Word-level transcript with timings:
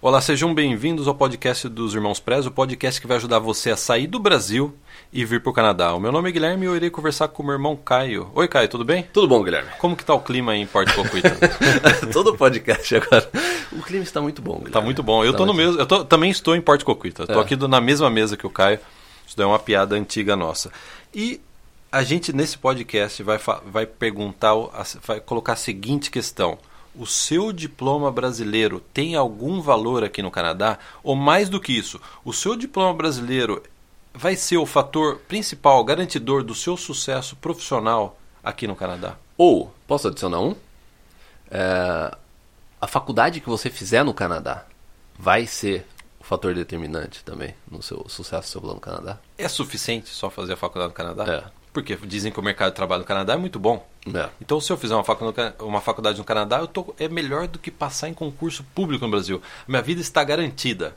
Olá, 0.00 0.20
sejam 0.20 0.54
bem-vindos 0.54 1.08
ao 1.08 1.14
podcast 1.14 1.68
dos 1.68 1.92
Irmãos 1.92 2.20
Prez, 2.20 2.46
o 2.46 2.52
podcast 2.52 3.00
que 3.00 3.06
vai 3.06 3.16
ajudar 3.16 3.40
você 3.40 3.70
a 3.72 3.76
sair 3.76 4.06
do 4.06 4.20
Brasil 4.20 4.72
e 5.12 5.24
vir 5.24 5.42
para 5.42 5.50
o 5.50 5.52
Canadá. 5.52 5.92
O 5.92 5.98
meu 5.98 6.12
nome 6.12 6.28
é 6.28 6.32
Guilherme 6.32 6.64
e 6.64 6.68
eu 6.68 6.76
irei 6.76 6.88
conversar 6.88 7.26
com 7.28 7.42
o 7.42 7.46
meu 7.46 7.54
irmão 7.54 7.74
Caio. 7.74 8.30
Oi, 8.32 8.46
Caio, 8.46 8.68
tudo 8.68 8.84
bem? 8.84 9.02
Tudo 9.12 9.26
bom, 9.26 9.42
Guilherme? 9.42 9.70
Como 9.78 9.96
que 9.96 10.04
tá 10.04 10.14
o 10.14 10.20
clima 10.20 10.52
aí 10.52 10.60
em 10.60 10.66
Porto 10.66 10.94
Cocuita? 10.94 11.30
Todo 12.12 12.36
podcast 12.36 12.94
agora. 12.94 13.28
O 13.72 13.82
clima 13.82 14.04
está 14.04 14.20
muito 14.20 14.40
bom, 14.40 14.52
Guilherme. 14.52 14.72
tá 14.72 14.80
muito 14.80 15.02
bom. 15.02 15.24
Eu 15.24 15.32
Tá 15.32 15.38
muito- 15.44 15.54
mesmo, 15.54 15.80
eu 15.80 15.86
tô- 15.86 16.04
também 16.04 16.30
estou 16.30 16.54
em 16.54 16.60
Porto 16.60 16.84
Cocuita. 16.84 17.26
Tô 17.26 17.40
É. 17.40 17.42
aqui 17.42 17.56
na 17.56 17.80
mesma 17.80 18.08
mesa 18.08 18.36
que 18.36 18.46
o 18.46 18.50
Caio. 18.50 18.78
Isso 19.26 19.36
daí 19.36 19.44
é 19.44 19.48
uma 19.48 19.58
piada 19.58 19.96
antiga 19.96 20.36
nossa. 20.36 20.70
E 21.12 21.40
a 21.90 22.04
gente 22.04 22.32
nesse 22.32 22.56
podcast 22.56 23.20
vai 23.24 23.38
vai 23.66 23.84
perguntar, 23.84 24.54
vai 25.04 25.18
colocar 25.20 25.54
a 25.54 25.56
seguinte 25.56 26.08
questão: 26.08 26.56
o 26.98 27.06
seu 27.06 27.52
diploma 27.52 28.10
brasileiro 28.10 28.80
tem 28.92 29.14
algum 29.14 29.60
valor 29.60 30.02
aqui 30.02 30.20
no 30.20 30.30
Canadá? 30.30 30.78
Ou 31.02 31.14
mais 31.14 31.48
do 31.48 31.60
que 31.60 31.72
isso, 31.72 32.00
o 32.24 32.32
seu 32.32 32.56
diploma 32.56 32.92
brasileiro 32.92 33.62
vai 34.12 34.34
ser 34.34 34.56
o 34.56 34.66
fator 34.66 35.18
principal, 35.28 35.82
garantidor 35.84 36.42
do 36.42 36.54
seu 36.54 36.76
sucesso 36.76 37.36
profissional 37.36 38.18
aqui 38.42 38.66
no 38.66 38.74
Canadá? 38.74 39.16
Ou, 39.36 39.72
posso 39.86 40.08
adicionar 40.08 40.40
um? 40.40 40.56
É, 41.50 42.16
a 42.80 42.86
faculdade 42.86 43.40
que 43.40 43.48
você 43.48 43.70
fizer 43.70 44.04
no 44.04 44.12
Canadá 44.12 44.66
vai 45.16 45.46
ser 45.46 45.86
o 46.20 46.24
fator 46.24 46.54
determinante 46.54 47.24
também 47.24 47.54
no 47.70 47.82
seu 47.82 48.04
sucesso 48.08 48.50
seu 48.50 48.60
plano 48.60 48.76
no 48.76 48.80
Canadá? 48.80 49.18
É 49.38 49.48
suficiente 49.48 50.08
só 50.08 50.28
fazer 50.28 50.54
a 50.54 50.56
faculdade 50.56 50.90
no 50.90 50.94
Canadá? 50.94 51.24
É. 51.32 51.57
Porque 51.72 51.94
dizem 51.96 52.32
que 52.32 52.40
o 52.40 52.42
mercado 52.42 52.70
de 52.70 52.76
trabalho 52.76 53.00
no 53.02 53.06
Canadá 53.06 53.34
é 53.34 53.36
muito 53.36 53.58
bom. 53.58 53.86
É. 54.14 54.28
Então, 54.40 54.60
se 54.60 54.72
eu 54.72 54.76
fizer 54.76 54.94
uma 54.94 55.04
faculdade, 55.04 55.54
uma 55.60 55.80
faculdade 55.80 56.18
no 56.18 56.24
Canadá, 56.24 56.58
eu 56.58 56.66
tô, 56.66 56.94
é 56.98 57.08
melhor 57.08 57.46
do 57.46 57.58
que 57.58 57.70
passar 57.70 58.08
em 58.08 58.14
concurso 58.14 58.64
público 58.74 59.04
no 59.04 59.10
Brasil. 59.10 59.40
Minha 59.66 59.82
vida 59.82 60.00
está 60.00 60.24
garantida. 60.24 60.96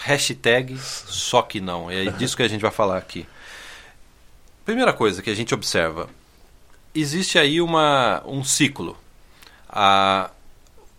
Hashtag 0.00 0.76
só 0.78 1.42
que 1.42 1.60
não. 1.60 1.90
É 1.90 2.06
disso 2.10 2.36
que 2.36 2.42
a 2.42 2.48
gente 2.48 2.60
vai 2.60 2.70
falar 2.70 2.98
aqui. 2.98 3.26
Primeira 4.64 4.92
coisa 4.92 5.22
que 5.22 5.30
a 5.30 5.34
gente 5.34 5.54
observa. 5.54 6.08
Existe 6.94 7.38
aí 7.38 7.60
uma, 7.60 8.22
um 8.26 8.42
ciclo. 8.42 8.96
A, 9.68 10.30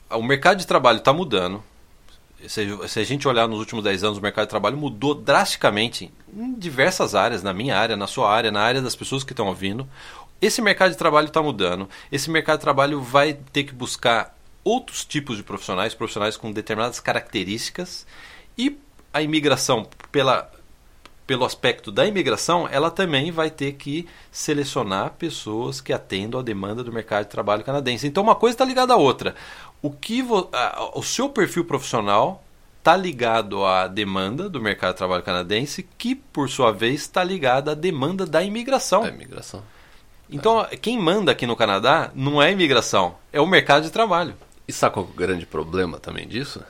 a- 0.09 0.17
o 0.17 0.23
mercado 0.23 0.57
de 0.57 0.67
trabalho 0.67 0.99
está 0.99 1.11
mudando. 1.13 1.63
Se, 2.47 2.87
se 2.87 2.99
a 2.99 3.03
gente 3.03 3.27
olhar 3.27 3.47
nos 3.47 3.59
últimos 3.59 3.83
10 3.83 4.03
anos, 4.03 4.17
o 4.17 4.21
mercado 4.21 4.45
de 4.45 4.49
trabalho 4.49 4.77
mudou 4.77 5.13
drasticamente 5.13 6.11
em 6.35 6.53
diversas 6.53 7.15
áreas, 7.15 7.43
na 7.43 7.53
minha 7.53 7.77
área, 7.77 7.95
na 7.95 8.07
sua 8.07 8.31
área, 8.31 8.51
na 8.51 8.61
área 8.61 8.81
das 8.81 8.95
pessoas 8.95 9.23
que 9.23 9.33
estão 9.33 9.47
ouvindo. 9.47 9.87
Esse 10.41 10.61
mercado 10.61 10.91
de 10.91 10.97
trabalho 10.97 11.27
está 11.27 11.41
mudando. 11.41 11.89
Esse 12.11 12.29
mercado 12.29 12.57
de 12.57 12.63
trabalho 12.63 13.01
vai 13.01 13.33
ter 13.33 13.63
que 13.63 13.73
buscar 13.73 14.35
outros 14.63 15.05
tipos 15.05 15.37
de 15.37 15.43
profissionais, 15.43 15.93
profissionais 15.93 16.35
com 16.35 16.51
determinadas 16.51 16.99
características. 16.99 18.05
E 18.57 18.77
a 19.13 19.21
imigração, 19.21 19.87
pela, 20.11 20.51
pelo 21.25 21.45
aspecto 21.45 21.91
da 21.91 22.05
imigração, 22.05 22.67
ela 22.69 22.91
também 22.91 23.31
vai 23.31 23.49
ter 23.49 23.73
que 23.73 24.07
selecionar 24.31 25.11
pessoas 25.11 25.79
que 25.79 25.93
atendam 25.93 26.39
à 26.39 26.43
demanda 26.43 26.83
do 26.83 26.91
mercado 26.91 27.25
de 27.25 27.31
trabalho 27.31 27.63
canadense. 27.63 28.07
Então, 28.07 28.23
uma 28.23 28.35
coisa 28.35 28.55
está 28.55 28.65
ligada 28.65 28.93
à 28.93 28.97
outra. 28.97 29.35
O, 29.85 29.91
que 29.91 30.21
vo- 30.21 30.49
a- 30.51 30.91
o 30.97 31.03
seu 31.03 31.29
perfil 31.29 31.63
profissional 31.65 32.43
está 32.79 32.95
ligado 32.97 33.63
à 33.65 33.87
demanda 33.87 34.49
do 34.49 34.59
mercado 34.61 34.93
de 34.93 34.97
trabalho 34.97 35.23
canadense, 35.23 35.83
que, 35.97 36.15
por 36.15 36.49
sua 36.49 36.71
vez, 36.71 37.01
está 37.01 37.23
ligada 37.23 37.71
à 37.71 37.75
demanda 37.75 38.25
da 38.25 38.41
imigração. 38.43 39.05
É 39.05 39.09
imigração. 39.09 39.61
Então, 40.29 40.65
quem 40.81 40.97
manda 40.99 41.31
aqui 41.31 41.45
no 41.45 41.55
Canadá 41.55 42.11
não 42.15 42.41
é 42.41 42.47
a 42.47 42.51
imigração, 42.51 43.15
é 43.31 43.39
o 43.39 43.45
mercado 43.45 43.83
de 43.83 43.91
trabalho. 43.91 44.35
E 44.67 44.73
sabe 44.73 44.93
qual 44.95 45.05
é 45.05 45.09
o 45.09 45.13
grande 45.13 45.45
problema 45.45 45.99
também 45.99 46.27
disso? 46.27 46.63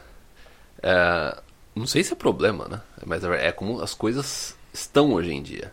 É, 0.84 1.38
não 1.74 1.88
sei 1.88 2.04
se 2.04 2.12
é 2.14 2.16
problema, 2.16 2.68
né? 2.68 2.82
Mas 3.06 3.24
é 3.24 3.52
como 3.54 3.82
as 3.82 3.94
coisas 3.94 4.56
estão 4.74 5.14
hoje 5.14 5.32
em 5.34 5.42
dia. 5.42 5.72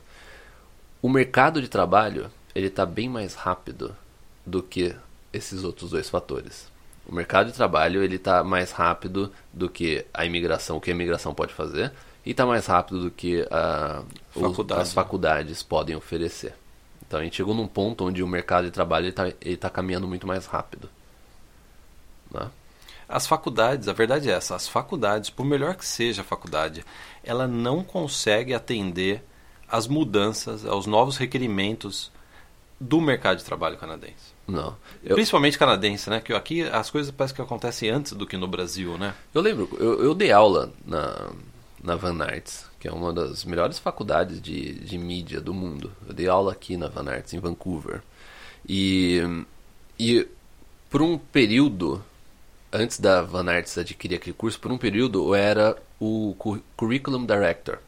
O 1.01 1.09
mercado 1.09 1.61
de 1.61 1.69
trabalho 1.69 2.31
ele 2.55 2.69
está 2.69 2.87
bem 2.87 3.09
mais 3.09 3.35
rápido 3.35 3.97
do 4.47 4.63
que 4.63 4.95
esses 5.33 5.65
outros 5.65 5.91
dois 5.91 6.09
fatores. 6.09 6.71
O 7.07 7.15
mercado 7.15 7.49
de 7.49 7.53
trabalho 7.53 8.03
ele 8.03 8.17
está 8.17 8.45
mais 8.45 8.71
rápido 8.71 9.33
do 9.53 9.69
que 9.69 10.07
a 10.15 10.25
imigração, 10.25 10.77
o 10.77 10.81
que 10.81 10.91
a 10.91 10.95
imigração 10.95 11.35
pode 11.35 11.53
fazer, 11.53 11.93
e 12.25 12.31
está 12.31 12.47
mais 12.47 12.67
rápido 12.67 13.01
do 13.03 13.11
que 13.11 13.41
os- 14.35 14.41
Faculdade. 14.43 14.81
as 14.83 14.93
faculdades 14.93 15.63
podem 15.63 15.97
oferecer. 15.97 16.55
Então 17.07 17.21
a 17.21 17.25
gente 17.25 17.37
chegou 17.37 17.55
num 17.55 17.67
ponto 17.67 18.05
onde 18.07 18.23
o 18.23 18.27
mercado 18.27 18.65
de 18.65 18.71
trabalho 18.71 19.09
está 19.09 19.25
tá 19.59 19.69
caminhando 19.69 20.07
muito 20.07 20.27
mais 20.27 20.47
rápido. 20.47 20.89
Né? 22.31 22.49
As 23.09 23.27
faculdades, 23.27 23.89
a 23.89 23.93
verdade 23.93 24.31
é 24.31 24.33
essa, 24.33 24.55
as 24.55 24.67
faculdades, 24.69 25.29
por 25.29 25.45
melhor 25.45 25.75
que 25.75 25.85
seja 25.85 26.23
a 26.23 26.25
faculdade, 26.25 26.85
ela 27.23 27.47
não 27.47 27.85
consegue 27.85 28.55
atender 28.55 29.23
às 29.69 29.87
mudanças, 29.87 30.65
aos 30.65 30.87
novos 30.87 31.17
requerimentos 31.19 32.11
do 32.83 33.01
mercado 33.01 33.39
de 33.39 33.45
trabalho 33.45 33.77
canadense. 33.77 34.33
Não. 34.47 34.77
Eu, 35.05 35.15
Principalmente 35.15 35.57
canadense, 35.59 36.11
né? 36.11 36.21
Que 36.21 36.33
aqui 36.33 36.63
as 36.63 36.91
coisas 36.91 37.13
parecem 37.13 37.37
que 37.37 37.43
acontecem 37.43 37.89
antes 37.91 38.13
do 38.13 38.27
que 38.27 38.37
no 38.37 38.49
Brasil, 38.49 38.99
né? 38.99 39.15
eu 39.33 39.41
lembro, 39.41 39.69
eu, 39.79 40.03
eu 40.03 40.15
dei 40.15 40.33
aula 40.33 40.73
na, 40.85 41.31
na 41.83 41.95
Van 41.97 42.23
Arts, 42.25 42.67
que 42.81 42.89
é 42.89 42.93
uma 42.93 43.13
das 43.13 43.45
melhores 43.45 43.79
faculdades 43.79 44.41
de, 44.43 44.73
de 44.75 44.99
mídia 44.99 45.41
do 45.41 45.55
mundo. 45.55 45.93
Eu 46.09 46.13
dei 46.13 46.27
aula 46.29 46.53
aqui 46.53 46.77
na 46.77 46.89
Van 46.89 47.09
Arts, 47.09 47.33
em 47.33 47.39
Vancouver. 47.39 48.03
E, 48.69 49.21
e 49.99 50.27
por 50.91 51.03
um 51.03 51.17
período, 51.17 52.03
antes 52.73 52.99
da 52.99 53.23
Van 53.23 53.49
Arts 53.49 53.79
adquirir 53.79 54.17
aquele 54.17 54.35
curso, 54.35 54.59
por 54.59 54.73
um 54.73 54.79
período 54.79 55.29
eu 55.29 55.35
era 55.35 55.77
o 56.01 56.35
cu- 56.37 56.61
Curriculum 56.77 57.25
Director. 57.25 57.79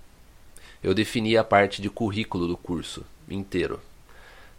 Eu 0.83 0.95
definia 0.95 1.41
a 1.41 1.45
parte 1.45 1.83
de 1.83 1.91
currículo 1.91 2.47
do 2.47 2.57
curso 2.57 3.05
inteiro. 3.29 3.81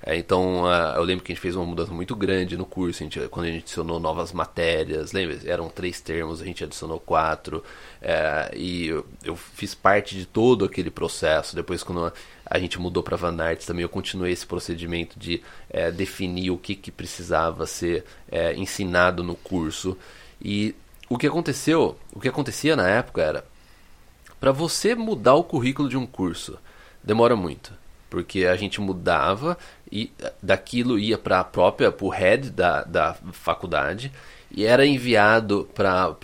É, 0.08 0.16
então, 0.16 0.68
ah, 0.68 0.94
eu 0.98 1.04
lembro 1.04 1.26
que 1.26 1.32
a 1.32 1.36
gente 1.36 1.42
fez 1.42 1.56
uma 1.56 1.66
mudança 1.66 1.92
muito 1.92 2.16
grande 2.16 2.56
no 2.56 2.66
curso, 2.66 3.02
a 3.02 3.06
gente- 3.06 3.20
quando 3.30 3.48
a 3.48 3.50
gente 3.50 3.64
adicionou 3.64 4.00
novas 4.00 4.32
matérias, 4.32 5.12
lembra? 5.12 5.40
Eram 5.46 5.68
três 5.68 6.00
termos, 6.00 6.42
a 6.42 6.46
gente 6.46 6.64
adicionou 6.64 7.00
quatro, 7.00 7.64
é, 8.00 8.52
e 8.56 8.86
eu, 8.88 9.04
eu 9.24 9.36
fiz 9.36 9.74
parte 9.74 10.16
de 10.16 10.28
todo 10.28 10.64
aquele 10.64 10.92
processo. 10.92 11.56
Depois, 11.56 11.82
quando 11.82 12.14
a 12.46 12.60
gente 12.60 12.80
mudou 12.80 13.02
para 13.02 13.18
Van 13.18 13.36
Arts, 13.42 13.66
também 13.66 13.82
eu 13.82 13.90
continuei 13.90 14.32
esse 14.32 14.46
procedimento 14.46 15.18
de 15.18 15.42
é, 15.72 15.90
definir 15.90 16.52
o 16.52 16.58
que, 16.58 16.76
que 16.76 16.92
precisava 16.92 17.66
ser 17.66 18.06
é, 18.32 18.54
ensinado 18.56 19.24
no 19.24 19.36
curso. 19.36 19.98
E 20.40 20.76
o 21.10 21.18
que 21.18 21.26
aconteceu, 21.26 21.98
o 22.14 22.20
que 22.20 22.30
acontecia 22.30 22.76
na 22.76 22.88
época 22.88 23.24
era, 23.24 23.46
para 24.40 24.52
você 24.52 24.94
mudar 24.94 25.34
o 25.34 25.44
currículo 25.44 25.90
de 25.90 25.98
um 25.98 26.06
curso, 26.06 26.60
demora 27.04 27.36
muito. 27.36 27.74
Porque 28.10 28.46
a 28.46 28.56
gente 28.56 28.80
mudava 28.80 29.58
e 29.92 30.12
daquilo 30.42 30.98
ia 30.98 31.18
para 31.18 31.40
a 31.40 31.44
própria, 31.44 31.92
para 31.92 32.06
o 32.06 32.10
head 32.10 32.50
da, 32.50 32.84
da 32.84 33.14
faculdade 33.32 34.12
e 34.52 34.66
era 34.66 34.86
enviado 34.86 35.70
para 35.74 36.16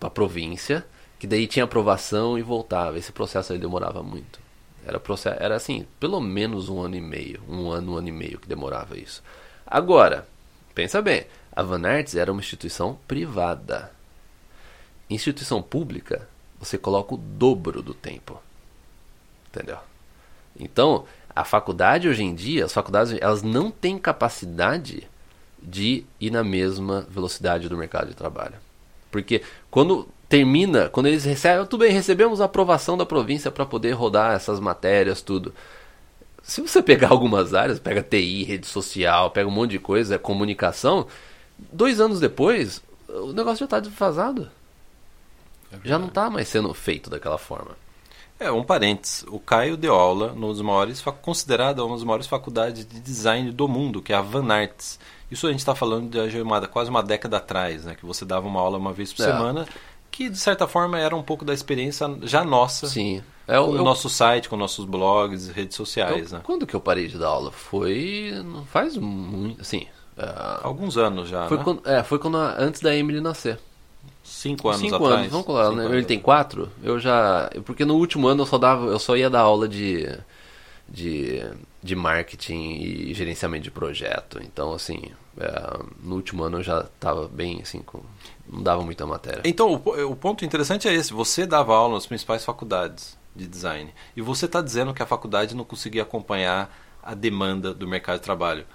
a 0.00 0.10
província, 0.10 0.84
que 1.18 1.26
daí 1.26 1.46
tinha 1.46 1.64
aprovação 1.64 2.38
e 2.38 2.42
voltava. 2.42 2.98
Esse 2.98 3.12
processo 3.12 3.52
aí 3.52 3.58
demorava 3.58 4.02
muito. 4.02 4.40
Era, 4.84 4.98
processo, 4.98 5.40
era 5.40 5.54
assim, 5.54 5.86
pelo 6.00 6.20
menos 6.20 6.68
um 6.68 6.80
ano 6.80 6.96
e 6.96 7.00
meio, 7.00 7.42
um 7.48 7.70
ano, 7.70 7.92
um 7.92 7.96
ano 7.96 8.08
e 8.08 8.12
meio 8.12 8.38
que 8.38 8.48
demorava 8.48 8.98
isso. 8.98 9.22
Agora, 9.66 10.26
pensa 10.74 11.02
bem, 11.02 11.26
a 11.52 11.62
Van 11.62 11.86
Arts 11.86 12.16
era 12.16 12.32
uma 12.32 12.40
instituição 12.40 12.98
privada. 13.06 13.92
Instituição 15.10 15.62
pública, 15.62 16.28
você 16.58 16.78
coloca 16.78 17.14
o 17.14 17.18
dobro 17.18 17.82
do 17.82 17.94
tempo. 17.94 18.42
Entendeu? 19.48 19.78
Então, 20.58 21.04
a 21.34 21.44
faculdade 21.44 22.08
hoje 22.08 22.22
em 22.22 22.34
dia, 22.34 22.64
as 22.64 22.72
faculdades, 22.72 23.16
elas 23.20 23.42
não 23.42 23.70
têm 23.70 23.98
capacidade 23.98 25.08
de 25.62 26.04
ir 26.20 26.30
na 26.30 26.42
mesma 26.42 27.06
velocidade 27.08 27.68
do 27.68 27.76
mercado 27.76 28.08
de 28.08 28.14
trabalho. 28.14 28.54
Porque 29.10 29.42
quando 29.70 30.08
termina, 30.28 30.88
quando 30.88 31.06
eles 31.06 31.24
recebem, 31.24 31.64
tudo 31.66 31.80
bem, 31.80 31.92
recebemos 31.92 32.40
a 32.40 32.44
aprovação 32.44 32.96
da 32.96 33.06
província 33.06 33.50
para 33.50 33.64
poder 33.64 33.92
rodar 33.92 34.34
essas 34.34 34.60
matérias, 34.60 35.22
tudo. 35.22 35.54
Se 36.42 36.60
você 36.60 36.82
pegar 36.82 37.08
algumas 37.12 37.54
áreas, 37.54 37.78
pega 37.78 38.02
TI, 38.02 38.44
rede 38.44 38.66
social, 38.66 39.30
pega 39.30 39.48
um 39.48 39.52
monte 39.52 39.72
de 39.72 39.78
coisa, 39.78 40.18
comunicação, 40.18 41.06
dois 41.72 42.00
anos 42.00 42.20
depois, 42.20 42.82
o 43.08 43.32
negócio 43.32 43.60
já 43.60 43.64
está 43.64 43.80
desfasado. 43.80 44.50
Já 45.84 45.98
não 45.98 46.08
está 46.08 46.30
mais 46.30 46.48
sendo 46.48 46.72
feito 46.72 47.10
daquela 47.10 47.38
forma. 47.38 47.76
É, 48.40 48.50
um 48.52 48.62
parênteses. 48.62 49.24
O 49.28 49.38
Caio 49.40 49.76
deu 49.76 49.94
aula 49.94 50.32
nos 50.32 50.60
maiores, 50.60 51.02
considerada 51.22 51.84
uma 51.84 51.94
das 51.96 52.04
maiores 52.04 52.26
faculdades 52.26 52.86
de 52.86 53.00
design 53.00 53.50
do 53.50 53.66
mundo, 53.66 54.00
que 54.00 54.12
é 54.12 54.16
a 54.16 54.20
Van 54.22 54.52
Arts. 54.52 54.98
Isso 55.30 55.46
a 55.46 55.50
gente 55.50 55.58
está 55.60 55.74
falando 55.74 56.28
de 56.28 56.40
uma- 56.40 56.66
quase 56.68 56.88
uma 56.88 57.02
década 57.02 57.38
atrás, 57.38 57.84
né? 57.84 57.94
Que 57.94 58.06
você 58.06 58.24
dava 58.24 58.46
uma 58.46 58.60
aula 58.60 58.78
uma 58.78 58.92
vez 58.92 59.12
por 59.12 59.22
É. 59.22 59.26
semana, 59.26 59.66
que 60.10 60.30
de 60.30 60.38
certa 60.38 60.66
forma 60.68 60.98
era 60.98 61.14
um 61.16 61.22
pouco 61.22 61.44
da 61.44 61.52
experiência 61.52 62.06
já 62.22 62.44
nossa, 62.44 62.86
Sim. 62.86 63.22
É, 63.46 63.54
com 63.58 63.74
eu- 63.74 63.80
o 63.80 63.84
nosso 63.84 64.08
site, 64.08 64.48
com 64.48 64.56
nossos 64.56 64.84
blogs, 64.84 65.48
redes 65.48 65.76
sociais, 65.76 66.30
eu- 66.32 66.38
né? 66.38 66.44
Quando 66.44 66.66
que 66.66 66.74
eu 66.76 66.80
parei 66.80 67.08
de 67.08 67.18
dar 67.18 67.28
aula? 67.28 67.50
Foi. 67.50 68.32
Não 68.44 68.64
faz 68.66 68.96
muito. 68.96 69.60
Assim. 69.60 69.86
ah, 70.16 70.60
Alguns 70.64 70.96
anos 70.96 71.28
já, 71.28 71.46
foi, 71.48 71.58
né? 71.58 71.64
quando, 71.64 71.82
é, 71.88 72.02
foi 72.02 72.18
quando 72.18 72.36
antes 72.38 72.80
da 72.80 72.94
Emily 72.94 73.20
nascer. 73.20 73.58
Cinco 74.28 74.68
anos 74.68 74.80
Cinco 74.80 74.96
atrás. 74.96 75.12
anos, 75.14 75.30
vamos 75.30 75.46
Cinco 75.46 75.88
né? 75.88 75.96
ele 75.96 76.04
tem 76.04 76.20
quatro, 76.20 76.70
eu 76.82 76.98
já... 76.98 77.50
Porque 77.64 77.84
no 77.84 77.94
último 77.94 78.28
ano 78.28 78.42
eu 78.42 78.46
só, 78.46 78.58
dava, 78.58 78.86
eu 78.86 78.98
só 78.98 79.16
ia 79.16 79.30
dar 79.30 79.40
aula 79.40 79.66
de, 79.66 80.06
de, 80.88 81.42
de 81.82 81.96
marketing 81.96 82.72
e 82.74 83.14
gerenciamento 83.14 83.64
de 83.64 83.70
projeto. 83.70 84.40
Então, 84.42 84.72
assim, 84.72 85.00
é, 85.38 85.78
no 86.02 86.16
último 86.16 86.44
ano 86.44 86.58
eu 86.58 86.62
já 86.62 86.80
estava 86.80 87.26
bem, 87.26 87.60
assim, 87.62 87.80
com, 87.80 88.00
não 88.46 88.62
dava 88.62 88.82
muita 88.82 89.06
matéria. 89.06 89.42
Então, 89.44 89.72
o, 89.72 90.10
o 90.10 90.16
ponto 90.16 90.44
interessante 90.44 90.86
é 90.88 90.94
esse. 90.94 91.12
Você 91.12 91.46
dava 91.46 91.74
aula 91.74 91.94
nas 91.94 92.06
principais 92.06 92.44
faculdades 92.44 93.16
de 93.34 93.46
design. 93.46 93.92
E 94.16 94.20
você 94.20 94.46
está 94.46 94.60
dizendo 94.60 94.92
que 94.92 95.02
a 95.02 95.06
faculdade 95.06 95.54
não 95.54 95.64
conseguia 95.64 96.02
acompanhar 96.02 96.74
a 97.02 97.14
demanda 97.14 97.72
do 97.72 97.86
mercado 97.86 98.16
de 98.16 98.24
trabalho. 98.24 98.66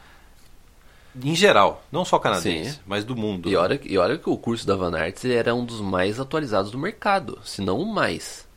Em 1.22 1.36
geral, 1.36 1.84
não 1.92 2.04
só 2.04 2.18
canadense, 2.18 2.72
Sim. 2.72 2.80
mas 2.86 3.04
do 3.04 3.16
mundo. 3.16 3.50
E 3.50 3.56
olha, 3.56 3.80
e 3.84 3.98
olha 3.98 4.18
que 4.18 4.30
o 4.30 4.38
curso 4.38 4.66
da 4.66 4.76
Van 4.76 4.98
Arts 4.98 5.24
era 5.26 5.54
um 5.54 5.64
dos 5.64 5.80
mais 5.80 6.20
atualizados 6.20 6.72
do 6.72 6.78
mercado, 6.78 7.40
se 7.44 7.62
não 7.62 7.80
o 7.80 7.86
mais. 7.86 8.48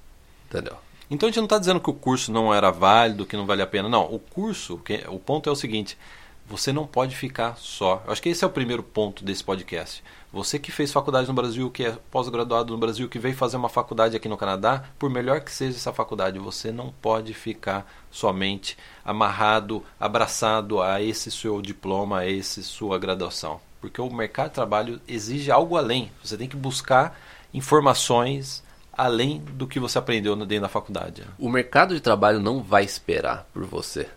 Entendeu? 0.49 0.77
Então 1.11 1.29
a 1.29 1.31
gente 1.31 1.37
não 1.37 1.45
está 1.45 1.59
dizendo 1.59 1.81
que 1.81 1.91
o 1.91 1.95
curso 1.95 2.33
não 2.33 2.53
era 2.53 2.71
válido, 2.71 3.27
que 3.27 3.37
não 3.37 3.47
vale 3.47 3.63
a 3.63 3.67
pena. 3.67 3.89
Não, 3.89 4.05
o 4.13 4.19
curso, 4.19 4.81
o 5.09 5.19
ponto 5.19 5.49
é 5.49 5.53
o 5.53 5.57
seguinte: 5.57 5.99
você 6.49 6.73
não 6.73 6.87
pode 6.87 7.17
ficar 7.17 7.57
só. 7.57 8.03
Eu 8.07 8.13
acho 8.13 8.23
que 8.23 8.29
esse 8.29 8.45
é 8.45 8.47
o 8.47 8.51
primeiro 8.51 8.83
ponto 8.83 9.25
desse 9.25 9.43
podcast. 9.43 10.03
Você 10.33 10.59
que 10.59 10.71
fez 10.71 10.93
faculdade 10.93 11.27
no 11.27 11.35
Brasil, 11.35 11.71
que 11.71 11.85
é 11.85 11.99
pós-graduado 12.11 12.73
no 12.73 12.79
Brasil, 12.79 13.09
que 13.09 13.19
veio 13.19 13.35
fazer 13.35 13.57
uma 13.57 13.69
faculdade 13.69 14.17
aqui 14.17 14.29
no 14.29 14.37
Canadá, 14.37 14.85
por 14.99 15.11
melhor 15.11 15.41
que 15.41 15.51
seja 15.51 15.77
essa 15.77 15.93
faculdade, 15.93 16.39
você 16.39 16.71
não 16.71 16.93
pode 17.03 17.35
ficar 17.35 17.91
somente 18.11 18.77
amarrado, 19.05 19.83
abraçado 19.99 20.81
a 20.81 21.03
esse 21.03 21.31
seu 21.31 21.61
diploma, 21.61 22.21
a 22.21 22.29
esse 22.29 22.63
sua 22.63 22.99
graduação. 22.99 23.61
Porque 23.81 24.01
o 24.01 24.13
mercado 24.13 24.49
de 24.49 24.55
trabalho 24.55 25.01
exige 25.09 25.51
algo 25.51 25.77
além. 25.77 26.13
Você 26.23 26.37
tem 26.37 26.49
que 26.49 26.57
buscar 26.57 27.19
informações 27.53 28.63
além 28.93 29.41
do 29.41 29.67
que 29.67 29.81
você 29.81 29.99
aprendeu 29.99 30.37
dentro 30.37 30.63
da 30.63 30.69
faculdade. 30.69 31.25
O 31.39 31.49
mercado 31.49 31.95
de 31.95 32.01
trabalho 32.01 32.41
não 32.41 32.63
vai 32.63 32.85
esperar 32.85 33.47
por 33.53 33.65
você, 33.65 34.09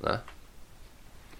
né? 0.00 0.20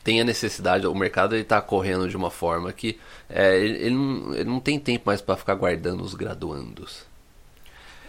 Tem 0.04 0.20
a 0.20 0.24
necessidade, 0.24 0.86
o 0.86 0.94
mercado 0.94 1.36
está 1.36 1.60
correndo 1.60 2.08
de 2.08 2.16
uma 2.16 2.30
forma 2.30 2.72
que 2.72 2.98
é, 3.28 3.56
ele, 3.58 3.78
ele 3.78 3.94
não, 3.94 4.34
ele 4.34 4.50
não 4.50 4.60
tem 4.60 4.78
tempo 4.78 5.04
mais 5.06 5.20
para 5.20 5.36
ficar 5.36 5.54
guardando 5.54 6.02
os 6.02 6.14
graduandos, 6.14 7.04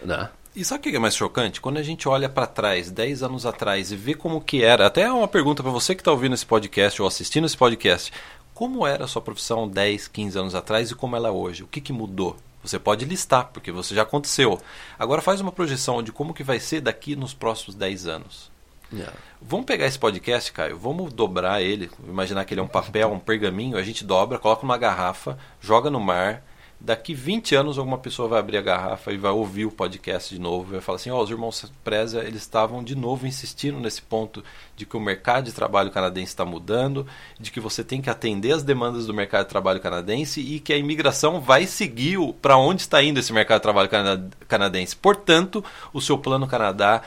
né? 0.02 0.28
E 0.56 0.64
sabe 0.64 0.88
o 0.88 0.90
que 0.90 0.96
é 0.96 1.00
mais 1.00 1.16
chocante? 1.16 1.60
Quando 1.60 1.78
a 1.78 1.82
gente 1.82 2.08
olha 2.08 2.28
para 2.28 2.46
trás, 2.46 2.88
10 2.88 3.24
anos 3.24 3.44
atrás, 3.44 3.90
e 3.90 3.96
vê 3.96 4.14
como 4.14 4.40
que 4.40 4.62
era, 4.62 4.86
até 4.86 5.02
é 5.02 5.10
uma 5.10 5.26
pergunta 5.26 5.64
para 5.64 5.72
você 5.72 5.96
que 5.96 6.00
está 6.00 6.12
ouvindo 6.12 6.34
esse 6.34 6.46
podcast 6.46 7.02
ou 7.02 7.08
assistindo 7.08 7.44
esse 7.44 7.56
podcast, 7.56 8.12
como 8.54 8.86
era 8.86 9.04
a 9.04 9.08
sua 9.08 9.20
profissão 9.20 9.68
10, 9.68 10.06
15 10.06 10.38
anos 10.38 10.54
atrás 10.54 10.92
e 10.92 10.94
como 10.94 11.16
ela 11.16 11.28
é 11.28 11.32
hoje? 11.32 11.64
O 11.64 11.66
que, 11.66 11.80
que 11.80 11.92
mudou? 11.92 12.36
Você 12.62 12.78
pode 12.78 13.04
listar, 13.04 13.50
porque 13.52 13.72
você 13.72 13.96
já 13.96 14.02
aconteceu. 14.02 14.60
Agora 14.96 15.20
faz 15.20 15.40
uma 15.40 15.50
projeção 15.50 16.02
de 16.02 16.12
como 16.12 16.32
que 16.32 16.44
vai 16.44 16.60
ser 16.60 16.80
daqui 16.80 17.16
nos 17.16 17.34
próximos 17.34 17.74
10 17.74 18.06
anos. 18.06 18.53
Yeah. 18.92 19.12
Vamos 19.42 19.66
pegar 19.66 19.86
esse 19.86 19.98
podcast, 19.98 20.52
Caio, 20.52 20.78
vamos 20.78 21.12
dobrar 21.12 21.60
ele, 21.60 21.90
imaginar 22.06 22.44
que 22.44 22.54
ele 22.54 22.60
é 22.60 22.64
um 22.64 22.68
papel, 22.68 23.10
um 23.12 23.18
pergaminho, 23.18 23.76
a 23.76 23.82
gente 23.82 24.04
dobra, 24.04 24.38
coloca 24.38 24.62
numa 24.62 24.78
garrafa, 24.78 25.38
joga 25.60 25.90
no 25.90 26.00
mar. 26.00 26.42
Daqui 26.80 27.14
20 27.14 27.54
anos 27.54 27.78
alguma 27.78 27.96
pessoa 27.96 28.28
vai 28.28 28.38
abrir 28.38 28.58
a 28.58 28.60
garrafa 28.62 29.10
e 29.10 29.16
vai 29.16 29.30
ouvir 29.30 29.64
o 29.64 29.70
podcast 29.70 30.34
de 30.34 30.38
novo 30.40 30.72
vai 30.72 30.82
falar 30.82 30.96
assim, 30.96 31.08
ó, 31.10 31.22
os 31.22 31.30
irmãos 31.30 31.72
Preza, 31.82 32.20
eles 32.20 32.42
estavam 32.42 32.84
de 32.84 32.94
novo 32.94 33.26
insistindo 33.26 33.80
nesse 33.80 34.02
ponto 34.02 34.44
de 34.76 34.84
que 34.84 34.94
o 34.94 35.00
mercado 35.00 35.44
de 35.44 35.52
trabalho 35.52 35.90
canadense 35.90 36.32
está 36.32 36.44
mudando, 36.44 37.06
de 37.40 37.50
que 37.50 37.58
você 37.60 37.82
tem 37.82 38.02
que 38.02 38.10
atender 38.10 38.52
as 38.52 38.62
demandas 38.62 39.06
do 39.06 39.14
mercado 39.14 39.44
de 39.44 39.50
trabalho 39.50 39.80
canadense 39.80 40.40
e 40.40 40.60
que 40.60 40.74
a 40.74 40.76
imigração 40.76 41.40
vai 41.40 41.66
seguir 41.66 42.18
para 42.42 42.58
onde 42.58 42.82
está 42.82 43.02
indo 43.02 43.18
esse 43.18 43.32
mercado 43.32 43.60
de 43.60 43.62
trabalho 43.62 43.88
cana- 43.88 44.28
canadense. 44.46 44.94
Portanto, 44.94 45.64
o 45.90 46.02
seu 46.02 46.18
plano 46.18 46.46
Canadá 46.46 47.00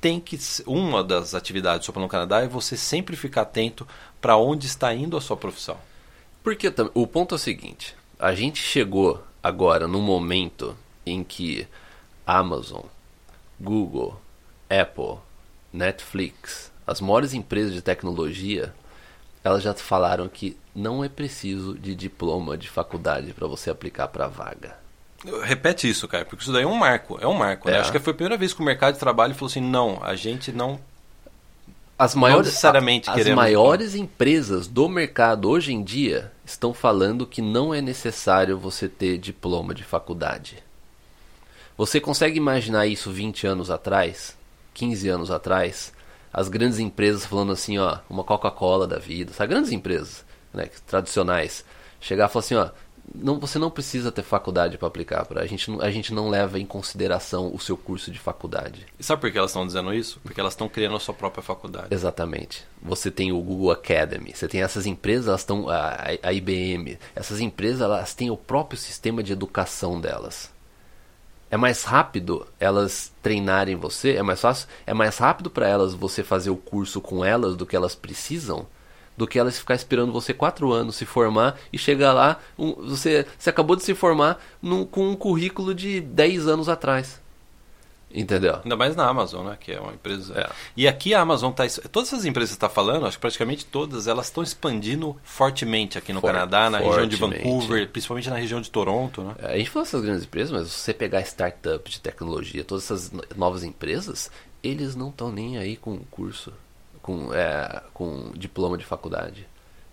tem 0.00 0.18
que 0.18 0.38
uma 0.66 1.04
das 1.04 1.34
atividades 1.34 1.80
do 1.80 1.84
seu 1.84 1.94
plano 1.94 2.08
Canadá 2.08 2.40
é 2.40 2.48
você 2.48 2.76
sempre 2.76 3.16
ficar 3.16 3.42
atento 3.42 3.86
para 4.20 4.36
onde 4.36 4.66
está 4.66 4.94
indo 4.94 5.16
a 5.16 5.20
sua 5.20 5.36
profissão. 5.36 5.76
Porque 6.42 6.72
o 6.94 7.06
ponto 7.06 7.34
é 7.34 7.36
o 7.36 7.38
seguinte: 7.38 7.94
a 8.18 8.34
gente 8.34 8.62
chegou 8.62 9.22
agora 9.42 9.86
num 9.86 10.00
momento 10.00 10.76
em 11.04 11.22
que 11.22 11.68
Amazon, 12.26 12.84
Google, 13.60 14.18
Apple, 14.68 15.18
Netflix, 15.72 16.72
as 16.86 17.00
maiores 17.00 17.34
empresas 17.34 17.74
de 17.74 17.82
tecnologia, 17.82 18.74
elas 19.44 19.62
já 19.62 19.74
falaram 19.74 20.28
que 20.28 20.56
não 20.74 21.04
é 21.04 21.08
preciso 21.08 21.78
de 21.78 21.94
diploma 21.94 22.56
de 22.56 22.68
faculdade 22.68 23.34
para 23.34 23.46
você 23.46 23.70
aplicar 23.70 24.08
para 24.08 24.28
vaga. 24.28 24.79
Repete 25.42 25.88
isso, 25.88 26.08
cara, 26.08 26.24
porque 26.24 26.42
isso 26.42 26.52
daí 26.52 26.62
é 26.62 26.66
um 26.66 26.74
marco, 26.74 27.18
é 27.20 27.26
um 27.26 27.34
marco. 27.34 27.68
né? 27.68 27.76
É. 27.76 27.80
Acho 27.80 27.92
que 27.92 27.98
foi 27.98 28.12
a 28.12 28.16
primeira 28.16 28.38
vez 28.38 28.54
que 28.54 28.60
o 28.60 28.64
mercado 28.64 28.94
de 28.94 29.00
trabalho 29.00 29.34
falou 29.34 29.50
assim, 29.50 29.60
não, 29.60 29.98
a 30.02 30.14
gente 30.14 30.50
não 30.50 30.80
As 31.98 32.14
maiores, 32.14 32.46
necessariamente 32.46 33.10
as 33.10 33.16
queremos 33.16 33.36
maiores 33.36 33.94
empresas 33.94 34.66
do 34.66 34.88
mercado 34.88 35.48
hoje 35.50 35.74
em 35.74 35.82
dia 35.82 36.32
estão 36.44 36.72
falando 36.72 37.26
que 37.26 37.42
não 37.42 37.74
é 37.74 37.82
necessário 37.82 38.58
você 38.58 38.88
ter 38.88 39.18
diploma 39.18 39.74
de 39.74 39.84
faculdade. 39.84 40.62
Você 41.76 42.00
consegue 42.00 42.36
imaginar 42.38 42.86
isso 42.86 43.10
20 43.10 43.46
anos 43.46 43.70
atrás? 43.70 44.36
15 44.74 45.08
anos 45.08 45.30
atrás? 45.30 45.92
As 46.32 46.48
grandes 46.48 46.78
empresas 46.78 47.26
falando 47.26 47.52
assim, 47.52 47.76
ó, 47.78 47.98
uma 48.08 48.24
Coca-Cola 48.24 48.86
da 48.86 48.98
vida, 48.98 49.32
sabe? 49.32 49.50
Grandes 49.52 49.72
empresas, 49.72 50.24
né, 50.52 50.68
tradicionais. 50.86 51.64
Chegar 52.00 52.28
e 52.28 52.32
falar 52.32 52.44
assim, 52.44 52.54
ó, 52.54 52.70
não, 53.14 53.38
você 53.38 53.58
não 53.58 53.70
precisa 53.70 54.12
ter 54.12 54.22
faculdade 54.22 54.78
para 54.78 54.86
aplicar 54.88 55.24
para 55.24 55.42
a 55.42 55.46
gente, 55.46 55.70
não- 55.70 55.80
a 55.80 55.90
gente 55.90 56.12
não 56.14 56.28
leva 56.28 56.58
em 56.58 56.66
consideração 56.66 57.52
o 57.54 57.58
seu 57.58 57.76
curso 57.76 58.10
de 58.10 58.18
faculdade. 58.18 58.86
E 58.98 59.02
sabe 59.02 59.20
por 59.20 59.30
que 59.32 59.38
elas 59.38 59.50
estão 59.50 59.66
dizendo 59.66 59.92
isso? 59.92 60.20
Porque 60.22 60.40
elas 60.40 60.52
estão 60.52 60.68
criando 60.68 60.96
a 60.96 61.00
sua 61.00 61.14
própria 61.14 61.42
faculdade. 61.42 61.88
Exatamente. 61.90 62.64
Você 62.82 63.10
tem 63.10 63.32
o 63.32 63.40
Google 63.40 63.70
Academy, 63.72 64.32
você 64.34 64.46
tem 64.46 64.62
essas 64.62 64.86
empresas, 64.86 65.26
elas 65.28 65.40
estão 65.40 65.68
a, 65.68 65.98
a 66.22 66.32
IBM, 66.32 66.98
essas 67.14 67.40
empresas 67.40 67.80
elas 67.80 68.14
têm 68.14 68.30
o 68.30 68.36
próprio 68.36 68.78
sistema 68.78 69.22
de 69.22 69.32
educação 69.32 70.00
delas. 70.00 70.50
É 71.50 71.56
mais 71.56 71.82
rápido 71.82 72.46
elas 72.60 73.12
treinarem 73.20 73.74
você, 73.74 74.12
é 74.12 74.22
mais 74.22 74.40
fácil, 74.40 74.68
é 74.86 74.94
mais 74.94 75.18
rápido 75.18 75.50
para 75.50 75.66
elas 75.68 75.94
você 75.94 76.22
fazer 76.22 76.50
o 76.50 76.56
curso 76.56 77.00
com 77.00 77.24
elas 77.24 77.56
do 77.56 77.66
que 77.66 77.74
elas 77.74 77.96
precisam, 77.96 78.66
do 79.20 79.26
que 79.26 79.38
elas 79.38 79.58
ficar 79.58 79.74
esperando 79.74 80.10
você 80.12 80.32
quatro 80.32 80.72
anos 80.72 80.96
se 80.96 81.04
formar 81.04 81.58
e 81.70 81.76
chegar 81.76 82.14
lá, 82.14 82.40
um- 82.58 82.72
você, 82.88 83.26
você 83.38 83.50
acabou 83.50 83.76
de 83.76 83.84
se 83.84 83.94
formar 83.94 84.42
num- 84.62 84.86
com 84.86 85.06
um 85.10 85.14
currículo 85.14 85.74
de 85.74 86.00
10 86.00 86.48
anos 86.48 86.70
atrás. 86.70 87.20
Entendeu? 88.12 88.58
Ainda 88.64 88.76
mais 88.76 88.96
na 88.96 89.06
Amazon, 89.06 89.46
né? 89.46 89.56
Que 89.60 89.70
é 89.72 89.80
uma 89.80 89.92
empresa. 89.92 90.34
É. 90.36 90.50
E 90.76 90.88
aqui 90.88 91.14
a 91.14 91.20
Amazon 91.20 91.52
está. 91.52 91.64
Todas 91.90 92.08
essas 92.12 92.24
empresas 92.24 92.48
que 92.50 92.54
você 92.54 92.66
está 92.66 92.68
falando, 92.68 93.06
acho 93.06 93.16
que 93.18 93.20
praticamente 93.20 93.64
todas, 93.64 94.08
elas 94.08 94.26
estão 94.26 94.42
expandindo 94.42 95.16
fortemente 95.22 95.96
aqui 95.96 96.12
no 96.12 96.20
For- 96.20 96.26
Canadá, 96.32 96.68
na 96.70 96.78
região 96.78 97.06
de. 97.06 97.14
Vancouver, 97.16 97.88
principalmente 97.88 98.28
na 98.28 98.34
região 98.36 98.60
de 98.60 98.68
Toronto, 98.68 99.22
né? 99.22 99.34
A 99.42 99.56
gente 99.58 99.70
fala 99.70 99.84
essas 99.84 100.02
grandes 100.02 100.24
empresas, 100.24 100.50
mas 100.50 100.68
você 100.72 100.92
pegar 100.92 101.20
startup 101.20 101.88
de 101.88 102.00
tecnologia, 102.00 102.64
todas 102.64 102.84
essas 102.84 103.12
no- 103.12 103.22
novas 103.36 103.62
empresas, 103.62 104.28
eles 104.60 104.96
não 104.96 105.10
estão 105.10 105.30
nem 105.30 105.56
aí 105.58 105.76
com 105.76 105.96
curso, 106.10 106.52
com, 107.10 107.34
é, 107.34 107.82
com 107.92 108.30
diploma 108.36 108.78
de 108.78 108.84
faculdade. 108.84 109.46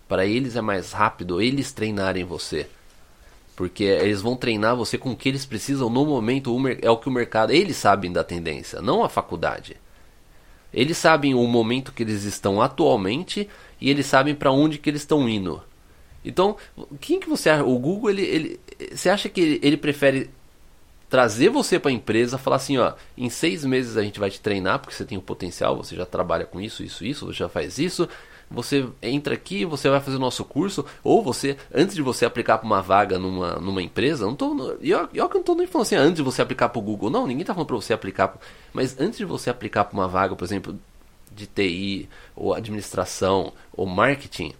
Para 0.06 0.24
eles 0.24 0.54
é 0.54 0.60
mais 0.60 0.92
rápido 0.92 1.42
eles 1.42 1.72
treinarem 1.72 2.24
você. 2.24 2.68
Porque 3.56 3.82
eles 3.82 4.22
vão 4.22 4.36
treinar 4.36 4.76
você 4.76 4.96
com 4.96 5.10
o 5.10 5.16
que 5.16 5.28
eles 5.28 5.44
precisam 5.44 5.90
no 5.90 6.06
momento, 6.06 6.56
é 6.80 6.88
o 6.88 6.96
que 6.96 7.08
o 7.08 7.12
mercado. 7.12 7.52
Eles 7.52 7.76
sabem 7.76 8.12
da 8.12 8.22
tendência, 8.22 8.80
não 8.80 9.02
a 9.02 9.08
faculdade. 9.08 9.76
Eles 10.72 10.96
sabem 10.96 11.34
o 11.34 11.44
momento 11.46 11.92
que 11.92 12.04
eles 12.04 12.22
estão 12.22 12.62
atualmente 12.62 13.48
e 13.80 13.90
eles 13.90 14.06
sabem 14.06 14.34
para 14.34 14.52
onde 14.52 14.78
que 14.78 14.88
eles 14.88 15.02
estão 15.02 15.28
indo. 15.28 15.60
Então, 16.24 16.56
quem 17.00 17.18
que 17.18 17.28
você 17.28 17.50
acha? 17.50 17.64
O 17.64 17.78
Google, 17.78 18.10
ele, 18.10 18.22
ele, 18.22 18.60
você 18.94 19.08
acha 19.08 19.28
que 19.28 19.40
ele, 19.40 19.60
ele 19.62 19.76
prefere 19.76 20.30
trazer 21.08 21.48
você 21.48 21.78
para 21.78 21.90
a 21.90 21.94
empresa, 21.94 22.38
falar 22.38 22.56
assim, 22.56 22.76
ó, 22.76 22.92
em 23.16 23.30
seis 23.30 23.64
meses 23.64 23.96
a 23.96 24.02
gente 24.02 24.20
vai 24.20 24.30
te 24.30 24.40
treinar 24.40 24.78
porque 24.78 24.94
você 24.94 25.04
tem 25.04 25.16
o 25.16 25.22
potencial, 25.22 25.76
você 25.76 25.96
já 25.96 26.04
trabalha 26.04 26.44
com 26.44 26.60
isso, 26.60 26.82
isso, 26.82 27.04
isso, 27.04 27.26
você 27.26 27.38
já 27.38 27.48
faz 27.48 27.78
isso, 27.78 28.08
você 28.50 28.86
entra 29.02 29.34
aqui, 29.34 29.64
você 29.64 29.88
vai 29.88 30.00
fazer 30.00 30.16
o 30.16 30.20
nosso 30.20 30.44
curso, 30.44 30.84
ou 31.02 31.22
você, 31.22 31.56
antes 31.72 31.94
de 31.94 32.02
você 32.02 32.24
aplicar 32.24 32.58
para 32.58 32.66
uma 32.66 32.82
vaga 32.82 33.18
numa, 33.18 33.56
numa 33.56 33.82
empresa, 33.82 34.26
não 34.26 34.34
tô, 34.34 34.76
e 34.80 34.90
eu, 34.90 35.08
eu 35.12 35.28
não 35.28 35.42
tô 35.42 35.54
nem 35.54 35.66
falando 35.66 35.86
assim, 35.86 35.96
antes 35.96 36.16
de 36.16 36.22
você 36.22 36.42
aplicar 36.42 36.68
para 36.68 36.78
o 36.78 36.82
Google, 36.82 37.10
não, 37.10 37.26
ninguém 37.26 37.44
tá 37.44 37.54
falando 37.54 37.68
para 37.68 37.76
você 37.76 37.92
aplicar, 37.92 38.36
mas 38.72 38.98
antes 38.98 39.18
de 39.18 39.24
você 39.24 39.50
aplicar 39.50 39.84
para 39.84 39.94
uma 39.94 40.08
vaga, 40.08 40.36
por 40.36 40.44
exemplo, 40.44 40.78
de 41.32 41.46
TI, 41.46 42.08
ou 42.34 42.54
administração, 42.54 43.52
ou 43.72 43.86
marketing, 43.86 44.52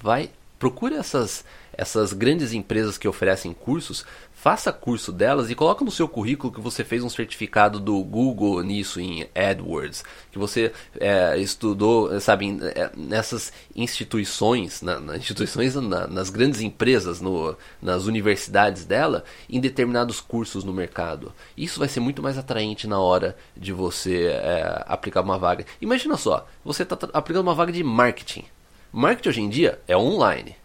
vai 0.00 0.30
procure 0.58 0.94
essas 0.94 1.44
essas 1.72 2.12
grandes 2.12 2.52
empresas 2.52 2.98
que 2.98 3.08
oferecem 3.08 3.54
cursos, 3.54 4.04
Faça 4.40 4.72
curso 4.72 5.12
delas 5.12 5.50
e 5.50 5.54
coloca 5.54 5.84
no 5.84 5.90
seu 5.90 6.08
currículo 6.08 6.50
que 6.50 6.62
você 6.62 6.82
fez 6.82 7.04
um 7.04 7.10
certificado 7.10 7.78
do 7.78 8.02
Google 8.02 8.62
nisso 8.62 8.98
em 8.98 9.28
AdWords, 9.34 10.02
que 10.32 10.38
você 10.38 10.72
é, 10.98 11.36
estudou, 11.36 12.18
sabe, 12.22 12.58
é, 12.74 12.90
nessas 12.96 13.52
instituições, 13.76 14.80
na, 14.80 14.98
na 14.98 15.18
instituições 15.18 15.74
na, 15.74 16.06
nas 16.06 16.30
grandes 16.30 16.62
empresas, 16.62 17.20
no, 17.20 17.54
nas 17.82 18.06
universidades 18.06 18.86
dela, 18.86 19.24
em 19.46 19.60
determinados 19.60 20.22
cursos 20.22 20.64
no 20.64 20.72
mercado. 20.72 21.34
Isso 21.54 21.78
vai 21.78 21.88
ser 21.88 22.00
muito 22.00 22.22
mais 22.22 22.38
atraente 22.38 22.86
na 22.86 22.98
hora 22.98 23.36
de 23.54 23.74
você 23.74 24.28
é, 24.28 24.84
aplicar 24.86 25.20
uma 25.20 25.36
vaga. 25.36 25.66
Imagina 25.82 26.16
só, 26.16 26.46
você 26.64 26.82
está 26.82 26.96
aplicando 27.12 27.42
uma 27.42 27.54
vaga 27.54 27.72
de 27.72 27.84
marketing. 27.84 28.46
Marketing 28.90 29.28
hoje 29.28 29.40
em 29.42 29.50
dia 29.50 29.78
é 29.86 29.94
online. 29.94 30.56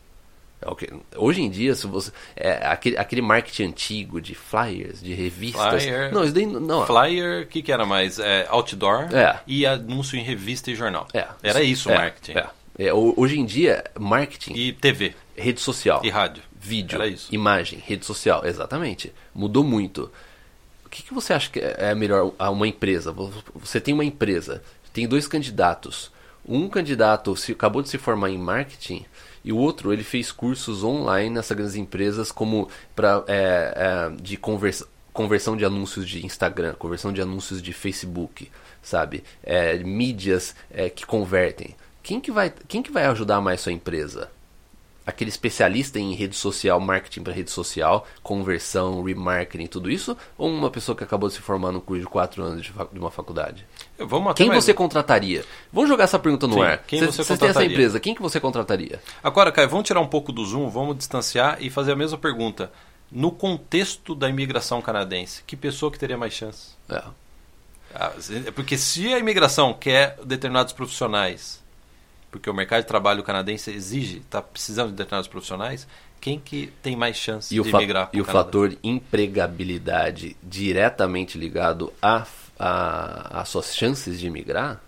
É 0.65 1.17
hoje 1.17 1.41
em 1.41 1.49
dia, 1.49 1.75
se 1.75 1.85
você. 1.87 2.11
É, 2.35 2.65
aquele, 2.67 2.97
aquele 2.97 3.21
marketing 3.21 3.63
antigo 3.65 4.19
de 4.19 4.33
flyers, 4.35 5.01
de 5.01 5.13
revistas. 5.13 5.83
Flyer, 5.83 6.13
não, 6.13 6.23
isso 6.23 6.33
daí. 6.33 6.45
Não. 6.45 6.85
Flyer, 6.85 7.43
o 7.43 7.47
que, 7.47 7.61
que 7.61 7.71
era 7.71 7.85
mais? 7.85 8.17
É, 8.19 8.45
outdoor 8.49 9.13
É. 9.15 9.39
e 9.45 9.65
anúncio 9.65 10.17
em 10.17 10.23
revista 10.23 10.71
e 10.71 10.75
jornal. 10.75 11.07
É. 11.13 11.27
Era 11.43 11.61
isso 11.61 11.89
o 11.89 11.91
É, 11.91 11.97
marketing. 11.97 12.37
é. 12.77 12.93
Ho- 12.93 13.13
hoje 13.15 13.39
em 13.39 13.45
dia, 13.45 13.83
marketing, 13.99 14.53
E 14.53 14.73
TV 14.73 15.13
rede 15.37 15.61
social, 15.61 16.01
e 16.03 16.09
rádio. 16.09 16.43
vídeo, 16.59 16.95
Era 16.95 17.07
isso. 17.07 17.33
imagem, 17.33 17.79
rede 17.85 18.05
social, 18.05 18.45
exatamente. 18.45 19.13
Mudou 19.33 19.63
muito. 19.63 20.11
O 20.85 20.89
que, 20.89 21.03
que 21.03 21.13
você 21.13 21.33
acha 21.33 21.49
que 21.49 21.59
é 21.59 21.93
melhor 21.95 22.31
a 22.39 22.49
uma 22.49 22.67
empresa? 22.67 23.11
Vo- 23.11 23.31
Você 23.55 23.79
tem 23.81 23.93
uma 23.93 24.03
empresa, 24.05 24.61
tem 24.93 25.07
dois 25.07 25.27
candidatos. 25.27 26.11
Um 26.47 26.69
candidato 26.69 27.35
se, 27.35 27.53
acabou 27.53 27.81
de 27.81 27.89
se 27.89 27.97
formar 27.97 28.29
em 28.29 28.37
marketing 28.37 29.05
e 29.43 29.51
o 29.51 29.57
outro 29.57 29.91
ele 29.91 30.03
fez 30.03 30.31
cursos 30.31 30.83
online 30.83 31.35
nessas 31.35 31.55
grandes 31.55 31.75
empresas 31.75 32.31
como 32.31 32.69
para 32.95 33.23
de 34.21 34.37
conversa, 34.37 34.87
conversão 35.11 35.55
de 35.55 35.65
anúncios 35.65 36.07
de 36.07 36.25
Instagram, 36.25 36.73
conversão 36.73 37.11
de 37.11 37.21
anúncios 37.21 37.61
de 37.61 37.73
Facebook, 37.73 38.51
sabe? 38.81 39.23
É, 39.41 39.77
mídias 39.79 40.55
é, 40.69 40.89
que 40.89 41.05
convertem. 41.05 41.75
Quem 42.03 42.19
que 42.19 42.31
vai 42.31 42.53
quem 42.67 42.83
que 42.83 42.91
vai 42.91 43.05
ajudar 43.05 43.41
mais 43.41 43.61
sua 43.61 43.71
empresa? 43.71 44.29
Aquele 45.05 45.29
especialista 45.29 45.99
em 45.99 46.13
rede 46.15 46.35
social, 46.35 46.79
marketing 46.79 47.21
para 47.23 47.31
rede 47.33 47.51
social, 47.51 48.07
conversão, 48.23 49.03
remarketing, 49.03 49.67
tudo 49.67 49.89
isso? 49.91 50.17
Ou 50.37 50.49
uma 50.49 50.69
pessoa 50.71 50.95
que 50.95 51.03
acabou 51.03 51.29
de 51.29 51.35
se 51.35 51.41
formar 51.41 51.71
no 51.71 51.79
curso 51.79 52.01
de 52.01 52.07
4 52.07 52.41
anos 52.43 52.61
de, 52.63 52.71
fac- 52.71 52.91
de 52.91 52.99
uma 52.99 53.11
faculdade? 53.11 53.65
Vamos 53.99 54.31
até 54.31 54.37
Quem 54.43 54.47
mais- 54.47 54.63
você 54.63 54.73
contrataria? 54.73 55.45
Vamos 55.71 55.89
jogar 55.89 56.05
essa 56.05 56.17
pergunta 56.17 56.47
no 56.47 56.55
Sim, 56.55 56.61
ar. 56.63 56.77
quem 56.79 56.99
Cê- 56.99 57.05
você 57.05 57.11
Vocês 57.23 57.27
têm 57.27 57.33
essa 57.35 57.45
contrataria? 57.59 57.71
empresa, 57.75 57.99
quem 57.99 58.15
que 58.15 58.21
você 58.21 58.39
contrataria? 58.39 59.01
Agora, 59.23 59.51
Caio, 59.51 59.69
vamos 59.69 59.85
tirar 59.85 59.99
um 60.01 60.07
pouco 60.07 60.31
do 60.31 60.43
zoom, 60.45 60.69
vamos 60.69 60.97
distanciar 60.97 61.57
e 61.61 61.69
fazer 61.69 61.91
a 61.91 61.95
mesma 61.95 62.17
pergunta. 62.17 62.71
No 63.11 63.31
contexto 63.31 64.15
da 64.15 64.27
imigração 64.27 64.81
canadense, 64.81 65.43
que 65.45 65.55
pessoa 65.55 65.91
que 65.91 65.99
teria 65.99 66.17
mais 66.17 66.33
chance? 66.33 66.69
É. 66.89 67.03
Ah, 67.93 68.11
se- 68.19 68.51
Porque 68.51 68.77
se 68.77 69.13
a 69.13 69.19
imigração 69.19 69.73
quer 69.73 70.17
determinados 70.25 70.73
profissionais, 70.73 71.63
porque 72.31 72.49
o 72.49 72.53
mercado 72.53 72.81
de 72.81 72.87
trabalho 72.87 73.23
canadense 73.23 73.71
exige, 73.71 74.17
está 74.17 74.41
precisando 74.41 74.89
de 74.89 74.95
determinados 74.95 75.27
profissionais, 75.27 75.87
quem 76.19 76.39
que 76.39 76.67
tem 76.81 76.95
mais 76.95 77.15
chance 77.17 77.53
E 77.53 77.59
o, 77.59 77.63
de 77.63 77.71
fa- 77.71 77.77
imigrar 77.77 78.07
pro 78.09 78.17
e 78.17 78.21
o 78.21 78.25
Canadá? 78.25 78.45
fator 78.45 78.77
empregabilidade 78.83 80.35
diretamente 80.41 81.37
ligado 81.37 81.93
a, 82.01 82.25
a, 82.57 83.41
a 83.41 83.45
suas 83.45 83.75
chances 83.75 84.19
de 84.19 84.27
imigrar, 84.27 84.81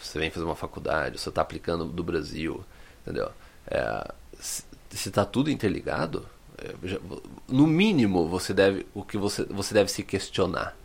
você 0.00 0.18
vem 0.18 0.30
fazer 0.30 0.44
uma 0.44 0.56
faculdade, 0.56 1.18
você 1.20 1.28
está 1.28 1.42
aplicando 1.42 1.84
do 1.86 2.02
Brasil, 2.02 2.64
entendeu? 3.02 3.30
É, 3.66 4.12
se 4.40 4.64
está 4.90 5.24
tudo 5.24 5.50
interligado, 5.50 6.26
é, 6.58 6.74
no 7.48 7.66
mínimo 7.66 8.28
você 8.28 8.52
deve 8.52 8.86
o 8.94 9.02
que 9.02 9.16
você, 9.18 9.44
você 9.44 9.74
deve 9.74 9.90
se 9.90 10.02
questionar. 10.02 10.76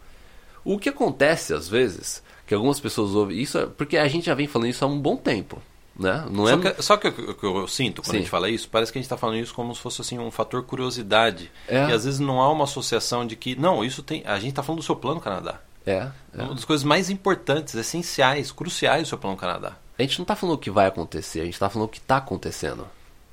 O 0.64 0.80
que 0.80 0.90
acontece 0.90 1.54
às 1.54 1.68
vezes, 1.70 2.24
que 2.46 2.54
algumas 2.54 2.80
pessoas 2.80 3.16
ouvem 3.16 3.40
isso, 3.40 3.58
é 3.58 3.66
porque 3.66 3.98
a 3.98 4.08
gente 4.08 4.26
já 4.26 4.36
vem 4.36 4.48
falando 4.48 4.70
isso 4.70 4.84
há 4.84 4.88
um 4.88 5.00
bom 5.00 5.16
tempo, 5.16 5.62
né? 5.98 6.26
Não 6.30 6.46
Só 6.46 6.54
é 6.54 6.58
que, 6.58 6.84
só 6.84 6.98
que 6.98 7.08
o 7.08 7.34
que 7.34 7.46
eu, 7.46 7.68
sinto 7.68 8.02
quando 8.02 8.12
Sim. 8.12 8.18
a 8.18 8.20
gente 8.20 8.30
fala 8.30 8.50
isso, 8.50 8.70
parece 8.70 8.92
que 8.92 8.98
a 8.98 9.02
gente 9.02 9.06
está 9.06 9.18
falando 9.18 9.40
isso 9.40 9.54
como 9.54 9.74
se 9.74 9.82
fosse 9.82 10.02
assim 10.02 10.20
um 10.20 10.30
fator 10.30 10.64
curiosidade. 10.64 11.52
É. 11.68 11.90
E 11.90 11.94
às 11.94 12.06
vezes 12.06 12.20
não 12.20 12.42
há 12.42 12.52
uma 12.52 12.66
associação 12.66 13.26
de 13.26 13.36
que, 13.36 13.56
não, 13.56 13.84
isso 13.84 14.04
tem. 14.04 14.24
A 14.26 14.38
gente 14.38 14.50
está 14.50 14.62
falando 14.62 14.82
do 14.82 14.86
seu 14.86 14.96
plano 14.96 15.22
Canadá. 15.22 15.60
é, 15.86 16.10
É 16.34 16.42
é. 16.42 16.44
uma 16.44 16.54
das 16.54 16.66
coisas 16.66 16.84
mais 16.84 17.10
importantes, 17.10 17.76
essenciais, 17.76 18.52
cruciais 18.52 19.04
do 19.04 19.10
seu 19.10 19.18
plano 19.18 19.38
Canadá. 19.38 19.78
A 19.98 20.02
gente 20.02 20.20
não 20.20 20.26
tá 20.26 20.36
falando 20.36 20.56
o 20.56 20.60
que 20.60 20.70
vai 20.70 20.88
acontecer, 20.88 21.42
a 21.42 21.46
gente 21.46 21.58
tá 21.58 21.70
falando 21.70 21.88
o 21.88 21.92
que 21.92 22.02
tá 22.02 22.18
acontecendo. 22.18 22.88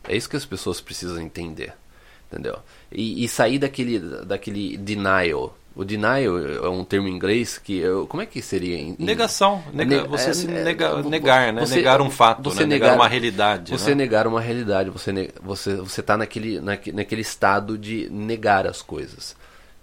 É 0.04 0.16
isso 0.16 0.28
que 0.28 0.36
as 0.36 0.44
pessoas 0.44 0.80
precisam 0.80 1.20
entender. 1.20 1.74
Entendeu? 2.30 2.58
E, 2.90 3.24
e 3.24 3.28
sair 3.28 3.58
daquele, 3.58 3.98
daquele 4.24 4.76
denial. 4.78 5.56
O 5.74 5.84
denial 5.84 6.38
é 6.38 6.68
um 6.68 6.84
termo 6.84 7.08
em 7.08 7.12
inglês 7.12 7.56
que. 7.56 7.78
eu- 7.78 8.06
Como 8.06 8.22
é 8.22 8.26
que 8.26 8.42
seria 8.42 8.76
em. 8.76 8.94
Negação. 8.98 9.62
Nega, 9.72 10.02
Ne- 10.02 10.08
você 10.08 10.30
é, 10.30 10.34
se 10.34 10.46
é, 10.46 10.62
nega- 10.64 11.00
vo- 11.02 11.08
negar, 11.08 11.52
né? 11.52 11.60
você- 11.64 11.76
negar 11.76 12.02
um 12.02 12.10
fato, 12.10 12.42
você 12.50 12.60
né? 12.60 12.66
negar, 12.66 12.86
negar- 12.90 12.98
uma 13.00 13.08
realidade. 13.08 13.70
Você 13.72 13.90
né? 13.90 13.94
negar 13.96 14.26
uma 14.26 14.40
realidade, 14.40 14.90
você, 14.90 15.12
ne- 15.12 15.30
você, 15.42 15.76
você 15.76 16.02
tá 16.02 16.16
naquele, 16.16 16.60
naque- 16.60 16.92
naquele 16.92 17.22
estado 17.22 17.78
de 17.78 18.08
negar 18.10 18.66
as 18.66 18.82
coisas. 18.82 19.34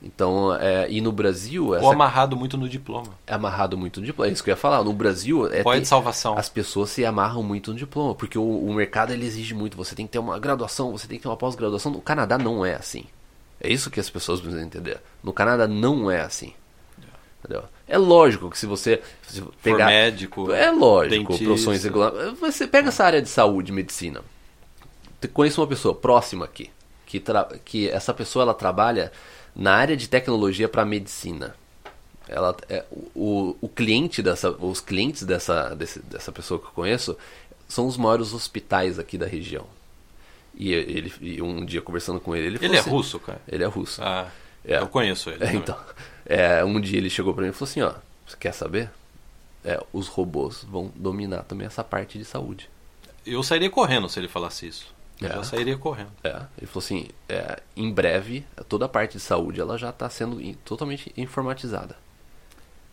Então, 0.02 0.56
é, 0.56 0.88
e 0.90 1.02
no 1.02 1.12
Brasil, 1.12 1.76
essa 1.76 1.84
Ou 1.86 1.92
amarrado 1.92 2.38
muito 2.38 2.56
no 2.56 2.70
diploma. 2.70 3.10
é 3.28 3.34
amarrado 3.34 3.78
muito 3.78 4.00
no 4.00 4.06
diploma. 4.06 4.30
É 4.30 4.32
isso 4.34 4.42
que 4.42 4.50
eu 4.50 4.54
ia 4.54 4.58
falar. 4.58 4.82
No 4.82 4.94
Brasil, 4.94 5.48
é 5.52 5.62
Qual 5.62 5.74
é 5.74 5.78
tem- 5.78 5.82
de 5.82 5.88
salvação? 5.90 6.38
as 6.38 6.48
pessoas 6.48 6.90
se 6.92 7.04
amarram 7.04 7.44
muito 7.44 7.72
no 7.74 7.78
diploma, 7.78 8.16
porque 8.16 8.38
o, 8.38 8.44
o 8.66 8.74
mercado 8.74 9.12
ele 9.12 9.26
exige 9.26 9.54
muito. 9.54 9.76
Você 9.76 9.96
tem 9.96 10.06
que 10.06 10.14
ter 10.14 10.20
uma 10.20 10.40
graduação, 10.40 10.92
você 10.94 11.06
tem 11.06 11.18
que 11.18 11.24
ter 11.24 11.28
uma 11.30 11.36
pós-graduação. 11.36 11.92
No 11.92 12.00
Canadá 12.00 12.38
não 12.38 12.66
é 12.66 12.76
assim. 12.76 13.04
É 13.62 13.72
isso 13.72 13.90
que 13.92 14.00
as 14.00 14.10
pessoas 14.10 14.40
precisam 14.40 14.66
entender. 14.66 15.00
No 15.24 15.34
Canadá 15.34 15.68
não 15.68 16.10
é 16.10 16.22
assim. 16.22 16.54
Entendeu? 17.40 17.64
É 17.88 17.98
lógico 17.98 18.50
que 18.50 18.58
se 18.58 18.66
você 18.66 19.02
se 19.28 19.42
pegar. 19.64 19.86
For 19.86 19.92
médico. 19.92 20.52
É 20.52 20.72
lógico, 20.72 21.16
dentista. 21.30 21.46
profissões 21.46 21.84
regulares. 21.84 22.40
Você 22.40 22.68
pega 22.68 22.90
essa 22.90 23.04
área 23.04 23.22
de 23.22 23.30
saúde, 23.30 23.72
medicina. 23.72 24.22
Conheço 25.34 25.60
uma 25.62 25.68
pessoa 25.68 25.94
próxima 25.96 26.46
aqui, 26.46 26.70
que, 27.06 27.20
tra- 27.20 27.50
que 27.66 27.90
essa 27.90 28.14
pessoa 28.14 28.44
ela 28.44 28.54
trabalha 28.54 29.12
na 29.56 29.74
área 29.74 29.98
de 29.98 30.08
tecnologia 30.08 30.70
para 30.70 30.86
medicina. 30.86 31.56
Ela, 32.28 32.56
é, 32.70 32.86
o, 33.16 33.56
o 33.60 33.68
cliente 33.68 34.22
dessa, 34.22 34.52
os 34.52 34.80
clientes 34.80 35.24
dessa, 35.24 35.74
desse- 35.76 36.00
dessa 36.00 36.32
pessoa 36.32 36.60
que 36.60 36.68
eu 36.68 36.72
conheço 36.72 37.18
são 37.68 37.88
os 37.88 37.98
maiores 37.98 38.34
hospitais 38.34 39.00
aqui 39.00 39.18
da 39.18 39.26
região. 39.26 39.66
E 40.60 40.74
ele, 40.74 41.12
e 41.22 41.42
um 41.42 41.64
dia 41.66 41.82
conversando 41.82 42.20
com 42.20 42.36
ele, 42.36 42.48
ele 42.48 42.58
falou 42.58 42.70
Ele 42.70 42.78
é 42.78 42.80
assim- 42.82 42.90
russo, 42.90 43.20
cara. 43.20 43.42
Ele 43.48 43.64
é 43.64 43.68
russo. 43.68 44.04
Ah, 44.04 44.30
É. 44.66 44.78
eu 44.80 44.88
conheço 44.88 45.30
ele. 45.30 45.44
É, 45.46 45.54
então, 45.56 45.78
é, 46.26 46.64
um 46.66 46.80
dia 46.82 46.98
ele 46.98 47.10
chegou 47.10 47.34
pra 47.34 47.44
mim 47.44 47.50
e 47.50 47.54
falou 47.54 47.70
assim, 47.70 47.82
ó, 47.82 47.94
você 48.28 48.36
quer 48.38 48.52
saber? 48.54 48.90
É, 49.64 49.82
os 49.94 50.08
robôs 50.08 50.64
vão 50.70 50.92
dominar 50.96 51.44
também 51.44 51.66
essa 51.66 51.84
parte 51.84 52.18
de 52.18 52.26
saúde. 52.26 52.70
Eu 53.26 53.42
sairia 53.42 53.70
correndo 53.70 54.10
se 54.10 54.20
ele 54.20 54.28
falasse 54.28 54.68
isso. 54.68 54.94
Eu 55.22 55.28
É. 55.30 55.34
já 55.36 55.44
sairia 55.44 55.78
correndo. 55.78 56.12
É, 56.24 56.42
ele 56.58 56.68
falou 56.68 56.84
assim, 56.84 57.08
é, 57.28 57.62
em 57.76 57.92
breve 57.92 58.46
toda 58.68 58.86
a 58.86 58.90
parte 58.90 59.14
de 59.14 59.20
saúde 59.20 59.60
ela 59.62 59.78
já 59.78 59.90
está 59.90 60.10
sendo 60.10 60.42
totalmente 60.66 61.12
informatizada. 61.18 61.96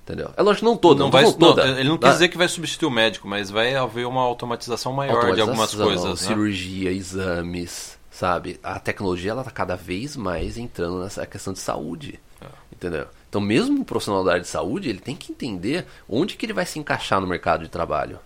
Entendeu? 0.07 0.31
É 0.37 0.41
lógico, 0.43 0.65
não 0.65 0.77
toda, 0.77 1.01
Não 1.01 1.07
não, 1.07 1.11
vai, 1.11 1.25
não, 1.25 1.33
toda. 1.33 1.67
ele 1.81 1.89
não 1.89 1.99
Tá? 1.99 2.07
quis 2.07 2.15
dizer 2.19 2.29
que 2.29 2.39
vai 2.39 2.47
substituir 2.47 2.87
o 2.87 2.91
médico, 2.93 3.27
mas 3.27 3.51
vai 3.51 3.75
haver 3.75 4.07
uma 4.07 4.21
automatização 4.23 4.93
maior 4.93 5.35
de 5.35 5.41
algumas 5.41 5.75
Automatização, 5.75 5.87
coisas. 5.87 6.21
né? 6.23 6.29
cirurgia, 6.29 6.93
exames, 6.93 7.99
sabe? 8.09 8.61
A 8.63 8.79
tecnologia 8.79 9.33
ela 9.33 9.43
tá 9.43 9.51
cada 9.51 9.75
vez 9.75 10.17
mais 10.17 10.57
entrando 10.57 11.01
nessa 11.03 11.27
questão 11.27 11.53
de 11.53 11.59
saúde. 11.59 12.21
É. 12.41 12.47
Entendeu? 12.73 13.07
Então, 13.29 13.41
mesmo 13.41 13.81
um 13.81 13.85
profissional 13.85 14.23
da 14.23 14.31
área 14.33 14.43
de 14.43 14.49
saúde, 14.49 14.89
ele 14.89 15.01
tem 15.01 15.17
que 15.17 15.33
entender 15.33 15.85
onde 16.09 16.37
que 16.37 16.47
ele 16.47 16.53
vai 16.53 16.65
se 16.65 16.79
encaixar 16.79 17.21
no 17.21 17.27
mercado 17.27 17.65
de 17.65 17.69
trabalho. 17.69 18.21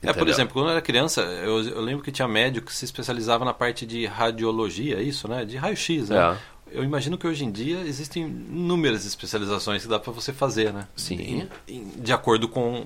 É, 0.00 0.06
por 0.12 0.18
Entendeu? 0.18 0.34
exemplo, 0.34 0.52
quando 0.54 0.66
eu 0.66 0.72
era 0.72 0.80
criança, 0.80 1.22
eu, 1.22 1.60
eu 1.70 1.80
lembro 1.80 2.04
que 2.04 2.12
tinha 2.12 2.28
médico 2.28 2.68
que 2.68 2.74
se 2.74 2.84
especializava 2.84 3.44
na 3.44 3.52
parte 3.52 3.84
de 3.84 4.06
radiologia, 4.06 4.98
é 4.98 5.02
isso, 5.02 5.26
né? 5.26 5.44
De 5.44 5.56
raio-x, 5.56 6.08
né? 6.10 6.16
É. 6.16 6.36
Eu 6.70 6.82
imagino 6.84 7.16
que 7.16 7.26
hoje 7.26 7.44
em 7.44 7.50
dia 7.50 7.80
existem 7.80 8.24
inúmeras 8.24 9.04
especializações 9.06 9.82
que 9.82 9.88
dá 9.88 9.98
para 9.98 10.12
você 10.12 10.32
fazer, 10.32 10.72
né? 10.72 10.86
Sim. 10.96 11.48
Em- 11.68 11.88
de 11.96 12.12
acordo 12.12 12.48
com, 12.48 12.84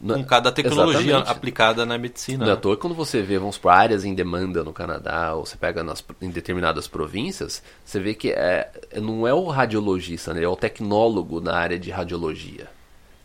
Na- 0.00 0.14
com 0.14 0.24
cada 0.24 0.50
tecnologia 0.52 1.00
Exatamente. 1.16 1.30
aplicada 1.30 1.84
na 1.84 1.98
medicina. 1.98 2.38
Não 2.44 2.46
é 2.46 2.52
à 2.52 2.54
né? 2.54 2.60
toa 2.60 2.76
quando 2.76 2.94
você 2.94 3.20
vê, 3.20 3.38
vamos 3.38 3.58
por 3.58 3.70
áreas 3.70 4.04
em 4.04 4.14
demanda 4.14 4.62
no 4.64 4.72
Canadá, 4.72 5.34
ou 5.34 5.44
você 5.44 5.56
pega 5.56 5.82
nas, 5.82 6.02
em 6.22 6.30
determinadas 6.30 6.86
províncias, 6.88 7.62
você 7.84 8.00
vê 8.00 8.14
que 8.14 8.30
é, 8.30 8.70
não 8.96 9.26
é 9.26 9.34
o 9.34 9.46
radiologista, 9.48 10.32
né? 10.32 10.42
é 10.44 10.48
o 10.48 10.56
tecnólogo 10.56 11.40
na 11.40 11.54
área 11.56 11.78
de 11.78 11.90
radiologia. 11.90 12.68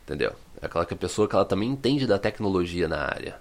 Entendeu? 0.04 0.34
É 0.62 0.65
aquela 0.65 0.86
que 0.86 0.94
a 0.94 0.98
pessoa 0.98 1.27
que 1.27 1.36
ela 1.36 1.46
também 1.46 1.70
entende 1.70 2.06
da 2.08 2.18
tecnologia 2.20 2.88
na 2.88 3.01
área. 3.01 3.36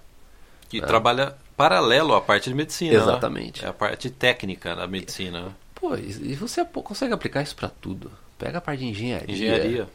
Que 0.69 0.79
trabalha 0.81 1.35
paralelo 1.57 2.13
à 2.15 2.21
parte 2.21 2.49
de 2.49 2.55
medicina. 2.55 2.91
né? 2.91 2.97
É. 2.97 3.01
Exatamente. 3.01 3.65
É 3.65 3.67
a 3.67 3.73
parte 3.73 4.09
técnica 4.09 4.75
da 4.75 4.87
medicina. 4.87 5.55
Pô, 5.85 5.95
e 5.95 6.31
e 6.31 6.35
você 6.35 6.65
consegue 6.65 7.13
aplicar 7.13 7.43
isso 7.43 7.55
pra 7.55 7.69
tudo. 7.69 8.11
Pega 8.39 8.57
a 8.57 8.61
parte 8.61 8.79
de 8.79 8.87
engenharia. 8.87 9.35
Engenharia. 9.35 9.87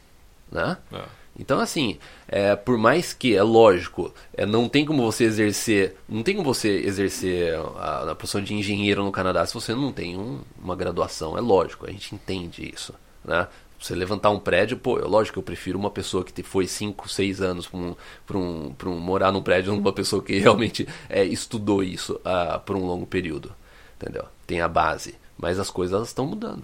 Né? 0.49 0.77
É. 0.93 1.03
Então, 1.37 1.59
assim, 1.59 1.97
é, 2.29 2.55
por 2.55 2.77
mais 2.77 3.11
que, 3.11 3.35
é 3.35 3.43
lógico, 3.43 4.13
é, 4.33 4.45
não 4.45 4.69
tem 4.69 4.85
como 4.85 5.03
você 5.03 5.25
exercer, 5.25 5.97
não 6.07 6.23
tem 6.23 6.35
como 6.35 6.53
você 6.53 6.69
exercer 6.69 7.55
a, 7.77 8.11
a 8.11 8.15
posição 8.15 8.41
de 8.41 8.53
engenheiro 8.53 9.03
no 9.03 9.11
Canadá 9.11 9.45
se 9.45 9.53
você 9.53 9.73
não 9.73 9.91
tem 9.91 10.17
um, 10.17 10.39
uma 10.61 10.77
graduação. 10.77 11.37
É 11.37 11.41
lógico, 11.41 11.85
a 11.85 11.91
gente 11.91 12.15
entende 12.15 12.71
isso, 12.73 12.93
né? 13.25 13.47
Você 13.77 13.93
levantar 13.93 14.29
um 14.29 14.39
prédio, 14.39 14.77
pô, 14.77 14.97
é 14.97 15.03
lógico 15.03 15.33
que 15.33 15.39
eu 15.39 15.43
prefiro 15.43 15.77
uma 15.77 15.89
pessoa 15.91 16.23
que 16.23 16.41
foi 16.43 16.67
5, 16.67 17.09
6 17.09 17.41
anos 17.41 17.67
para 17.67 17.77
um, 17.79 17.95
um, 18.33 18.75
um, 18.85 18.99
morar 18.99 19.31
num 19.31 19.41
prédio, 19.41 19.73
uma 19.73 19.91
pessoa 19.91 20.23
que 20.23 20.37
realmente 20.39 20.87
é, 21.09 21.23
estudou 21.25 21.83
isso 21.83 22.13
uh, 22.17 22.59
por 22.61 22.77
um 22.77 22.85
longo 22.85 23.05
período, 23.05 23.53
entendeu? 23.97 24.25
Tem 24.45 24.61
a 24.61 24.67
base, 24.67 25.15
mas 25.41 25.59
as 25.59 25.69
coisas 25.71 26.07
estão 26.07 26.25
mudando. 26.25 26.63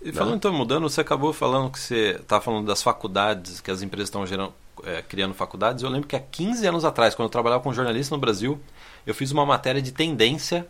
E 0.00 0.12
falando 0.12 0.36
então 0.36 0.52
mudando, 0.52 0.88
você 0.88 1.00
acabou 1.00 1.32
falando 1.32 1.70
que 1.70 1.78
você 1.78 2.16
está 2.20 2.40
falando 2.40 2.66
das 2.66 2.82
faculdades, 2.82 3.60
que 3.60 3.70
as 3.70 3.82
empresas 3.82 4.08
estão 4.08 4.26
gerando, 4.26 4.52
é, 4.84 5.02
criando 5.02 5.34
faculdades. 5.34 5.82
Eu 5.82 5.90
lembro 5.90 6.08
que 6.08 6.16
há 6.16 6.20
15 6.20 6.66
anos 6.66 6.84
atrás, 6.84 7.14
quando 7.14 7.26
eu 7.26 7.30
trabalhava 7.30 7.62
com 7.62 7.72
jornalista 7.72 8.14
no 8.14 8.20
Brasil, 8.20 8.60
eu 9.06 9.14
fiz 9.14 9.30
uma 9.30 9.44
matéria 9.44 9.82
de 9.82 9.92
tendência 9.92 10.66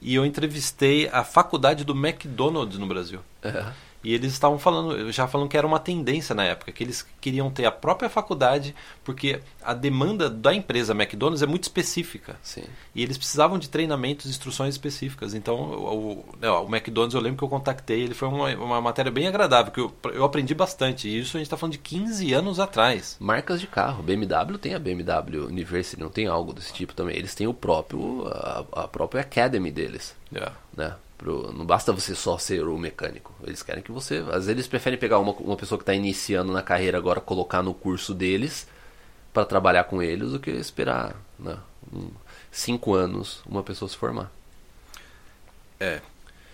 e 0.00 0.14
eu 0.14 0.24
entrevistei 0.26 1.08
a 1.08 1.24
faculdade 1.24 1.84
do 1.84 1.92
McDonald's 1.92 2.78
no 2.78 2.86
Brasil. 2.86 3.20
É. 3.42 3.66
E 4.06 4.14
eles 4.14 4.32
estavam 4.34 4.56
falando, 4.56 5.10
já 5.10 5.26
falando 5.26 5.48
que 5.48 5.56
era 5.56 5.66
uma 5.66 5.80
tendência 5.80 6.32
na 6.32 6.44
época, 6.44 6.70
que 6.70 6.84
eles 6.84 7.04
queriam 7.20 7.50
ter 7.50 7.64
a 7.64 7.72
própria 7.72 8.08
faculdade, 8.08 8.72
porque 9.02 9.40
a 9.60 9.74
demanda 9.74 10.30
da 10.30 10.54
empresa 10.54 10.92
McDonald's 10.92 11.42
é 11.42 11.46
muito 11.46 11.64
específica. 11.64 12.36
Sim. 12.40 12.62
E 12.94 13.02
eles 13.02 13.18
precisavam 13.18 13.58
de 13.58 13.68
treinamentos, 13.68 14.30
instruções 14.30 14.74
específicas. 14.74 15.34
Então, 15.34 15.56
o, 15.56 16.24
o, 16.40 16.40
o 16.40 16.68
McDonald's, 16.72 17.16
eu 17.16 17.20
lembro 17.20 17.38
que 17.38 17.42
eu 17.42 17.48
contactei, 17.48 18.02
ele 18.02 18.14
foi 18.14 18.28
uma, 18.28 18.54
uma 18.54 18.80
matéria 18.80 19.10
bem 19.10 19.26
agradável, 19.26 19.72
que 19.72 19.80
eu, 19.80 19.92
eu 20.14 20.22
aprendi 20.22 20.54
bastante. 20.54 21.08
E 21.08 21.18
isso 21.18 21.36
a 21.36 21.40
gente 21.40 21.48
está 21.48 21.56
falando 21.56 21.72
de 21.72 21.78
15 21.78 22.32
anos 22.32 22.60
atrás. 22.60 23.16
Marcas 23.18 23.60
de 23.60 23.66
carro. 23.66 24.04
BMW 24.04 24.56
tem 24.56 24.72
a 24.72 24.78
BMW 24.78 25.46
University, 25.48 25.98
não 25.98 26.10
tem 26.10 26.28
algo 26.28 26.52
desse 26.52 26.72
tipo 26.72 26.94
também. 26.94 27.16
Eles 27.16 27.34
têm 27.34 27.48
o 27.48 27.54
próprio, 27.54 28.28
a, 28.28 28.64
a 28.84 28.86
própria 28.86 29.22
Academy 29.22 29.72
deles. 29.72 30.14
Yeah. 30.32 30.54
Né? 30.76 30.94
Pro, 31.16 31.52
não 31.52 31.64
basta 31.64 31.92
você 31.92 32.14
só 32.14 32.36
ser 32.36 32.66
o 32.66 32.78
mecânico. 32.78 33.34
Eles 33.42 33.62
querem 33.62 33.82
que 33.82 33.92
você. 33.92 34.18
Às 34.18 34.44
vezes 34.44 34.48
eles 34.48 34.68
preferem 34.68 34.98
pegar 34.98 35.18
uma, 35.18 35.32
uma 35.32 35.56
pessoa 35.56 35.78
que 35.78 35.82
está 35.82 35.94
iniciando 35.94 36.52
na 36.52 36.62
carreira 36.62 36.98
agora, 36.98 37.20
colocar 37.20 37.62
no 37.62 37.72
curso 37.72 38.14
deles 38.14 38.66
para 39.32 39.44
trabalhar 39.44 39.84
com 39.84 40.02
eles, 40.02 40.32
do 40.32 40.40
que 40.40 40.50
esperar 40.50 41.14
né, 41.38 41.56
um, 41.92 42.08
cinco 42.50 42.94
anos 42.94 43.42
uma 43.46 43.62
pessoa 43.62 43.88
se 43.88 43.96
formar. 43.96 44.30
É, 45.80 46.00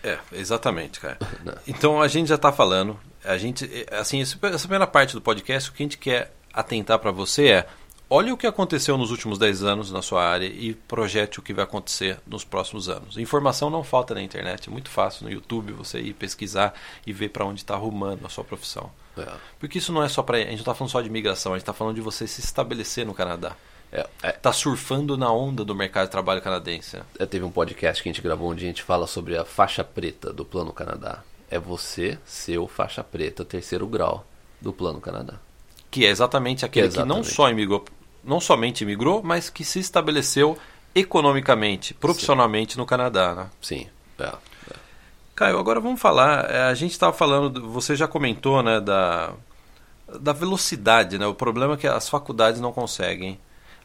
é, 0.02 0.18
exatamente, 0.32 1.00
cara. 1.00 1.18
então 1.66 2.00
a 2.00 2.08
gente 2.08 2.28
já 2.28 2.36
está 2.36 2.52
falando. 2.52 2.98
A 3.24 3.38
gente, 3.38 3.68
assim, 3.92 4.20
essa 4.20 4.36
primeira 4.38 4.86
parte 4.86 5.14
do 5.14 5.20
podcast, 5.20 5.70
o 5.70 5.72
que 5.72 5.82
a 5.82 5.86
gente 5.86 5.98
quer 5.98 6.34
atentar 6.52 6.98
para 6.98 7.10
você 7.10 7.48
é 7.48 7.68
Olhe 8.14 8.30
o 8.30 8.36
que 8.36 8.46
aconteceu 8.46 8.98
nos 8.98 9.10
últimos 9.10 9.38
10 9.38 9.62
anos 9.62 9.90
na 9.90 10.02
sua 10.02 10.22
área 10.22 10.44
e 10.44 10.74
projete 10.74 11.38
o 11.38 11.42
que 11.42 11.54
vai 11.54 11.64
acontecer 11.64 12.18
nos 12.26 12.44
próximos 12.44 12.86
anos. 12.86 13.16
Informação 13.16 13.70
não 13.70 13.82
falta 13.82 14.12
na 14.12 14.20
internet, 14.20 14.68
é 14.68 14.70
muito 14.70 14.90
fácil 14.90 15.24
no 15.24 15.32
YouTube 15.32 15.72
você 15.72 15.98
ir 15.98 16.12
pesquisar 16.12 16.74
e 17.06 17.12
ver 17.12 17.30
para 17.30 17.46
onde 17.46 17.60
está 17.60 17.72
arrumando 17.72 18.26
a 18.26 18.28
sua 18.28 18.44
profissão. 18.44 18.90
É. 19.16 19.26
Porque 19.58 19.78
isso 19.78 19.94
não 19.94 20.02
é 20.02 20.10
só 20.10 20.22
para. 20.22 20.36
A 20.36 20.40
gente 20.40 20.50
não 20.50 20.58
está 20.58 20.74
falando 20.74 20.90
só 20.90 21.00
de 21.00 21.08
imigração, 21.08 21.54
a 21.54 21.56
gente 21.56 21.62
está 21.62 21.72
falando 21.72 21.94
de 21.94 22.02
você 22.02 22.26
se 22.26 22.42
estabelecer 22.42 23.06
no 23.06 23.14
Canadá. 23.14 23.56
É, 23.90 24.06
é. 24.22 24.32
Tá 24.32 24.52
surfando 24.52 25.16
na 25.16 25.32
onda 25.32 25.64
do 25.64 25.74
mercado 25.74 26.04
de 26.04 26.10
trabalho 26.10 26.42
canadense. 26.42 27.00
É, 27.18 27.24
teve 27.24 27.46
um 27.46 27.50
podcast 27.50 28.02
que 28.02 28.10
a 28.10 28.12
gente 28.12 28.20
gravou 28.20 28.50
onde 28.50 28.62
a 28.62 28.68
gente 28.68 28.82
fala 28.82 29.06
sobre 29.06 29.38
a 29.38 29.44
faixa 29.46 29.82
preta 29.82 30.34
do 30.34 30.44
Plano 30.44 30.74
Canadá. 30.74 31.22
É 31.50 31.58
você 31.58 32.18
ser 32.26 32.58
o 32.58 32.68
faixa 32.68 33.02
preta 33.02 33.42
terceiro 33.42 33.86
grau 33.86 34.26
do 34.60 34.70
Plano 34.70 35.00
Canadá. 35.00 35.36
Que 35.90 36.04
é 36.04 36.10
exatamente 36.10 36.64
aquele 36.66 36.88
que, 36.88 36.92
exatamente. 36.94 37.24
que 37.24 37.28
não 37.30 37.34
só 37.34 37.50
imigrou 37.50 37.82
não 38.24 38.40
somente 38.40 38.82
imigrou, 38.82 39.22
mas 39.22 39.50
que 39.50 39.64
se 39.64 39.78
estabeleceu 39.78 40.58
economicamente, 40.94 41.94
profissionalmente 41.94 42.74
Sim. 42.74 42.78
no 42.78 42.86
Canadá. 42.86 43.34
Né? 43.34 43.50
Sim. 43.60 43.86
É, 44.18 44.24
é. 44.24 44.76
Caio, 45.34 45.58
agora 45.58 45.80
vamos 45.80 46.00
falar. 46.00 46.50
É, 46.50 46.62
a 46.64 46.74
gente 46.74 46.92
estava 46.92 47.12
falando, 47.12 47.68
você 47.70 47.96
já 47.96 48.06
comentou, 48.06 48.62
né, 48.62 48.80
da, 48.80 49.32
da 50.20 50.32
velocidade, 50.32 51.18
né? 51.18 51.26
O 51.26 51.34
problema 51.34 51.74
é 51.74 51.76
que 51.76 51.86
as 51.86 52.08
faculdades 52.08 52.60
não 52.60 52.72
conseguem 52.72 53.38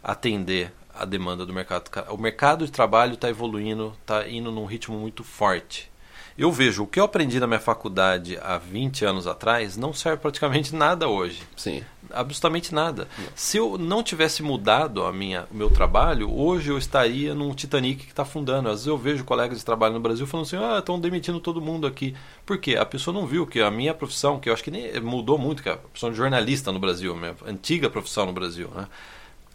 atender 0.03 0.71
a 0.93 1.05
demanda 1.05 1.45
do 1.45 1.53
mercado. 1.53 1.89
O 2.09 2.17
mercado 2.17 2.65
de 2.65 2.71
trabalho 2.71 3.13
está 3.13 3.29
evoluindo, 3.29 3.95
está 4.01 4.27
indo 4.27 4.51
num 4.51 4.65
ritmo 4.65 4.97
muito 4.97 5.23
forte. 5.23 5.89
Eu 6.37 6.51
vejo 6.51 6.83
o 6.83 6.87
que 6.87 6.99
eu 6.99 7.03
aprendi 7.03 7.39
na 7.39 7.47
minha 7.47 7.59
faculdade 7.59 8.37
há 8.41 8.57
20 8.57 9.03
anos 9.03 9.25
atrás 9.25 9.75
não 9.75 9.91
serve 9.91 10.17
praticamente 10.17 10.73
nada 10.75 11.07
hoje. 11.07 11.41
Sim. 11.55 11.83
Absolutamente 12.11 12.73
nada. 12.73 13.07
Não. 13.17 13.25
Se 13.35 13.57
eu 13.57 13.77
não 13.77 14.03
tivesse 14.03 14.43
mudado 14.43 15.03
a 15.03 15.11
minha, 15.11 15.47
o 15.51 15.55
meu 15.55 15.69
trabalho, 15.69 16.31
hoje 16.31 16.69
eu 16.69 16.77
estaria 16.77 17.33
num 17.33 17.53
Titanic 17.53 18.05
que 18.05 18.11
está 18.11 18.21
afundando. 18.21 18.69
Às 18.69 18.75
vezes 18.75 18.87
eu 18.87 18.97
vejo 18.97 19.23
colegas 19.25 19.57
de 19.57 19.65
trabalho 19.65 19.95
no 19.95 19.99
Brasil 19.99 20.25
falando 20.27 20.45
assim: 20.45 20.57
ah, 20.57 20.77
estão 20.79 20.99
demitindo 20.99 21.39
todo 21.39 21.59
mundo 21.59 21.85
aqui. 21.85 22.15
Por 22.45 22.57
quê? 22.59 22.77
A 22.77 22.85
pessoa 22.85 23.13
não 23.13 23.25
viu 23.25 23.45
que 23.45 23.59
a 23.59 23.71
minha 23.71 23.93
profissão, 23.93 24.39
que 24.39 24.47
eu 24.47 24.53
acho 24.53 24.63
que 24.63 24.71
nem 24.71 24.97
mudou 25.01 25.37
muito, 25.37 25.61
que 25.61 25.69
é 25.69 25.73
a 25.73 25.77
profissão 25.77 26.11
de 26.11 26.15
jornalista 26.15 26.71
no 26.71 26.79
Brasil, 26.79 27.15
minha 27.15 27.35
antiga 27.45 27.89
profissão 27.89 28.25
no 28.25 28.31
Brasil, 28.31 28.69
né? 28.73 28.87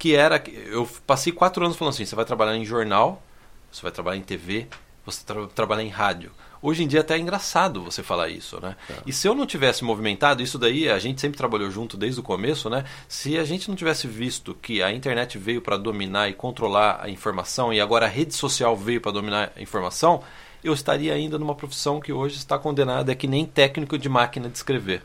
que 0.03 0.17
era. 0.17 0.43
Eu 0.67 0.89
passei 1.07 1.33
quatro 1.33 1.65
anos 1.65 1.77
falando 1.77 1.95
assim: 1.95 2.05
você 2.05 2.17
vai 2.17 2.25
trabalhar 2.25 2.57
em 2.57 2.65
jornal, 2.65 3.23
você 3.71 3.83
vai 3.83 3.93
trabalhar 3.93 4.17
em 4.17 4.23
TV, 4.23 4.67
você 5.05 5.25
tra 5.25 5.47
trabalhar 5.49 5.83
em 5.83 5.89
rádio. 5.89 6.33
Hoje 6.61 6.85
em 6.85 6.87
dia 6.87 7.01
até 7.01 7.17
é 7.17 7.19
engraçado 7.19 7.83
você 7.83 8.05
falar 8.05 8.29
isso, 8.29 8.61
né? 8.61 8.77
É. 8.89 8.95
E 9.05 9.13
se 9.13 9.27
eu 9.27 9.35
não 9.35 9.45
tivesse 9.45 9.83
movimentado, 9.83 10.43
isso 10.43 10.57
daí 10.57 10.89
a 10.89 10.99
gente 11.01 11.21
sempre 11.21 11.37
trabalhou 11.37 11.69
junto 11.73 11.97
desde 11.97 12.21
o 12.21 12.23
começo, 12.23 12.71
né? 12.71 12.85
Se 13.09 13.37
a 13.37 13.45
gente 13.45 13.69
não 13.69 13.75
tivesse 13.75 14.07
visto 14.07 14.55
que 14.55 14.81
a 14.81 14.93
internet 14.93 15.37
veio 15.39 15.61
para 15.61 15.77
dominar 15.77 16.29
e 16.29 16.33
controlar 16.33 17.01
a 17.03 17.11
informação 17.11 17.73
e 17.73 17.81
agora 17.81 18.07
a 18.07 18.09
rede 18.09 18.33
social 18.33 18.77
veio 18.77 19.01
para 19.01 19.11
dominar 19.11 19.53
a 19.57 19.61
informação, 19.61 20.23
eu 20.63 20.73
estaria 20.73 21.13
ainda 21.13 21.37
numa 21.37 21.55
profissão 21.57 22.01
que 22.01 22.13
hoje 22.13 22.37
está 22.37 22.57
condenada 22.57 23.11
é 23.11 23.15
que 23.17 23.27
nem 23.27 23.45
técnico 23.45 23.99
de 23.99 24.09
máquina 24.09 24.49
de 24.49 24.57
escrever. 24.57 25.03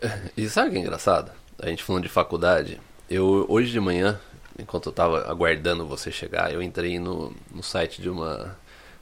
E 0.36 0.48
sabe 0.48 0.68
o 0.68 0.72
que 0.72 0.78
é 0.78 0.80
engraçado? 0.80 1.30
A 1.58 1.68
gente 1.68 1.82
falando 1.82 2.02
de 2.02 2.08
faculdade, 2.08 2.80
eu 3.08 3.46
hoje 3.48 3.70
de 3.70 3.78
manhã, 3.78 4.20
enquanto 4.58 4.86
eu 4.86 4.90
estava 4.90 5.30
aguardando 5.30 5.86
você 5.86 6.10
chegar, 6.10 6.52
eu 6.52 6.60
entrei 6.60 6.98
no, 6.98 7.32
no 7.50 7.62
site 7.62 8.02
de 8.02 8.10
uma, 8.10 8.56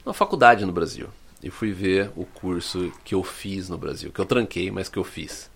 uma 0.04 0.14
faculdade 0.14 0.64
no 0.64 0.72
Brasil 0.72 1.08
e 1.42 1.50
fui 1.50 1.72
ver 1.72 2.10
o 2.16 2.24
curso 2.24 2.92
que 3.04 3.14
eu 3.14 3.22
fiz 3.22 3.68
no 3.68 3.78
Brasil, 3.78 4.12
que 4.12 4.20
eu 4.20 4.26
tranquei, 4.26 4.70
mas 4.70 4.88
que 4.88 4.98
eu 4.98 5.04
fiz. 5.04 5.50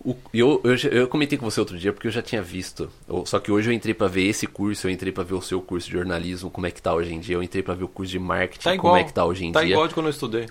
O, 0.00 0.16
eu, 0.32 0.60
eu, 0.62 0.76
eu 0.92 1.08
comentei 1.08 1.36
com 1.36 1.44
você 1.44 1.58
outro 1.58 1.76
dia 1.76 1.92
porque 1.92 2.06
eu 2.06 2.12
já 2.12 2.22
tinha 2.22 2.40
visto. 2.40 2.88
Eu, 3.08 3.26
só 3.26 3.40
que 3.40 3.50
hoje 3.50 3.68
eu 3.68 3.74
entrei 3.74 3.92
para 3.92 4.06
ver 4.06 4.26
esse 4.28 4.46
curso, 4.46 4.86
eu 4.86 4.90
entrei 4.90 5.12
para 5.12 5.24
ver 5.24 5.34
o 5.34 5.42
seu 5.42 5.60
curso 5.60 5.88
de 5.88 5.94
jornalismo, 5.94 6.50
como 6.50 6.66
é 6.66 6.70
que 6.70 6.80
tá 6.80 6.94
hoje 6.94 7.12
em 7.12 7.20
dia. 7.20 7.34
Eu 7.34 7.42
entrei 7.42 7.62
para 7.62 7.74
ver 7.74 7.84
o 7.84 7.88
curso 7.88 8.12
de 8.12 8.18
marketing, 8.18 8.64
tá 8.64 8.74
igual, 8.74 8.92
como 8.92 9.02
é 9.02 9.04
que 9.04 9.12
tá 9.12 9.24
hoje 9.24 9.44
em 9.44 9.52
tá 9.52 9.60
dia. 9.60 9.68
Tá 9.68 9.72
igual 9.72 9.88
de 9.88 9.94
quando 9.94 10.06
eu 10.06 10.10
estudei. 10.10 10.48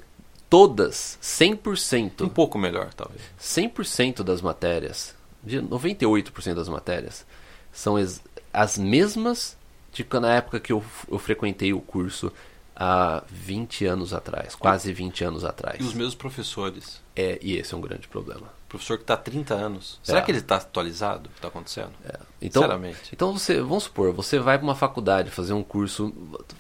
Todas, 0.50 1.18
100%. 1.22 2.26
Um 2.26 2.30
pouco 2.30 2.58
melhor, 2.58 2.94
talvez. 2.94 3.22
100% 3.40 4.24
das 4.24 4.42
matérias, 4.42 5.16
de 5.44 5.62
98% 5.62 6.54
das 6.54 6.70
matérias, 6.70 7.26
são 7.72 7.96
as, 7.96 8.22
as 8.54 8.78
mesmas 8.78 9.58
de 9.92 10.06
na 10.20 10.36
época 10.36 10.60
que 10.60 10.72
eu, 10.72 10.84
eu 11.10 11.18
frequentei 11.18 11.74
o 11.74 11.80
curso 11.82 12.32
há 12.80 13.24
20 13.28 13.86
anos 13.88 14.13
atrás, 14.13 14.54
quase 14.54 14.94
20 14.94 15.24
anos 15.24 15.44
atrás. 15.44 15.80
E 15.80 15.84
os 15.84 15.96
mesmos 15.96 16.13
professores. 16.13 17.02
É, 17.16 17.40
e 17.42 17.58
esse 17.58 17.74
é 17.74 17.78
um 17.78 17.82
grande 17.82 18.08
problema. 18.08 18.56
Professor 18.70 18.98
que 18.98 19.04
está 19.04 19.16
há 19.16 19.18
30 19.18 19.56
anos. 19.56 20.00
Será 20.04 20.20
é. 20.20 20.22
que 20.22 20.30
ele 20.30 20.38
está 20.38 20.58
atualizado 20.58 21.28
o 21.28 21.32
que 21.32 21.38
está 21.38 21.48
acontecendo? 21.48 21.92
É. 22.06 22.20
Então, 22.40 22.62
Sinceramente. 22.62 23.00
Então 23.12 23.34
você, 23.34 23.60
vamos 23.62 23.86
supor, 23.86 24.13
você 24.13 24.38
vai 24.38 24.60
para 24.60 24.63
uma 24.63 24.76
faculdade 24.76 25.32
fazer 25.32 25.54
um 25.54 25.63
curso. 25.63 26.13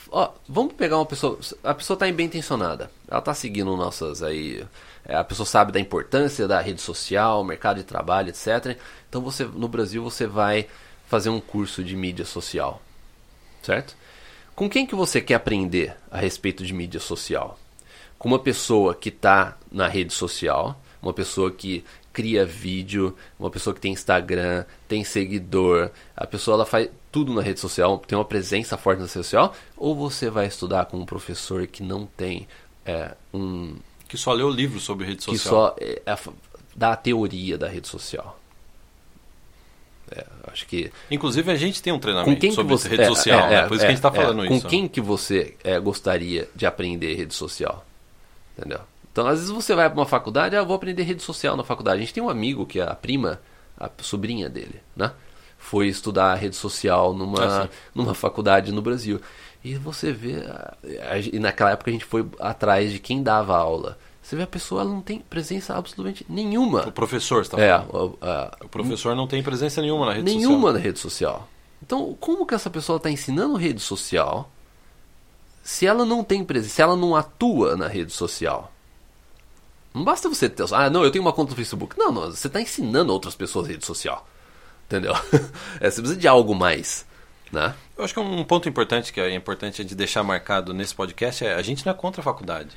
Ó, 0.09 0.31
vamos 0.49 0.73
pegar 0.73 0.97
uma 0.97 1.05
pessoa. 1.05 1.37
A 1.63 1.75
pessoa 1.75 1.95
está 1.95 2.11
bem 2.11 2.25
intencionada. 2.25 2.89
Ela 3.07 3.19
está 3.19 3.35
seguindo 3.35 3.77
nossas 3.77 4.23
aí. 4.23 4.65
É, 5.05 5.15
a 5.15 5.23
pessoa 5.23 5.45
sabe 5.45 5.71
da 5.71 5.79
importância 5.79 6.47
da 6.47 6.59
rede 6.59 6.81
social, 6.81 7.43
mercado 7.43 7.77
de 7.77 7.83
trabalho, 7.83 8.29
etc. 8.29 8.75
Então 9.07 9.21
você, 9.21 9.45
no 9.45 9.67
Brasil, 9.67 10.01
você 10.01 10.25
vai 10.25 10.67
fazer 11.07 11.29
um 11.29 11.39
curso 11.39 11.83
de 11.83 11.95
mídia 11.95 12.25
social, 12.25 12.81
certo? 13.61 13.95
Com 14.57 14.67
quem 14.67 14.87
que 14.87 14.95
você 14.95 15.21
quer 15.21 15.35
aprender 15.35 15.95
a 16.09 16.17
respeito 16.17 16.65
de 16.65 16.73
mídia 16.73 16.99
social? 16.99 17.59
Com 18.17 18.27
uma 18.27 18.39
pessoa 18.39 18.95
que 18.95 19.09
está 19.09 19.55
na 19.71 19.87
rede 19.87 20.11
social, 20.11 20.81
uma 20.99 21.13
pessoa 21.13 21.51
que 21.51 21.85
cria 22.11 22.43
vídeo, 22.43 23.15
uma 23.37 23.51
pessoa 23.51 23.71
que 23.71 23.79
tem 23.79 23.93
Instagram, 23.93 24.65
tem 24.87 25.03
seguidor, 25.03 25.91
a 26.15 26.25
pessoa 26.25 26.55
ela 26.55 26.65
faz 26.65 26.89
tudo 27.11 27.35
na 27.35 27.43
rede 27.43 27.59
social, 27.59 27.99
tem 27.99 28.17
uma 28.17 28.25
presença 28.25 28.75
forte 28.77 28.97
na 28.97 29.03
rede 29.03 29.13
social, 29.13 29.53
ou 29.77 29.95
você 29.95 30.27
vai 30.27 30.47
estudar 30.47 30.85
com 30.85 30.97
um 30.97 31.05
professor 31.05 31.67
que 31.67 31.83
não 31.83 32.07
tem 32.07 32.47
é, 32.83 33.11
um 33.31 33.75
que 34.09 34.17
só 34.17 34.33
leu 34.33 34.49
livros 34.49 34.81
sobre 34.81 35.05
rede 35.05 35.23
social, 35.23 35.37
que 35.37 35.47
só 35.47 35.75
é, 35.79 36.01
é, 36.03 36.17
dá 36.75 36.93
a 36.93 36.95
teoria 36.95 37.59
da 37.59 37.67
rede 37.67 37.87
social. 37.87 38.36
É, 40.11 40.25
acho 40.51 40.65
que. 40.65 40.91
Inclusive 41.11 41.51
a 41.51 41.55
gente 41.55 41.81
tem 41.81 41.91
um 41.91 41.99
treinamento 41.99 42.53
sobre 42.53 42.73
você, 42.73 42.89
rede 42.89 43.03
é, 43.03 43.07
social, 43.07 43.47
é, 43.47 43.49
né? 43.49 43.67
por 43.67 43.75
isso 43.75 43.81
que 43.81 43.85
a 43.85 43.89
gente 43.89 43.97
está 43.97 44.09
é, 44.09 44.11
falando 44.11 44.47
com 44.47 44.53
isso. 44.53 44.63
Com 44.63 44.69
quem 44.69 44.87
que 44.87 45.01
você 45.01 45.55
é, 45.63 45.79
gostaria 45.79 46.47
de 46.55 46.65
aprender 46.65 47.15
rede 47.15 47.33
social? 47.33 47.85
Entendeu? 48.57 48.79
Então, 49.11 49.27
às 49.27 49.39
vezes 49.39 49.51
você 49.51 49.75
vai 49.75 49.89
para 49.89 49.99
uma 49.99 50.05
faculdade, 50.05 50.55
ah, 50.55 50.63
vou 50.63 50.75
aprender 50.75 51.03
rede 51.03 51.23
social 51.23 51.57
na 51.57 51.63
faculdade. 51.63 51.97
A 51.97 52.01
gente 52.01 52.13
tem 52.13 52.23
um 52.23 52.29
amigo 52.29 52.65
que 52.65 52.79
a 52.79 52.93
prima 52.95 53.39
a 53.79 53.89
sobrinha 54.01 54.49
dele, 54.49 54.81
né? 54.95 55.11
Foi 55.57 55.87
estudar 55.87 56.35
rede 56.35 56.55
social 56.55 57.13
numa, 57.13 57.63
Ah, 57.63 57.69
numa 57.93 58.13
faculdade 58.13 58.71
no 58.71 58.81
Brasil. 58.81 59.19
E 59.63 59.75
você 59.75 60.11
vê, 60.11 60.35
e 61.31 61.39
naquela 61.39 61.71
época 61.71 61.89
a 61.89 61.93
gente 61.93 62.05
foi 62.05 62.25
atrás 62.39 62.91
de 62.91 62.99
quem 62.99 63.21
dava 63.21 63.57
aula. 63.57 63.97
Você 64.27 64.35
vê 64.35 64.43
a 64.43 64.47
pessoa, 64.47 64.81
ela 64.81 64.89
não 64.89 64.99
tem 65.01 65.19
presença 65.19 65.73
absolutamente 65.73 66.25
nenhuma. 66.27 66.85
O 66.85 66.91
professor 66.91 67.43
está 67.43 67.57
É, 67.61 67.77
falando. 67.79 68.17
o- 68.21 68.25
a- 68.25 68.57
O 68.65 68.67
professor 68.67 69.15
não 69.15 69.25
tem 69.25 69.41
presença 69.41 69.81
nenhuma 69.81 70.05
na 70.07 70.11
rede 70.11 70.25
nenhuma 70.25 70.55
social. 70.55 70.73
na 70.73 70.79
rede 70.79 70.99
social. 70.99 71.47
Então, 71.81 72.17
como 72.19 72.45
que 72.45 72.53
essa 72.53 72.69
pessoa 72.69 72.97
está 72.97 73.09
ensinando 73.09 73.55
rede 73.55 73.79
social 73.79 74.51
se 75.63 75.85
ela 75.87 76.03
não 76.05 76.25
tem 76.25 76.43
presença, 76.43 76.75
se 76.75 76.81
ela 76.81 76.97
não 76.97 77.15
atua 77.15 77.77
na 77.77 77.87
rede 77.87 78.11
social? 78.11 78.69
Não 79.93 80.03
basta 80.03 80.27
você 80.27 80.49
ter. 80.49 80.65
Ah, 80.73 80.89
não, 80.89 81.05
eu 81.05 81.09
tenho 81.11 81.23
uma 81.23 81.31
conta 81.31 81.51
no 81.51 81.55
Facebook. 81.55 81.97
Não, 81.97 82.11
não, 82.11 82.23
você 82.29 82.47
está 82.47 82.59
ensinando 82.59 83.13
outras 83.13 83.33
pessoas 83.33 83.65
rede 83.69 83.85
social. 83.85 84.27
Entendeu? 84.87 85.13
É, 85.79 85.89
você 85.89 86.01
precisa 86.01 86.17
de 86.19 86.27
algo 86.27 86.53
mais. 86.53 87.05
Né? 87.49 87.73
Eu 87.97 88.03
acho 88.03 88.13
que 88.13 88.19
um 88.19 88.43
ponto 88.43 88.67
importante 88.67 89.13
que 89.13 89.21
é 89.21 89.33
importante 89.33 89.85
de 89.85 89.95
deixar 89.95 90.21
marcado 90.21 90.73
nesse 90.73 90.93
podcast 90.93 91.45
é 91.45 91.53
a 91.55 91.61
gente 91.61 91.85
não 91.85 91.93
é 91.93 91.95
contra 91.95 92.19
a 92.19 92.23
faculdade. 92.25 92.71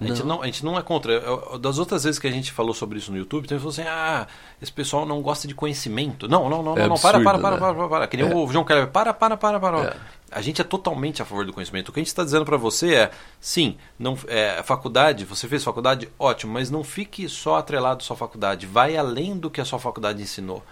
A 0.00 0.04
gente 0.06 0.22
não, 0.24 0.42
a 0.42 0.46
gente 0.46 0.64
não 0.64 0.76
é 0.76 0.82
contra. 0.82 1.20
Das 1.58 1.78
outras 1.78 2.02
vezes 2.04 2.18
que 2.18 2.26
a 2.26 2.30
gente 2.30 2.50
falou 2.50 2.74
sobre 2.74 2.98
isso 2.98 3.12
no 3.12 3.16
YouTube, 3.16 3.46
tem 3.46 3.56
pessoas 3.56 3.78
assim, 3.78 3.88
ah, 3.88 4.26
esse 4.60 4.72
pessoal 4.72 5.06
não 5.06 5.22
gosta 5.22 5.46
de 5.46 5.54
conhecimento. 5.54 6.28
Não, 6.28 6.48
não, 6.48 6.62
não, 6.62 6.76
É 6.76 6.88
não, 6.88 6.96
para, 6.96 7.18
absurdo, 7.18 7.24
para, 7.24 7.38
para, 7.38 7.50
né? 7.52 7.58
para, 7.58 7.74
para, 7.74 7.88
para. 7.88 8.06
Que 8.08 8.16
nem 8.16 8.30
É. 8.30 8.34
o 8.34 8.46
João 8.48 8.64
Kleber, 8.64 8.88
para, 8.88 9.14
para, 9.14 9.36
para, 9.36 9.60
para. 9.60 9.78
É. 9.84 9.96
A 10.32 10.40
gente 10.40 10.60
é 10.60 10.64
totalmente 10.64 11.22
a 11.22 11.24
favor 11.24 11.46
do 11.46 11.52
conhecimento. 11.52 11.90
O 11.90 11.92
que 11.92 12.00
a 12.00 12.02
gente 12.02 12.08
está 12.08 12.24
dizendo 12.24 12.44
para 12.44 12.56
você 12.56 12.94
é, 12.94 13.10
sim, 13.40 13.76
não, 13.96 14.18
é, 14.26 14.62
faculdade, 14.64 15.24
você 15.24 15.46
fez 15.46 15.62
faculdade, 15.62 16.08
ótimo, 16.18 16.52
mas 16.52 16.70
não 16.70 16.82
fique 16.82 17.28
só 17.28 17.56
atrelado 17.56 18.02
à 18.02 18.04
sua 18.04 18.16
faculdade. 18.16 18.66
Vai 18.66 18.96
além 18.96 19.36
do 19.38 19.48
que 19.48 19.60
a 19.60 19.64
sua 19.64 19.78
faculdade 19.78 20.20
ensinou. 20.20 20.62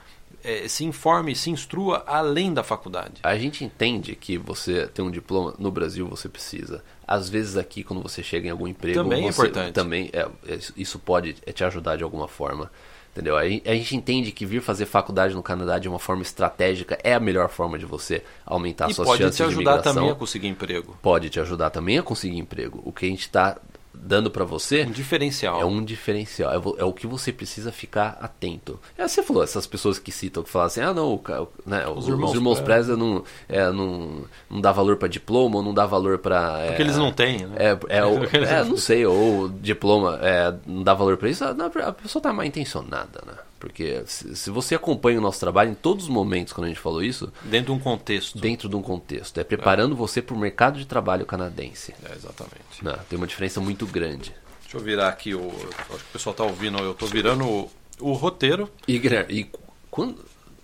É, 0.44 0.66
se 0.68 0.84
informe, 0.84 1.34
se 1.36 1.50
instrua 1.50 2.02
além 2.06 2.52
da 2.52 2.62
faculdade. 2.62 3.14
A 3.22 3.36
gente 3.38 3.64
entende 3.64 4.14
que 4.16 4.36
você 4.36 4.86
ter 4.88 5.02
um 5.02 5.10
diploma 5.10 5.54
no 5.58 5.70
Brasil 5.70 6.06
você 6.08 6.28
precisa. 6.28 6.82
Às 7.06 7.28
vezes 7.28 7.56
aqui 7.56 7.82
quando 7.84 8.02
você 8.02 8.22
chega 8.22 8.48
em 8.48 8.50
algum 8.50 8.66
emprego 8.66 9.02
Também 9.02 9.24
é 9.26 9.28
importante. 9.28 9.72
Também 9.74 10.10
é, 10.12 10.28
é, 10.48 10.58
isso 10.76 10.98
pode 10.98 11.32
te 11.34 11.64
ajudar 11.64 11.96
de 11.96 12.04
alguma 12.04 12.26
forma. 12.28 12.70
Entendeu? 13.12 13.36
A 13.36 13.46
gen- 13.46 13.60
a 13.66 13.74
gente 13.74 13.94
entende 13.94 14.32
que 14.32 14.46
vir 14.46 14.62
fazer 14.62 14.86
faculdade 14.86 15.34
no 15.34 15.42
Canadá 15.42 15.78
de 15.78 15.86
uma 15.86 15.98
forma 15.98 16.22
estratégica 16.22 16.98
é 17.04 17.12
a 17.12 17.20
melhor 17.20 17.50
forma 17.50 17.78
de 17.78 17.84
você 17.84 18.24
aumentar 18.46 18.90
e 18.90 18.94
suas 18.94 19.06
pode 19.06 19.22
chances 19.22 19.36
te 19.36 19.42
de 19.42 19.48
ajudar 19.50 19.60
imigração. 19.72 19.94
também 19.94 20.10
a 20.10 20.14
conseguir 20.14 20.48
emprego. 20.48 20.96
Pode 21.02 21.28
te 21.28 21.38
ajudar 21.38 21.68
também 21.68 21.98
a 21.98 22.02
conseguir 22.02 22.38
emprego. 22.38 22.80
O 22.86 22.90
que 22.90 23.04
a 23.04 23.08
gente 23.10 23.20
está 23.20 23.58
dando 23.94 24.30
para 24.30 24.44
você 24.44 24.84
Um 24.84 24.90
diferencial. 24.90 25.60
é 25.60 25.64
um 25.64 25.84
diferencial, 25.84 26.50
é, 26.50 26.80
é 26.80 26.84
o 26.84 26.92
que 26.92 27.06
você 27.06 27.32
precisa 27.32 27.70
ficar 27.70 28.18
atento. 28.20 28.78
É, 28.96 29.06
você 29.06 29.22
falou, 29.22 29.42
essas 29.42 29.66
pessoas 29.66 29.98
que 29.98 30.10
citam, 30.10 30.42
que 30.42 30.50
falam 30.50 30.66
assim, 30.66 30.80
ah 30.80 30.92
não, 30.94 31.14
o 31.14 31.48
né, 31.66 31.86
os, 31.88 32.08
irmãos 32.08 32.34
irmãos, 32.34 32.60
Preza. 32.60 32.94
Preza 32.94 32.96
não, 32.96 33.24
é, 33.48 33.70
não, 33.70 34.24
não 34.50 34.60
dá 34.60 34.72
valor 34.72 34.96
para 34.96 35.08
diploma, 35.08 35.56
ou 35.56 35.62
não 35.62 35.74
dá 35.74 35.86
valor 35.86 36.18
para... 36.18 36.66
Porque 36.68 36.82
eles 36.82 36.96
não 36.96 37.12
têm, 37.12 37.46
né? 37.46 37.56
É, 37.56 37.98
é, 37.98 38.04
o- 38.04 38.24
é, 38.36 38.64
não 38.64 38.76
sei, 38.76 39.04
ou 39.06 39.48
diploma 39.48 40.18
é, 40.22 40.54
não 40.66 40.82
dá 40.82 40.94
valor 40.94 41.16
para 41.16 41.28
isso, 41.28 41.44
a, 41.44 41.50
a 41.50 41.92
pessoa 41.92 42.22
tá 42.22 42.32
mal 42.32 42.44
intencionada, 42.44 43.22
né? 43.26 43.34
Porque 43.62 44.02
se, 44.06 44.34
se 44.34 44.50
você 44.50 44.74
acompanha 44.74 45.18
o 45.18 45.22
nosso 45.22 45.38
trabalho 45.38 45.70
em 45.70 45.74
todos 45.74 46.06
os 46.06 46.10
momentos 46.10 46.52
quando 46.52 46.64
a 46.64 46.68
gente 46.68 46.80
falou 46.80 47.00
isso, 47.00 47.32
Dentro 47.44 47.72
de 47.72 47.78
um 47.78 47.80
contexto. 47.80 48.36
dentro 48.36 48.68
de 48.68 48.74
um 48.74 48.82
contexto, 48.82 49.38
é 49.38 49.44
preparando 49.44 49.94
você 49.94 50.20
para 50.20 50.34
o 50.34 50.38
mercado 50.38 50.80
de 50.80 50.84
trabalho 50.84 51.24
canadense. 51.24 51.94
É, 52.04 52.12
exatamente. 52.12 52.82
né? 52.84 52.98
Tem 53.08 53.16
uma 53.16 53.26
diferença 53.26 53.60
muito 53.60 53.86
grande. 53.86 54.34
Deixa 54.62 54.76
eu 54.78 54.80
virar 54.80 55.08
aqui 55.10 55.32
o. 55.32 55.46
Acho 55.46 55.86
que 55.86 55.94
o 55.94 56.12
pessoal 56.12 56.34
tá 56.34 56.42
ouvindo. 56.42 56.76
Eu 56.78 56.92
tô 56.92 57.06
virando 57.06 57.44
o, 57.44 57.70
o 58.00 58.12
roteiro. 58.14 58.68
E, 58.88 58.96
e 58.96 59.46
quando, 59.88 60.18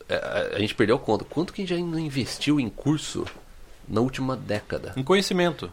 é, 0.08 0.54
a, 0.56 0.58
gente 0.58 0.74
perdeu 0.74 0.98
conta, 0.98 1.24
quanto 1.24 1.52
que 1.52 1.62
a 1.62 1.66
gente 1.68 1.84
não 1.84 2.00
investiu 2.00 2.58
em 2.58 2.68
curso 2.68 3.24
na 3.88 4.00
última 4.00 4.34
década? 4.34 4.92
Em 4.96 5.04
conhecimento. 5.04 5.70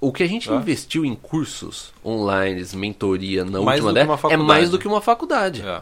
O 0.00 0.12
que 0.12 0.22
a 0.22 0.28
gente 0.28 0.48
Ah. 0.48 0.54
investiu 0.54 1.04
em 1.04 1.16
cursos 1.16 1.92
online, 2.04 2.64
mentoria 2.74 3.44
na 3.44 3.60
Mais 3.60 3.82
última 3.82 3.92
década 3.92 4.32
é 4.32 4.36
mais 4.36 4.70
do 4.70 4.78
que 4.78 4.86
uma 4.86 5.00
faculdade. 5.00 5.62
É, 5.62 5.66
é. 5.66 5.80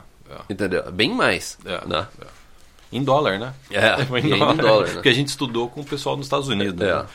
Entendeu? 0.49 0.91
Bem 0.93 1.13
mais. 1.13 1.59
É, 1.65 1.87
né? 1.87 2.07
é. 2.21 2.27
Em 2.93 3.03
dólar, 3.03 3.39
né? 3.39 3.55
É, 3.71 3.79
e 3.79 4.15
ainda 4.17 4.37
em 4.37 4.57
dólar, 4.57 4.87
né? 4.89 4.95
Porque 4.95 5.09
a 5.09 5.15
gente 5.15 5.29
estudou 5.29 5.69
com 5.69 5.81
o 5.81 5.85
pessoal 5.85 6.17
nos 6.17 6.27
Estados 6.27 6.49
Unidos. 6.49 6.81
É. 6.81 6.95
né? 6.95 7.07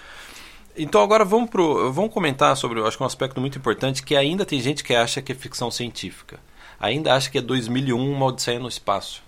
Então 0.77 1.01
agora 1.01 1.25
vamos 1.25 1.49
pro, 1.49 1.91
vamos 1.91 2.13
comentar 2.13 2.55
sobre, 2.55 2.79
eu 2.79 2.87
acho 2.87 2.97
que 2.97 3.03
um 3.03 3.05
aspecto 3.05 3.41
muito 3.41 3.57
importante 3.57 4.01
que 4.01 4.15
ainda 4.15 4.45
tem 4.45 4.61
gente 4.61 4.83
que 4.83 4.95
acha 4.95 5.21
que 5.21 5.31
é 5.31 5.35
ficção 5.35 5.69
científica. 5.69 6.39
Ainda 6.79 7.13
acha 7.13 7.29
que 7.29 7.37
é 7.37 7.41
2001 7.41 7.97
uma 7.97 8.25
odisseia 8.25 8.59
no 8.59 8.67
espaço. 8.67 9.21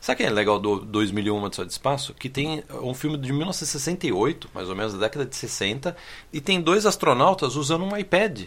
Sabe 0.00 0.14
o 0.14 0.16
que 0.18 0.22
é 0.22 0.30
legal 0.30 0.58
do 0.58 0.80
2001 0.80 1.36
Uma 1.36 1.46
Odisseia 1.46 1.66
do 1.66 1.70
Espaço? 1.70 2.14
Que 2.14 2.28
tem 2.28 2.62
um 2.82 2.94
filme 2.94 3.18
de 3.18 3.30
1968, 3.32 4.48
mais 4.54 4.68
ou 4.68 4.74
menos 4.76 4.94
da 4.94 4.98
década 5.00 5.26
de 5.26 5.36
60, 5.36 5.94
e 6.32 6.40
tem 6.40 6.60
dois 6.60 6.86
astronautas 6.86 7.54
usando 7.56 7.84
um 7.84 7.96
iPad. 7.96 8.42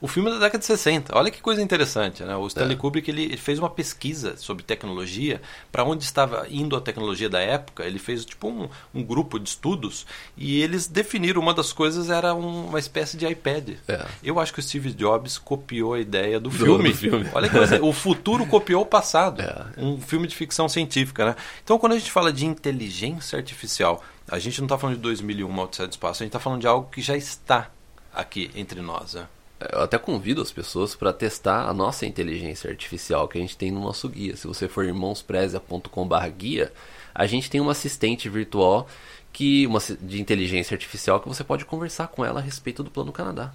O 0.00 0.08
filme 0.08 0.30
é 0.30 0.32
da 0.32 0.38
década 0.40 0.58
de 0.58 0.64
60. 0.64 1.16
Olha 1.16 1.30
que 1.30 1.40
coisa 1.40 1.62
interessante, 1.62 2.22
né? 2.24 2.34
O 2.34 2.46
Stanley 2.46 2.74
É. 2.74 2.78
Kubrick 2.78 3.10
ele, 3.10 3.24
ele 3.24 3.36
fez 3.36 3.58
uma 3.58 3.68
pesquisa 3.70 4.36
sobre 4.36 4.62
tecnologia, 4.64 5.40
para 5.70 5.84
onde 5.84 6.02
estava 6.02 6.46
indo 6.50 6.74
a 6.74 6.80
tecnologia 6.80 7.28
da 7.28 7.40
época. 7.40 7.84
Ele 7.84 7.98
fez 7.98 8.24
tipo 8.24 8.48
um, 8.48 8.68
um 8.94 9.02
grupo 9.04 9.38
de 9.38 9.48
estudos 9.50 10.06
e 10.36 10.60
eles 10.62 10.86
definiram 10.86 11.40
uma 11.42 11.52
das 11.54 11.72
coisas 11.72 12.10
era 12.10 12.34
um- 12.34 12.66
uma 12.68 12.78
espécie 12.78 13.16
de 13.16 13.26
iPad. 13.26 13.70
É. 13.86 14.06
Eu 14.24 14.40
acho 14.40 14.52
que 14.52 14.58
o 14.60 14.62
Steve 14.62 14.92
Jobs 14.94 15.38
copiou 15.38 15.94
a 15.94 16.00
ideia 16.00 16.40
do 16.40 16.48
Do- 16.48 16.56
filme. 16.56 16.88
do 16.88 16.94
filme. 16.96 17.28
Olha 17.34 17.48
que 17.48 17.56
coisa, 17.56 17.84
o 17.84 17.92
futuro 17.92 18.46
copiou 18.46 18.82
o 18.82 18.86
passado. 18.86 19.40
É. 19.50 19.66
Um 19.82 20.00
filme 20.00 20.26
de 20.26 20.34
ficção 20.34 20.68
científica, 20.68 20.79
né? 21.24 21.36
Então, 21.62 21.78
quando 21.78 21.92
a 21.92 21.98
gente 21.98 22.10
fala 22.10 22.32
de 22.32 22.46
inteligência 22.46 23.36
artificial, 23.38 24.02
a 24.28 24.38
gente 24.38 24.60
não 24.60 24.66
está 24.66 24.78
falando 24.78 24.96
de 24.96 25.02
2001, 25.02 25.48
uma 25.48 25.68
Espaço, 25.88 26.22
a 26.22 26.24
gente 26.24 26.28
está 26.28 26.38
falando 26.38 26.60
de 26.60 26.66
algo 26.66 26.88
que 26.90 27.02
já 27.02 27.16
está 27.16 27.70
aqui 28.14 28.50
entre 28.54 28.80
nós. 28.80 29.14
Né? 29.14 29.26
Eu 29.72 29.82
até 29.82 29.98
convido 29.98 30.40
as 30.40 30.50
pessoas 30.50 30.94
para 30.94 31.12
testar 31.12 31.68
a 31.68 31.74
nossa 31.74 32.06
inteligência 32.06 32.70
artificial 32.70 33.28
que 33.28 33.38
a 33.38 33.40
gente 33.40 33.56
tem 33.56 33.70
no 33.70 33.80
nosso 33.80 34.08
guia. 34.08 34.36
Se 34.36 34.46
você 34.46 34.68
for 34.68 34.84
irmãosprezia.com.br 34.84 36.28
guia, 36.36 36.72
a 37.14 37.26
gente 37.26 37.50
tem 37.50 37.60
uma 37.60 37.72
assistente 37.72 38.28
virtual 38.28 38.88
que 39.32 39.66
uma 39.66 39.80
de 40.00 40.20
inteligência 40.20 40.74
artificial 40.74 41.20
que 41.20 41.28
você 41.28 41.44
pode 41.44 41.64
conversar 41.64 42.08
com 42.08 42.24
ela 42.24 42.40
a 42.40 42.42
respeito 42.42 42.82
do 42.82 42.90
Plano 42.90 43.12
Canadá. 43.12 43.52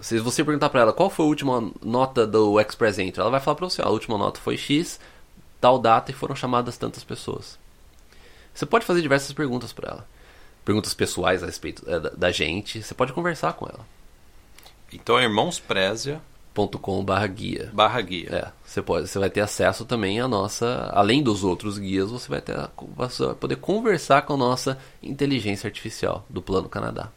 Se 0.00 0.18
você 0.20 0.44
perguntar 0.44 0.70
para 0.70 0.80
ela 0.80 0.92
qual 0.92 1.10
foi 1.10 1.24
a 1.24 1.28
última 1.28 1.70
nota 1.82 2.26
do 2.26 2.58
Express 2.60 2.98
Entry, 2.98 3.20
ela 3.20 3.30
vai 3.30 3.40
falar 3.40 3.56
para 3.56 3.68
você: 3.68 3.82
"Ó, 3.82 3.86
a 3.86 3.90
última 3.90 4.16
nota 4.16 4.40
foi 4.40 4.56
X, 4.56 4.98
tal 5.62 5.78
data 5.78 6.10
e 6.10 6.14
foram 6.14 6.34
chamadas 6.34 6.76
tantas 6.76 7.04
pessoas. 7.04 7.56
Você 8.52 8.66
pode 8.66 8.84
fazer 8.84 9.00
diversas 9.00 9.32
perguntas 9.32 9.72
para 9.72 9.90
ela. 9.90 10.08
Perguntas 10.64 10.92
pessoais 10.92 11.40
a 11.42 11.46
respeito 11.46 11.84
eh, 11.86 12.00
da, 12.00 12.10
da 12.10 12.30
gente. 12.32 12.82
Você 12.82 12.92
pode 12.92 13.12
conversar 13.12 13.52
com 13.52 13.66
ela. 13.66 13.86
Então, 14.92 15.18
é 15.18 15.22
irmãosprézia 15.22 16.20
.com.br 16.54 17.26
guia. 17.28 17.70
barra 17.72 18.00
guia. 18.02 18.28
É, 18.30 18.52
você 18.62 18.82
pode, 18.82 19.08
você 19.08 19.18
vai 19.18 19.30
ter 19.30 19.40
acesso 19.40 19.86
também 19.86 20.20
à 20.20 20.28
nossa, 20.28 20.90
além 20.92 21.22
dos 21.22 21.44
outros 21.44 21.78
guias, 21.78 22.10
você 22.10 22.28
vai 22.28 22.42
ter, 22.42 22.54
você 22.94 23.24
vai 23.24 23.34
poder 23.34 23.56
conversar 23.56 24.22
com 24.22 24.34
a 24.34 24.36
nossa 24.36 24.78
inteligência 25.02 25.66
artificial 25.66 26.26
do 26.28 26.42
Plano 26.42 26.68
Canadá. 26.68 27.08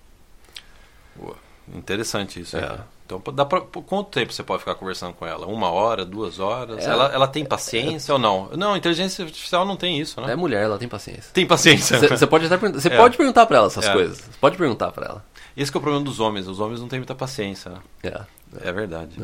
Pô, 1.17 1.35
interessante 1.73 2.39
isso. 2.39 2.57
É. 2.57 2.61
né? 2.61 2.79
Então, 3.05 3.21
dá 3.33 3.45
pra, 3.45 3.61
por 3.61 3.83
quanto 3.83 4.09
tempo 4.09 4.33
você 4.33 4.41
pode 4.41 4.59
ficar 4.61 4.73
conversando 4.75 5.13
com 5.13 5.25
ela? 5.27 5.45
Uma 5.45 5.69
hora, 5.69 6.03
duas 6.03 6.39
horas? 6.39 6.83
É. 6.85 6.89
ela, 6.89 7.05
ela 7.13 7.27
tem 7.27 7.45
paciência 7.45 8.13
ou 8.13 8.19
não? 8.19 8.49
Não, 8.57 8.75
inteligência 8.75 9.23
artificial 9.23 9.63
não 9.63 9.75
tem 9.77 9.99
isso, 9.99 10.19
né? 10.21 10.33
É 10.33 10.35
mulher, 10.35 10.63
ela 10.63 10.77
tem 10.79 10.87
paciência. 10.87 11.31
Tem 11.31 11.45
paciência. 11.45 11.99
Você 12.09 12.25
pode 12.25 12.47
até 12.47 12.57
perguntar, 12.57 12.81
você 12.81 12.87
É. 12.93 12.97
pode 12.97 13.15
perguntar 13.15 13.45
para 13.45 13.57
ela 13.57 13.67
essas 13.67 13.85
É. 13.85 13.93
coisas. 13.93 14.17
Você 14.17 14.37
pode 14.41 14.57
perguntar 14.57 14.91
para 14.91 15.05
ela. 15.05 15.25
Esse 15.55 15.71
é 15.71 15.77
o 15.77 15.81
problema 15.81 16.03
dos 16.03 16.19
homens. 16.19 16.47
Os 16.47 16.59
homens 16.59 16.81
não 16.81 16.87
têm 16.87 16.99
muita 16.99 17.13
paciência. 17.13 17.71
né? 17.71 17.79
É. 18.03 18.69
É 18.69 18.71
verdade. 18.71 19.15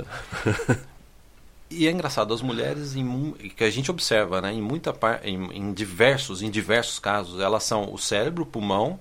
E 1.74 1.88
é 1.88 1.92
engraçado, 1.92 2.34
as 2.34 2.42
mulheres 2.42 2.98
em 2.98 3.32
que 3.56 3.64
a 3.64 3.70
gente 3.70 3.90
observa, 3.90 4.42
né, 4.42 4.52
em 4.52 4.62
muita 4.62 4.94
em, 5.24 5.42
em 5.54 5.74
diversos, 5.74 6.42
em 6.42 6.50
diversos 6.52 7.00
casos, 7.00 7.40
elas 7.40 7.64
são 7.64 7.94
o 7.94 7.98
cérebro, 7.98 8.44
o 8.44 8.46
pulmão 8.46 9.00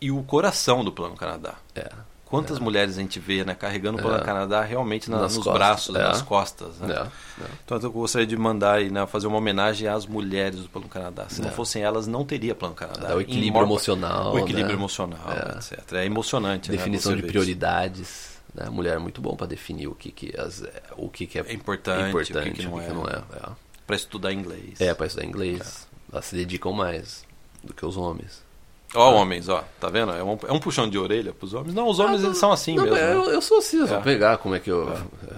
e 0.00 0.10
o 0.10 0.22
coração 0.22 0.84
do 0.84 0.92
Plano 0.92 1.16
Canadá. 1.16 1.54
É. 1.74 1.88
Quantas 2.26 2.58
mulheres 2.58 2.98
a 2.98 3.00
gente 3.00 3.18
vê, 3.18 3.42
né, 3.42 3.54
carregando 3.54 3.96
o 3.98 4.02
Plano 4.02 4.18
É. 4.18 4.24
Canadá 4.24 4.60
realmente 4.62 5.10
na- 5.10 5.22
nos 5.22 5.36
costas, 5.38 5.52
braços, 5.54 5.96
é. 5.96 5.98
nas 6.02 6.20
costas, 6.20 6.76
né? 6.78 6.94
É. 6.94 7.42
É. 7.42 7.46
Então 7.64 7.78
eu 7.82 7.90
gostaria 7.90 8.26
de 8.26 8.36
mandar 8.36 8.74
aí, 8.74 8.90
né, 8.90 9.06
fazer 9.06 9.26
uma 9.28 9.38
homenagem 9.38 9.88
às 9.88 10.04
mulheres 10.04 10.60
do 10.60 10.68
Plano 10.68 10.88
Canadá. 10.88 11.24
Se 11.30 11.40
não 11.40 11.48
É. 11.48 11.52
fossem 11.52 11.82
elas, 11.82 12.06
não 12.06 12.26
teria 12.26 12.54
Plano 12.54 12.74
Canadá. 12.74 13.08
É, 13.08 13.14
o 13.14 13.20
equilíbrio 13.22 13.54
maior- 13.54 13.64
emocional, 13.64 14.34
O 14.34 14.38
equilíbrio 14.38 14.66
né? 14.68 14.74
emocional, 14.74 15.26
É. 15.32 15.56
etc. 15.56 15.92
É 15.94 16.04
emocionante. 16.04 16.70
né, 16.70 16.76
Definição 16.76 17.16
de 17.16 17.22
prioridades. 17.22 18.36
Né? 18.54 18.64
A 18.66 18.70
mulher 18.70 18.96
é 18.96 18.98
muito 18.98 19.22
bom 19.22 19.34
para 19.34 19.46
definir 19.46 19.86
o 19.88 19.94
que, 19.94 20.10
que, 20.12 20.38
as, 20.38 20.62
o 20.98 21.08
que, 21.08 21.26
que 21.26 21.38
é 21.38 21.44
É 21.46 21.52
importante, 21.54 22.14
o 22.14 22.18
que 22.18 22.24
que 22.26 22.32
importante, 22.32 22.62
não 22.66 22.74
o 22.74 22.78
que, 22.80 22.86
é. 22.86 22.92
não 22.92 23.04
é. 23.06 23.22
É. 23.42 23.48
Para 23.86 23.96
estudar 23.96 24.32
inglês. 24.34 24.78
É, 24.80 24.92
para 24.92 25.06
estudar 25.06 25.24
inglês. 25.26 25.86
Elas 26.12 26.26
se 26.26 26.36
dedicam 26.36 26.72
mais 26.72 27.24
do 27.64 27.72
que 27.72 27.86
os 27.86 27.96
homens. 27.96 28.46
Ó, 28.94 29.14
homens, 29.16 29.48
ó, 29.50 29.62
tá 29.78 29.88
vendo? 29.90 30.12
É 30.12 30.24
um, 30.24 30.38
é 30.48 30.52
um 30.52 30.58
puxão 30.58 30.88
de 30.88 30.96
orelha 30.98 31.32
pros 31.32 31.52
homens. 31.52 31.74
Não, 31.74 31.88
os 31.88 31.98
homens 31.98 32.22
Ah, 32.24 32.26
eles 32.28 32.38
são 32.38 32.50
assim 32.50 32.74
não, 32.74 32.84
mesmo. 32.84 32.98
mas 32.98 33.06
né? 33.08 33.14
Eu, 33.14 33.24
eu 33.32 33.42
sou 33.42 33.58
assim, 33.58 33.86
se 33.86 33.92
É. 33.92 33.96
eu 33.96 34.00
pegar 34.00 34.38
como 34.38 34.54
é 34.54 34.60
que 34.60 34.70
eu. 34.70 34.90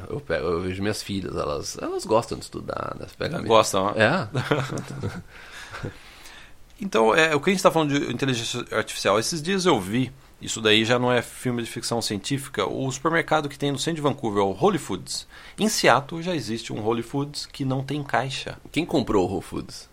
eu, 0.08 0.20
pego, 0.20 0.46
eu 0.46 0.60
vejo 0.60 0.80
minhas 0.80 1.02
filhas, 1.02 1.34
elas, 1.36 1.76
elas 1.82 2.04
gostam 2.04 2.38
de 2.38 2.44
estudar, 2.44 2.94
né? 2.98 3.06
Pega 3.18 3.40
Gostam, 3.42 3.86
ó. 3.86 3.90
É. 4.00 4.28
Então, 6.82 7.14
é, 7.14 7.34
o 7.34 7.40
que 7.40 7.50
a 7.50 7.52
gente 7.52 7.58
está 7.58 7.70
falando 7.70 7.90
de 7.98 8.10
inteligência 8.10 8.64
artificial, 8.72 9.18
esses 9.18 9.42
dias 9.42 9.66
eu 9.66 9.78
vi, 9.78 10.10
isso 10.40 10.62
daí 10.62 10.82
já 10.82 10.98
não 10.98 11.12
é 11.12 11.20
filme 11.20 11.62
de 11.62 11.68
ficção 11.68 12.00
científica, 12.00 12.64
o 12.66 12.90
supermercado 12.90 13.50
que 13.50 13.58
tem 13.58 13.70
no 13.70 13.78
centro 13.78 13.96
de 13.96 14.00
Vancouver, 14.00 14.40
é 14.42 14.46
o 14.46 14.56
Holy 14.58 14.78
Foods. 14.78 15.26
Em 15.58 15.68
Seattle 15.68 16.22
já 16.22 16.34
existe 16.34 16.72
um 16.72 16.82
Holy 16.82 17.02
Foods 17.02 17.44
que 17.44 17.66
não 17.66 17.84
tem 17.84 18.02
caixa. 18.02 18.56
Quem 18.72 18.86
comprou 18.86 19.26
o 19.28 19.30
Whole 19.30 19.42
Foods? 19.42 19.89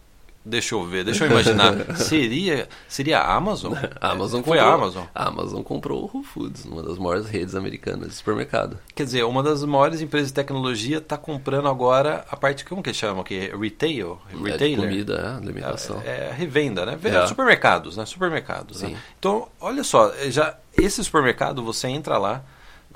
Deixa 0.48 0.76
eu 0.76 0.86
ver, 0.86 1.04
deixa 1.04 1.26
eu 1.26 1.32
imaginar. 1.32 1.74
seria, 1.98 2.70
seria 2.88 3.20
a 3.20 3.36
Amazon? 3.36 3.74
A 4.00 4.12
Amazon 4.12 4.42
Foi 4.42 4.58
comprou, 4.58 4.72
a 4.72 4.74
Amazon. 4.74 5.04
A 5.14 5.28
Amazon 5.28 5.62
comprou 5.62 6.04
o 6.04 6.18
Whole 6.18 6.26
Foods, 6.26 6.64
uma 6.64 6.82
das 6.82 6.98
maiores 6.98 7.28
redes 7.28 7.54
americanas 7.54 8.08
de 8.08 8.16
supermercado. 8.16 8.80
Quer 8.96 9.04
dizer, 9.04 9.24
uma 9.26 9.44
das 9.44 9.64
maiores 9.66 10.00
empresas 10.00 10.30
de 10.30 10.34
tecnologia 10.34 11.00
está 11.00 11.18
comprando 11.18 11.68
agora 11.68 12.26
a 12.32 12.38
parte, 12.38 12.64
como 12.64 12.82
que 12.82 12.94
chama 12.94 13.22
aqui? 13.22 13.52
Retail? 13.60 14.20
É 14.32 14.52
Retailer? 14.52 14.90
comida, 14.90 15.14
é, 15.16 15.38
alimentação. 15.44 16.02
É, 16.06 16.30
é 16.30 16.34
revenda, 16.34 16.86
né? 16.86 16.98
É. 17.04 17.28
Supermercados, 17.28 17.98
né? 17.98 18.06
Supermercados. 18.06 18.82
né? 18.82 18.90
Sim. 18.90 18.98
Então, 19.20 19.50
olha 19.60 19.84
só, 19.84 20.14
já 20.30 20.56
esse 20.78 21.04
supermercado, 21.04 21.62
você 21.62 21.90
entra 21.90 22.18
lá, 22.18 22.42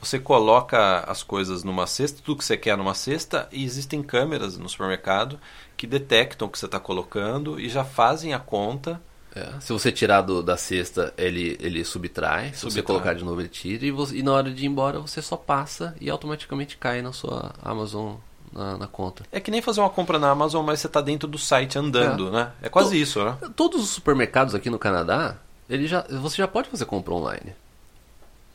você 0.02 0.20
coloca 0.20 1.00
as 1.08 1.24
coisas 1.24 1.64
numa 1.64 1.86
cesta, 1.88 2.22
tudo 2.24 2.38
que 2.40 2.44
você 2.46 2.58
quer 2.58 2.78
numa 2.78 2.94
cesta, 2.94 3.48
e 3.52 3.64
existem 3.64 4.02
câmeras 4.02 4.58
no 4.58 4.68
supermercado 4.68 5.40
que 5.78 5.86
detectam 5.88 6.48
o 6.48 6.52
que 6.52 6.58
você 6.60 6.66
está 6.66 6.80
colocando 6.80 7.60
e 7.60 7.70
já 7.70 7.84
fazem 7.84 8.34
a 8.34 8.40
conta. 8.40 9.02
É, 9.36 9.48
Se 9.62 9.72
você 9.72 9.92
tirar 9.92 10.22
do- 10.22 10.44
da 10.44 10.58
cesta, 10.58 11.14
ele, 11.18 11.58
ele 11.62 11.86
subtrai. 11.86 12.48
Se 12.54 12.64
você 12.64 12.72
Subtrai. 12.80 12.84
colocar 12.84 13.14
de 13.14 13.24
novo, 13.24 13.40
ele 13.40 13.48
tira. 13.48 13.86
E, 13.86 13.92
você- 13.92 14.18
e 14.18 14.24
na 14.24 14.34
hora 14.34 14.52
de 14.52 14.64
ir 14.64 14.68
embora, 14.68 15.00
você 15.00 15.22
só 15.22 15.38
passa 15.38 15.96
e 16.02 16.10
automaticamente 16.10 16.76
cai 16.78 17.02
na 17.02 17.14
sua 17.14 17.54
Amazon 17.64 18.16
na, 18.52 18.78
na 18.78 18.88
conta. 18.88 19.24
É 19.32 19.40
que 19.40 19.50
nem 19.50 19.62
fazer 19.62 19.80
uma 19.80 19.90
compra 19.90 20.20
na 20.20 20.30
Amazon, 20.30 20.66
mas 20.66 20.82
você 20.82 20.88
está 20.88 21.00
dentro 21.00 21.30
do 21.30 21.38
site 21.38 21.80
andando, 21.80 22.28
É. 22.28 22.32
né? 22.32 22.52
É 22.62 22.68
quase 22.68 22.90
Tô- 22.90 22.96
isso, 22.96 23.24
né? 23.24 23.38
Todos 23.56 23.82
os 23.82 23.90
supermercados 23.92 24.54
aqui 24.54 24.70
no 24.70 24.78
Canadá, 24.78 25.38
ele 25.70 25.88
já, 25.88 26.02
você 26.20 26.36
já 26.36 26.48
pode 26.50 26.68
fazer 26.68 26.84
compra 26.84 27.14
online. 27.14 27.56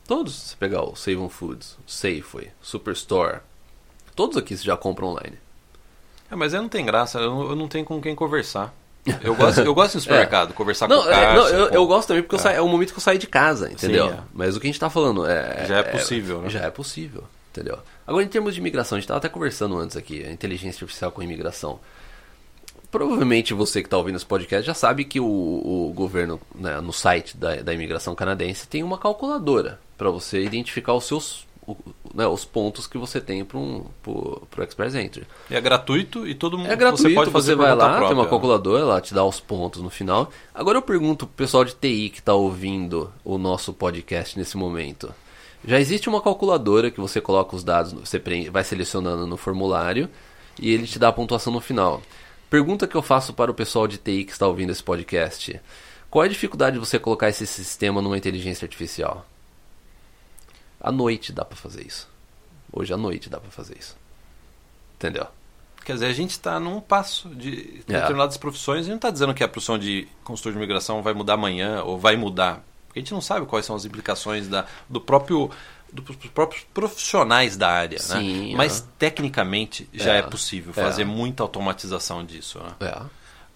Todos. 0.07 0.33
Se 0.35 0.49
você 0.49 0.55
pegar 0.55 0.83
o 0.83 0.95
Save 0.95 1.17
on 1.17 1.29
Foods, 1.29 1.77
Safeway, 1.85 2.51
Superstore, 2.61 3.39
todos 4.15 4.37
aqui 4.37 4.55
você 4.57 4.63
já 4.63 4.77
compra 4.77 5.05
online. 5.05 5.37
É, 6.31 6.35
mas 6.35 6.53
aí 6.53 6.61
não 6.61 6.69
tem 6.69 6.85
graça, 6.85 7.19
eu 7.19 7.29
não, 7.29 7.49
eu 7.49 7.55
não 7.55 7.67
tenho 7.67 7.83
com 7.85 8.01
quem 8.01 8.15
conversar. 8.15 8.73
Eu 9.21 9.35
gosto, 9.35 9.61
eu 9.61 9.73
gosto 9.73 9.93
de 9.97 10.01
supermercado, 10.03 10.53
conversar 10.53 10.87
Não, 10.87 11.01
com 11.03 11.07
o 11.07 11.11
é, 11.11 11.13
caixa. 11.13 11.33
não, 11.35 11.47
eu, 11.47 11.69
com- 11.69 11.75
eu 11.75 11.87
gosto 11.87 12.07
também 12.09 12.23
porque 12.23 12.47
É. 12.47 12.55
é 12.55 12.61
o 12.61 12.67
momento 12.67 12.91
que 12.91 12.97
eu 12.99 13.01
saio 13.03 13.17
de 13.19 13.27
casa, 13.27 13.71
entendeu? 13.71 14.07
Sim, 14.09 14.13
é. 14.15 14.19
Mas 14.33 14.55
o 14.55 14.59
que 14.59 14.67
a 14.67 14.69
gente 14.69 14.79
tá 14.79 14.89
falando 14.89 15.25
é. 15.25 15.65
Já 15.67 15.77
é 15.77 15.83
possível, 15.83 16.41
né? 16.41 16.49
Já 16.49 16.59
é 16.61 16.69
possível, 16.69 17.23
entendeu? 17.51 17.79
Agora, 18.05 18.23
em 18.23 18.27
termos 18.27 18.53
de 18.53 18.59
imigração, 18.59 18.97
a 18.97 18.99
gente 18.99 19.07
tava 19.07 19.19
até 19.19 19.29
conversando 19.29 19.77
antes 19.77 19.95
aqui, 19.95 20.25
a 20.25 20.31
inteligência 20.31 20.83
artificial 20.83 21.11
com 21.11 21.21
imigração. 21.23 21.79
Provavelmente 22.91 23.53
você 23.53 23.81
que 23.81 23.87
está 23.87 23.97
ouvindo 23.97 24.15
esse 24.15 24.25
podcast 24.25 24.65
já 24.65 24.73
sabe 24.73 25.03
que 25.03 25.19
o, 25.19 25.25
o 25.25 25.91
governo, 25.93 26.39
né, 26.55 26.79
no 26.79 26.93
site 26.93 27.35
da, 27.35 27.55
da 27.57 27.73
imigração 27.73 28.15
canadense, 28.15 28.67
tem 28.67 28.81
uma 28.83 28.97
calculadora 28.97 29.79
para 29.97 30.09
você 30.09 30.41
identificar 30.43 30.93
os 30.93 31.05
seus 31.05 31.45
o- 31.67 31.75
né, 32.13 32.25
os 32.25 32.45
pontos 32.45 32.87
que 32.87 32.97
você 32.97 33.19
tem 33.19 33.43
para 33.43 33.57
um, 33.57 33.83
pro 34.01 34.47
Express 34.63 34.95
Entry. 34.95 35.27
E 35.49 35.55
é 35.55 35.59
gratuito 35.59 36.25
e 36.25 36.33
todo 36.33 36.57
mundo 36.57 36.71
É 36.71 36.75
gratuito, 36.77 37.09
você 37.09 37.13
pode 37.13 37.29
fazer 37.29 37.57
por 37.57 37.63
vai 37.63 37.75
lá, 37.75 37.89
tem 37.89 37.97
própria. 37.97 38.15
uma 38.17 38.25
calculadora, 38.27 38.83
ela 38.83 39.01
te 39.01 39.13
dá 39.13 39.25
os 39.25 39.41
pontos 39.41 39.81
no 39.81 39.89
final. 39.89 40.31
Agora 40.55 40.77
eu 40.77 40.81
pergunto 40.81 41.27
pro 41.27 41.35
pessoal 41.35 41.65
de 41.65 41.73
TI 41.75 42.09
que 42.09 42.19
está 42.19 42.33
ouvindo 42.33 43.11
o 43.25 43.37
nosso 43.37 43.73
podcast 43.73 44.39
nesse 44.39 44.55
momento. 44.55 45.13
Já 45.65 45.77
existe 45.77 46.07
uma 46.07 46.21
calculadora 46.21 46.89
que 46.89 47.01
você 47.01 47.19
coloca 47.19 47.53
os 47.53 47.65
dados, 47.65 47.91
você 47.91 48.17
vai 48.49 48.63
selecionando 48.63 49.27
no 49.27 49.35
formulário 49.35 50.07
e 50.57 50.71
ele 50.73 50.87
te 50.87 50.97
dá 50.97 51.09
a 51.09 51.13
pontuação 51.13 51.51
no 51.51 51.59
final. 51.59 52.01
Pergunta 52.49 52.87
que 52.87 52.95
eu 52.95 53.01
faço 53.01 53.33
para 53.33 53.51
o 53.51 53.53
pessoal 53.53 53.87
de 53.89 53.97
TI 53.97 54.23
que 54.23 54.31
está 54.31 54.47
ouvindo 54.47 54.71
esse 54.71 54.81
podcast. 54.83 55.59
Qual 56.09 56.23
é 56.23 56.27
a 56.27 56.29
dificuldade 56.29 56.75
de 56.75 56.79
você 56.79 56.97
colocar 56.97 57.27
esse 57.27 57.45
sistema 57.45 58.01
numa 58.01 58.17
inteligência 58.17 58.63
artificial? 58.65 59.25
À 60.79 60.91
noite 60.91 61.31
dá 61.31 61.43
para 61.45 61.55
fazer 61.57 61.85
isso. 61.85 62.07
Hoje 62.71 62.93
à 62.93 62.97
noite 62.97 63.29
dá 63.29 63.39
para 63.39 63.49
fazer 63.51 63.77
isso. 63.79 63.95
Entendeu? 64.95 65.27
Quer 65.85 65.93
dizer, 65.93 66.07
a 66.07 66.13
gente 66.13 66.31
está 66.31 66.59
num 66.59 66.81
passo 66.81 67.29
de 67.29 67.81
É. 67.87 67.93
determinadas 67.93 68.35
profissões. 68.37 68.79
A 68.79 68.83
gente 68.83 68.89
não 68.91 68.95
está 68.97 69.09
dizendo 69.09 69.33
que 69.33 69.43
a 69.43 69.47
profissão 69.47 69.77
de 69.77 70.07
consultor 70.23 70.51
de 70.51 70.57
imigração 70.57 71.01
vai 71.01 71.13
mudar 71.13 71.33
amanhã 71.33 71.81
ou 71.83 71.97
vai 71.97 72.15
mudar. 72.17 72.61
Porque 72.87 72.99
a 72.99 73.01
gente 73.01 73.13
não 73.13 73.21
sabe 73.21 73.45
quais 73.45 73.65
são 73.65 73.75
as 73.75 73.85
implicações 73.85 74.47
da, 74.47 74.65
do 74.89 74.99
próprio 74.99 75.49
do- 75.91 76.01
dos 76.01 76.15
próprios 76.31 76.65
profissionais 76.73 77.55
da 77.55 77.69
área, 77.71 77.97
Sim, 77.97 78.49
né? 78.51 78.55
Mas 78.57 78.81
é. 78.81 78.85
tecnicamente 78.99 79.87
já 79.93 80.15
É. 80.15 80.17
é, 80.17 80.21
possível 80.21 80.73
É. 80.75 80.81
fazer 80.81 81.05
muita 81.05 81.43
automatização 81.43 82.25
disso. 82.25 82.59
Né? 82.59 82.75
É. 82.81 83.01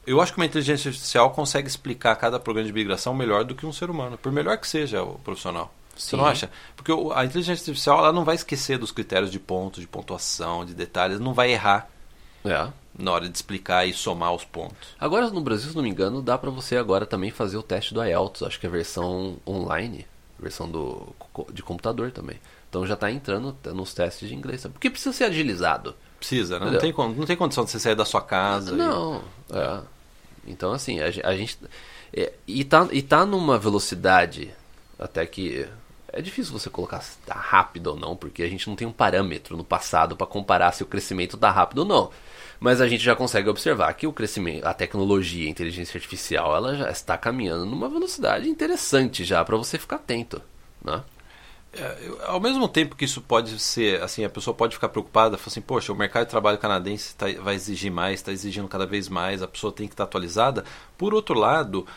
Eu 0.07 0.21
acho 0.21 0.31
que 0.31 0.39
uma 0.39 0.45
inteligência 0.45 0.87
artificial 0.89 1.31
consegue 1.31 1.67
explicar 1.67 2.15
cada 2.15 2.39
programa 2.39 2.65
de 2.65 2.73
migração 2.73 3.13
melhor 3.13 3.43
do 3.43 3.53
que 3.53 3.65
um 3.65 3.73
ser 3.73 3.89
humano, 3.89 4.17
por 4.17 4.31
melhor 4.31 4.57
que 4.57 4.67
seja 4.67 5.03
o 5.03 5.19
profissional. 5.19 5.73
Você 6.01 6.15
não 6.17 6.25
acha? 6.25 6.49
Porque 6.75 6.91
a 7.13 7.23
inteligência 7.25 7.61
artificial 7.61 7.99
ela 7.99 8.11
não 8.13 8.23
vai 8.25 8.35
esquecer 8.35 8.77
dos 8.77 8.91
critérios 8.91 9.31
de 9.31 9.39
pontos, 9.39 9.81
de 9.81 9.87
pontuação, 9.87 10.65
de 10.65 10.73
detalhes, 10.73 11.19
não 11.19 11.33
vai 11.33 11.51
errar 11.51 11.89
É. 12.43 12.67
na 12.97 13.11
hora 13.11 13.29
de 13.29 13.35
explicar 13.35 13.85
e 13.85 13.93
somar 13.93 14.33
os 14.33 14.43
pontos. 14.43 14.89
Agora 14.99 15.29
no 15.29 15.41
Brasil, 15.41 15.69
se 15.69 15.75
não 15.75 15.83
me 15.83 15.89
engano, 15.89 16.21
dá 16.21 16.37
pra 16.37 16.49
você 16.49 16.75
agora 16.77 17.05
também 17.05 17.31
fazer 17.31 17.57
o 17.57 17.63
teste 17.63 17.93
do 17.93 18.03
IELTS, 18.03 18.43
acho 18.43 18.59
que 18.59 18.65
é 18.65 18.69
a 18.69 18.71
versão 18.71 19.37
online, 19.47 20.05
versão 20.39 20.69
do 20.69 21.07
de 21.53 21.61
computador 21.63 22.11
também. 22.11 22.39
Então 22.69 22.85
já 22.87 22.95
tá 22.95 23.11
entrando 23.11 23.55
nos 23.73 23.93
testes 23.93 24.27
de 24.29 24.33
inglês, 24.35 24.61
sabe? 24.61 24.73
porque 24.73 24.89
precisa 24.89 25.13
ser 25.13 25.25
agilizado. 25.25 25.93
Precisa, 26.17 26.59
né? 26.59 26.69
Não 26.71 26.79
tem, 26.79 26.93
não 26.93 27.25
tem 27.25 27.35
condição 27.35 27.63
de 27.65 27.71
você 27.71 27.79
sair 27.79 27.95
da 27.95 28.05
sua 28.05 28.21
casa. 28.21 28.73
e- 28.73 28.77
Não, 28.77 29.21
é. 29.51 29.79
Então 30.47 30.71
assim, 30.71 30.99
a, 30.99 31.05
a 31.05 31.35
gente 31.35 31.57
é, 32.13 32.33
e 32.47 32.63
tá 32.63 32.87
e 32.91 33.01
tá 33.01 33.25
numa 33.25 33.57
velocidade 33.59 34.51
até 34.99 35.25
que 35.25 35.67
é 36.13 36.21
difícil 36.21 36.51
você 36.51 36.69
colocar 36.69 37.01
se 37.01 37.17
tá 37.19 37.33
rápido 37.33 37.87
ou 37.87 37.95
não, 37.95 38.15
porque 38.15 38.43
a 38.43 38.49
gente 38.49 38.67
não 38.67 38.75
tem 38.75 38.87
um 38.87 38.91
parâmetro 38.91 39.55
no 39.55 39.63
passado 39.63 40.15
para 40.15 40.27
comparar 40.27 40.71
se 40.71 40.83
o 40.83 40.85
crescimento 40.85 41.37
tá 41.37 41.49
rápido 41.49 41.79
ou 41.79 41.85
não. 41.85 42.11
Mas 42.59 42.79
a 42.79 42.87
gente 42.87 43.03
já 43.03 43.15
consegue 43.15 43.49
observar 43.49 43.93
que 43.93 44.05
o 44.05 44.13
crescimento, 44.13 44.65
a 44.65 44.73
tecnologia, 44.73 45.47
a 45.47 45.49
inteligência 45.49 45.97
artificial, 45.97 46.55
ela 46.55 46.75
já 46.75 46.91
está 46.91 47.17
caminhando 47.17 47.65
numa 47.65 47.89
velocidade 47.89 48.47
interessante 48.47 49.23
já 49.23 49.43
para 49.43 49.57
você 49.57 49.79
ficar 49.79 49.95
atento, 49.95 50.41
né? 50.83 51.03
É, 51.73 51.97
ao 52.25 52.39
mesmo 52.39 52.67
tempo 52.67 52.95
que 52.97 53.05
isso 53.05 53.21
pode 53.21 53.57
ser, 53.57 54.01
assim, 54.01 54.25
a 54.25 54.29
pessoa 54.29 54.53
pode 54.53 54.75
ficar 54.75 54.89
preocupada, 54.89 55.37
falar 55.37 55.47
assim, 55.47 55.61
poxa, 55.61 55.93
o 55.93 55.95
mercado 55.95 56.25
de 56.25 56.29
trabalho 56.31 56.57
canadense 56.57 57.15
tá- 57.15 57.27
vai 57.41 57.55
exigir 57.55 57.89
mais, 57.89 58.15
está 58.19 58.31
exigindo 58.31 58.67
cada 58.67 58.85
vez 58.85 59.07
mais, 59.07 59.41
a 59.41 59.47
pessoa 59.47 59.71
tem 59.71 59.87
que 59.87 59.93
estar 59.93 60.03
atualizada. 60.03 60.65
Por 60.97 61.13
outro 61.13 61.33
lado, 61.33 61.87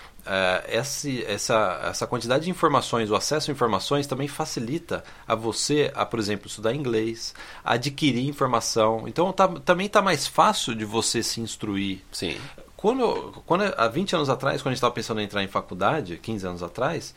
esse- 0.69 1.25
essa, 1.25 1.81
essa 1.91 2.07
quantidade 2.07 2.45
de 2.45 2.51
informações, 2.51 3.11
o 3.11 3.15
acesso 3.17 3.51
a 3.51 3.53
informações 3.53 4.07
também 4.07 4.29
facilita 4.29 5.03
a 5.27 5.35
você, 5.35 5.91
a, 5.95 6.07
por 6.07 6.19
exemplo, 6.19 6.47
estudar 6.47 6.75
inglês, 6.75 7.35
adquirir 7.65 8.27
informação. 8.29 9.05
Então 9.09 9.33
tá- 9.33 9.49
também 9.65 9.87
está 9.87 10.01
mais 10.01 10.27
fácil 10.27 10.75
de 10.75 10.85
você 10.85 11.23
se 11.23 11.41
instruir. 11.41 12.01
Sim. 12.13 12.37
Quando, 12.77 13.43
quando, 13.47 13.63
há 13.77 13.89
20 13.89 14.15
anos 14.15 14.29
atrás, 14.29 14.61
quando 14.61 14.69
a 14.69 14.71
gente 14.73 14.79
estava 14.79 14.95
pensando 14.95 15.21
em 15.21 15.25
entrar 15.25 15.43
em 15.43 15.49
faculdade, 15.49 16.19
15 16.19 16.47
anos 16.47 16.63
atrás, 16.63 17.15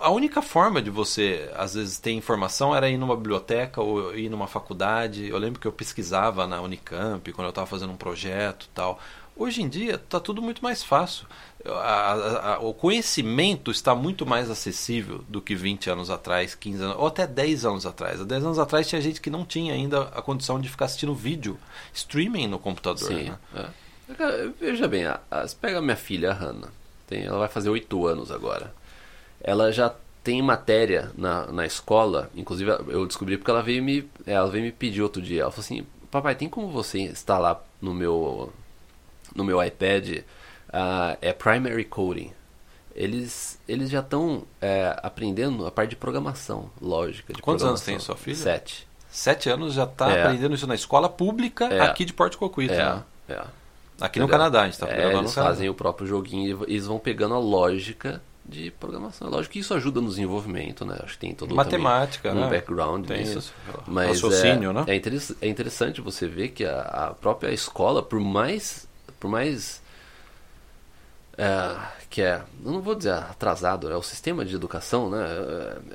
a 0.00 0.10
única 0.10 0.40
forma 0.40 0.80
de 0.80 0.88
você, 0.90 1.50
às 1.56 1.74
vezes, 1.74 1.98
ter 1.98 2.12
informação 2.12 2.74
era 2.74 2.88
ir 2.88 2.96
numa 2.96 3.16
biblioteca 3.16 3.80
ou 3.82 4.14
ir 4.16 4.28
numa 4.28 4.46
faculdade. 4.46 5.28
Eu 5.28 5.36
lembro 5.38 5.60
que 5.60 5.66
eu 5.66 5.72
pesquisava 5.72 6.46
na 6.46 6.60
Unicamp 6.60 7.30
quando 7.32 7.46
eu 7.46 7.50
estava 7.50 7.66
fazendo 7.66 7.92
um 7.92 7.96
projeto 7.96 8.64
e 8.64 8.68
tal. 8.74 8.98
Hoje 9.36 9.62
em 9.62 9.68
dia 9.68 9.96
está 9.96 10.20
tudo 10.20 10.40
muito 10.40 10.62
mais 10.62 10.82
fácil. 10.84 11.26
A- 11.66 11.70
a- 11.72 12.54
a- 12.54 12.58
o 12.60 12.72
conhecimento 12.72 13.70
está 13.70 13.94
muito 13.94 14.24
mais 14.24 14.48
acessível 14.48 15.24
do 15.28 15.40
que 15.40 15.54
20 15.56 15.90
anos 15.90 16.08
atrás, 16.08 16.54
15 16.54 16.82
anos, 16.82 16.96
ou 16.98 17.06
até 17.06 17.26
10 17.26 17.64
anos 17.64 17.84
atrás. 17.84 18.20
Há 18.20 18.24
10 18.24 18.44
anos 18.44 18.58
atrás 18.60 18.86
tinha 18.88 19.00
gente 19.00 19.20
que 19.20 19.28
não 19.30 19.44
tinha 19.44 19.74
ainda 19.74 20.02
a 20.02 20.22
condição 20.22 20.60
de 20.60 20.68
ficar 20.68 20.84
assistindo 20.84 21.14
vídeo, 21.14 21.58
streaming 21.92 22.46
no 22.46 22.58
computador. 22.60 23.08
Sim. 23.08 23.30
né? 23.30 23.38
é. 23.56 24.50
Veja 24.60 24.86
bem, 24.86 25.04
pega 25.60 25.80
minha 25.82 25.96
filha, 25.96 26.30
a 26.30 26.34
Hannah. 26.34 26.68
Tem, 27.06 27.24
ela 27.24 27.38
vai 27.38 27.48
fazer 27.48 27.70
8 27.70 28.06
anos 28.06 28.30
agora. 28.30 28.72
Ela 29.44 29.70
já 29.70 29.94
tem 30.24 30.40
matéria 30.40 31.12
na, 31.16 31.46
na 31.52 31.66
escola, 31.66 32.30
inclusive 32.34 32.70
eu 32.88 33.06
descobri 33.06 33.36
porque 33.36 33.50
ela 33.50 33.62
veio 33.62 33.82
me, 33.82 34.10
ela 34.26 34.48
veio 34.50 34.64
me 34.64 34.72
pedir 34.72 35.02
outro 35.02 35.20
dia. 35.20 35.42
Ela 35.42 35.50
falou 35.50 35.64
assim: 35.64 35.86
Papai, 36.10 36.34
tem 36.34 36.48
como 36.48 36.68
você 36.68 36.98
instalar 37.00 37.62
no 37.80 37.92
meu, 37.92 38.50
no 39.36 39.44
meu 39.44 39.62
iPad 39.62 40.20
ah, 40.72 41.16
é 41.20 41.32
Primary 41.32 41.84
Coding? 41.84 42.32
Eles, 42.96 43.58
eles 43.68 43.90
já 43.90 44.00
estão 44.00 44.44
é, 44.62 44.96
aprendendo 45.02 45.66
a 45.66 45.70
parte 45.70 45.90
de 45.90 45.96
programação, 45.96 46.70
lógica. 46.80 47.34
De 47.34 47.42
Quantos 47.42 47.64
anos 47.64 47.80
tem 47.80 47.98
sua 47.98 48.16
filha? 48.16 48.36
Sete. 48.36 48.86
Sete 49.10 49.50
anos 49.50 49.74
já 49.74 49.84
está 49.84 50.10
É. 50.10 50.22
aprendendo 50.22 50.54
isso 50.54 50.66
na 50.66 50.74
escola 50.74 51.08
pública 51.08 51.66
É. 51.66 51.80
aqui 51.80 52.04
de 52.04 52.12
Porto 52.12 52.38
Coquito. 52.38 52.72
É, 52.72 52.78
né? 52.78 53.02
é. 53.28 53.34
Aqui 54.00 54.18
no 54.18 54.24
Entendeu? 54.24 54.28
Canadá, 54.28 54.62
a 54.62 54.64
gente 54.64 54.74
está 54.74 54.88
É, 54.88 55.06
eles 55.06 55.22
no 55.22 55.28
fazem 55.28 55.68
o 55.68 55.74
próprio 55.74 56.06
joguinho 56.06 56.64
e 56.66 56.72
eles 56.72 56.86
vão 56.86 56.98
pegando 56.98 57.34
a 57.34 57.38
lógica 57.38 58.22
de 58.46 58.70
programação. 58.72 59.28
Lógico 59.28 59.54
que 59.54 59.58
isso 59.60 59.72
ajuda 59.74 60.00
no 60.00 60.08
desenvolvimento, 60.08 60.84
né? 60.84 60.98
Acho 61.02 61.14
que 61.14 61.20
tem 61.20 61.34
todo 61.34 61.54
Matemática, 61.54 62.28
também 62.28 62.44
um 62.44 62.50
né? 62.50 62.56
background 62.56 63.06
Tem 63.06 63.20
nisso. 63.20 63.38
isso. 63.38 63.54
Mas 63.86 64.08
Raciocínio, 64.08 64.70
é, 64.70 64.72
né? 64.74 64.84
é, 64.88 64.94
interess- 64.94 65.36
é 65.40 65.48
interessante 65.48 66.00
você 66.00 66.28
ver 66.28 66.48
que 66.48 66.64
a, 66.64 66.80
a 66.80 67.14
própria 67.14 67.50
escola, 67.52 68.02
por 68.02 68.20
mais, 68.20 68.86
por 69.18 69.30
mais 69.30 69.82
é, 71.38 71.76
que 72.10 72.22
é, 72.22 72.42
eu 72.64 72.70
não 72.72 72.80
vou 72.80 72.94
dizer 72.94 73.12
atrasado, 73.12 73.90
é 73.90 73.96
o 73.96 74.02
sistema 74.02 74.44
de 74.44 74.54
educação, 74.54 75.10
né? 75.10 75.26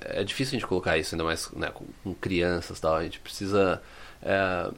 É, 0.02 0.22
é 0.22 0.24
difícil 0.24 0.58
a 0.58 0.60
gente 0.60 0.68
colocar 0.68 0.98
isso 0.98 1.16
ainda 1.16 1.24
mais 1.24 1.50
né, 1.52 1.70
com, 1.74 1.86
com 2.04 2.14
crianças, 2.16 2.78
e 2.78 2.82
tal. 2.82 2.96
A 2.96 3.04
gente 3.04 3.20
precisa 3.20 3.82
é, 4.22 4.70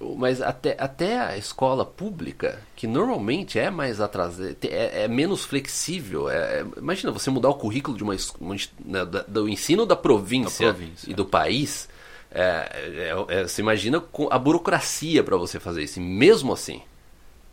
mas 0.00 0.42
até, 0.42 0.76
até 0.78 1.18
a 1.18 1.36
escola 1.38 1.84
pública, 1.84 2.60
que 2.76 2.86
normalmente 2.86 3.58
é 3.58 3.70
mais 3.70 4.00
atrasada, 4.00 4.54
é, 4.64 5.04
é 5.04 5.08
menos 5.08 5.44
flexível. 5.44 6.28
é- 6.28 6.60
é- 6.60 6.66
imagina 6.76 7.10
você 7.12 7.30
mudar 7.30 7.48
o 7.48 7.54
currículo 7.54 7.96
de 7.96 8.02
uma, 8.04 8.14
uma 8.40 8.56
né, 8.84 9.04
da- 9.06 9.22
do 9.22 9.48
ensino 9.48 9.86
da 9.86 9.96
província, 9.96 10.66
Da 10.68 10.74
província, 10.74 11.10
e 11.10 11.14
do 11.14 11.24
país. 11.24 11.88
é, 12.30 13.12
é- 13.30 13.40
é- 13.40 13.42
você 13.48 13.62
imagina 13.62 14.04
a 14.30 14.38
burocracia 14.38 15.24
para 15.24 15.36
você 15.38 15.58
fazer 15.58 15.82
isso. 15.84 15.98
E 15.98 16.02
mesmo 16.02 16.52
assim, 16.52 16.82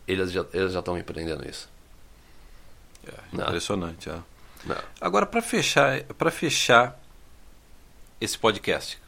eles 0.06 0.30
já 0.30 0.42
estão 0.78 0.98
empreendendo 0.98 1.48
isso. 1.48 1.68
Impressionante. 3.32 4.10
Agora, 5.00 5.24
para 5.26 5.40
fechar, 5.42 6.02
para 6.18 6.30
fechar 6.30 6.98
esse 8.20 8.36
podcast, 8.38 8.98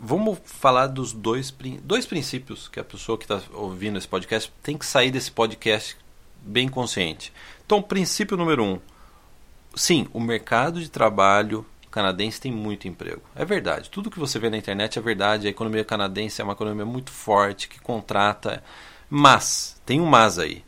vamos 0.00 0.38
falar 0.44 0.86
dos 0.86 1.12
dois, 1.12 1.54
dois 1.82 2.06
princípios 2.06 2.68
que 2.68 2.80
a 2.80 2.84
pessoa 2.84 3.18
que 3.18 3.24
está 3.24 3.40
ouvindo 3.52 3.98
esse 3.98 4.08
podcast 4.08 4.52
tem 4.62 4.76
que 4.76 4.86
sair 4.86 5.10
desse 5.10 5.30
podcast 5.30 5.96
bem 6.40 6.68
consciente. 6.68 7.32
Então, 7.64 7.82
princípio 7.82 8.36
número 8.36 8.64
um: 8.64 8.80
sim, 9.74 10.08
o 10.12 10.20
mercado 10.20 10.80
de 10.80 10.90
trabalho 10.90 11.64
canadense 11.90 12.40
tem 12.40 12.50
muito 12.50 12.88
emprego. 12.88 13.22
É 13.34 13.44
verdade. 13.44 13.90
Tudo 13.90 14.10
que 14.10 14.18
você 14.18 14.38
vê 14.38 14.48
na 14.48 14.56
internet 14.56 14.98
é 14.98 15.02
verdade. 15.02 15.46
A 15.46 15.50
economia 15.50 15.84
canadense 15.84 16.40
é 16.40 16.44
uma 16.44 16.54
economia 16.54 16.86
muito 16.86 17.10
forte 17.10 17.68
que 17.68 17.80
contrata. 17.80 18.62
Mas, 19.10 19.80
tem 19.84 20.00
um 20.00 20.06
mas 20.06 20.38
aí 20.38 20.64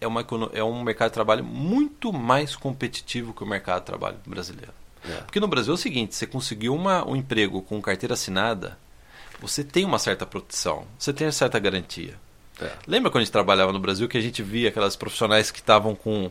é, 0.00 0.06
uma, 0.06 0.24
é 0.52 0.62
um 0.62 0.82
mercado 0.82 1.10
de 1.10 1.14
trabalho 1.14 1.44
muito 1.44 2.12
mais 2.12 2.54
competitivo 2.54 3.32
que 3.32 3.42
o 3.42 3.46
mercado 3.46 3.80
de 3.80 3.86
trabalho 3.86 4.18
brasileiro. 4.26 4.72
É. 5.08 5.16
Porque 5.22 5.40
no 5.40 5.48
Brasil 5.48 5.72
é 5.72 5.74
o 5.74 5.78
seguinte, 5.78 6.14
você 6.14 6.26
conseguiu 6.26 6.74
uma, 6.74 7.06
um 7.08 7.14
emprego 7.16 7.60
com 7.62 7.80
carteira 7.82 8.14
assinada, 8.14 8.78
você 9.40 9.62
tem 9.62 9.84
uma 9.84 9.98
certa 9.98 10.24
proteção, 10.24 10.86
você 10.98 11.12
tem 11.12 11.26
uma 11.26 11.32
certa 11.32 11.58
garantia. 11.58 12.14
É. 12.60 12.70
Lembra 12.86 13.10
quando 13.10 13.22
a 13.22 13.24
gente 13.24 13.32
trabalhava 13.32 13.72
no 13.72 13.80
Brasil 13.80 14.08
que 14.08 14.16
a 14.16 14.20
gente 14.20 14.42
via 14.42 14.68
aquelas 14.68 14.96
profissionais 14.96 15.50
que 15.50 15.58
estavam 15.58 15.94
com 15.94 16.30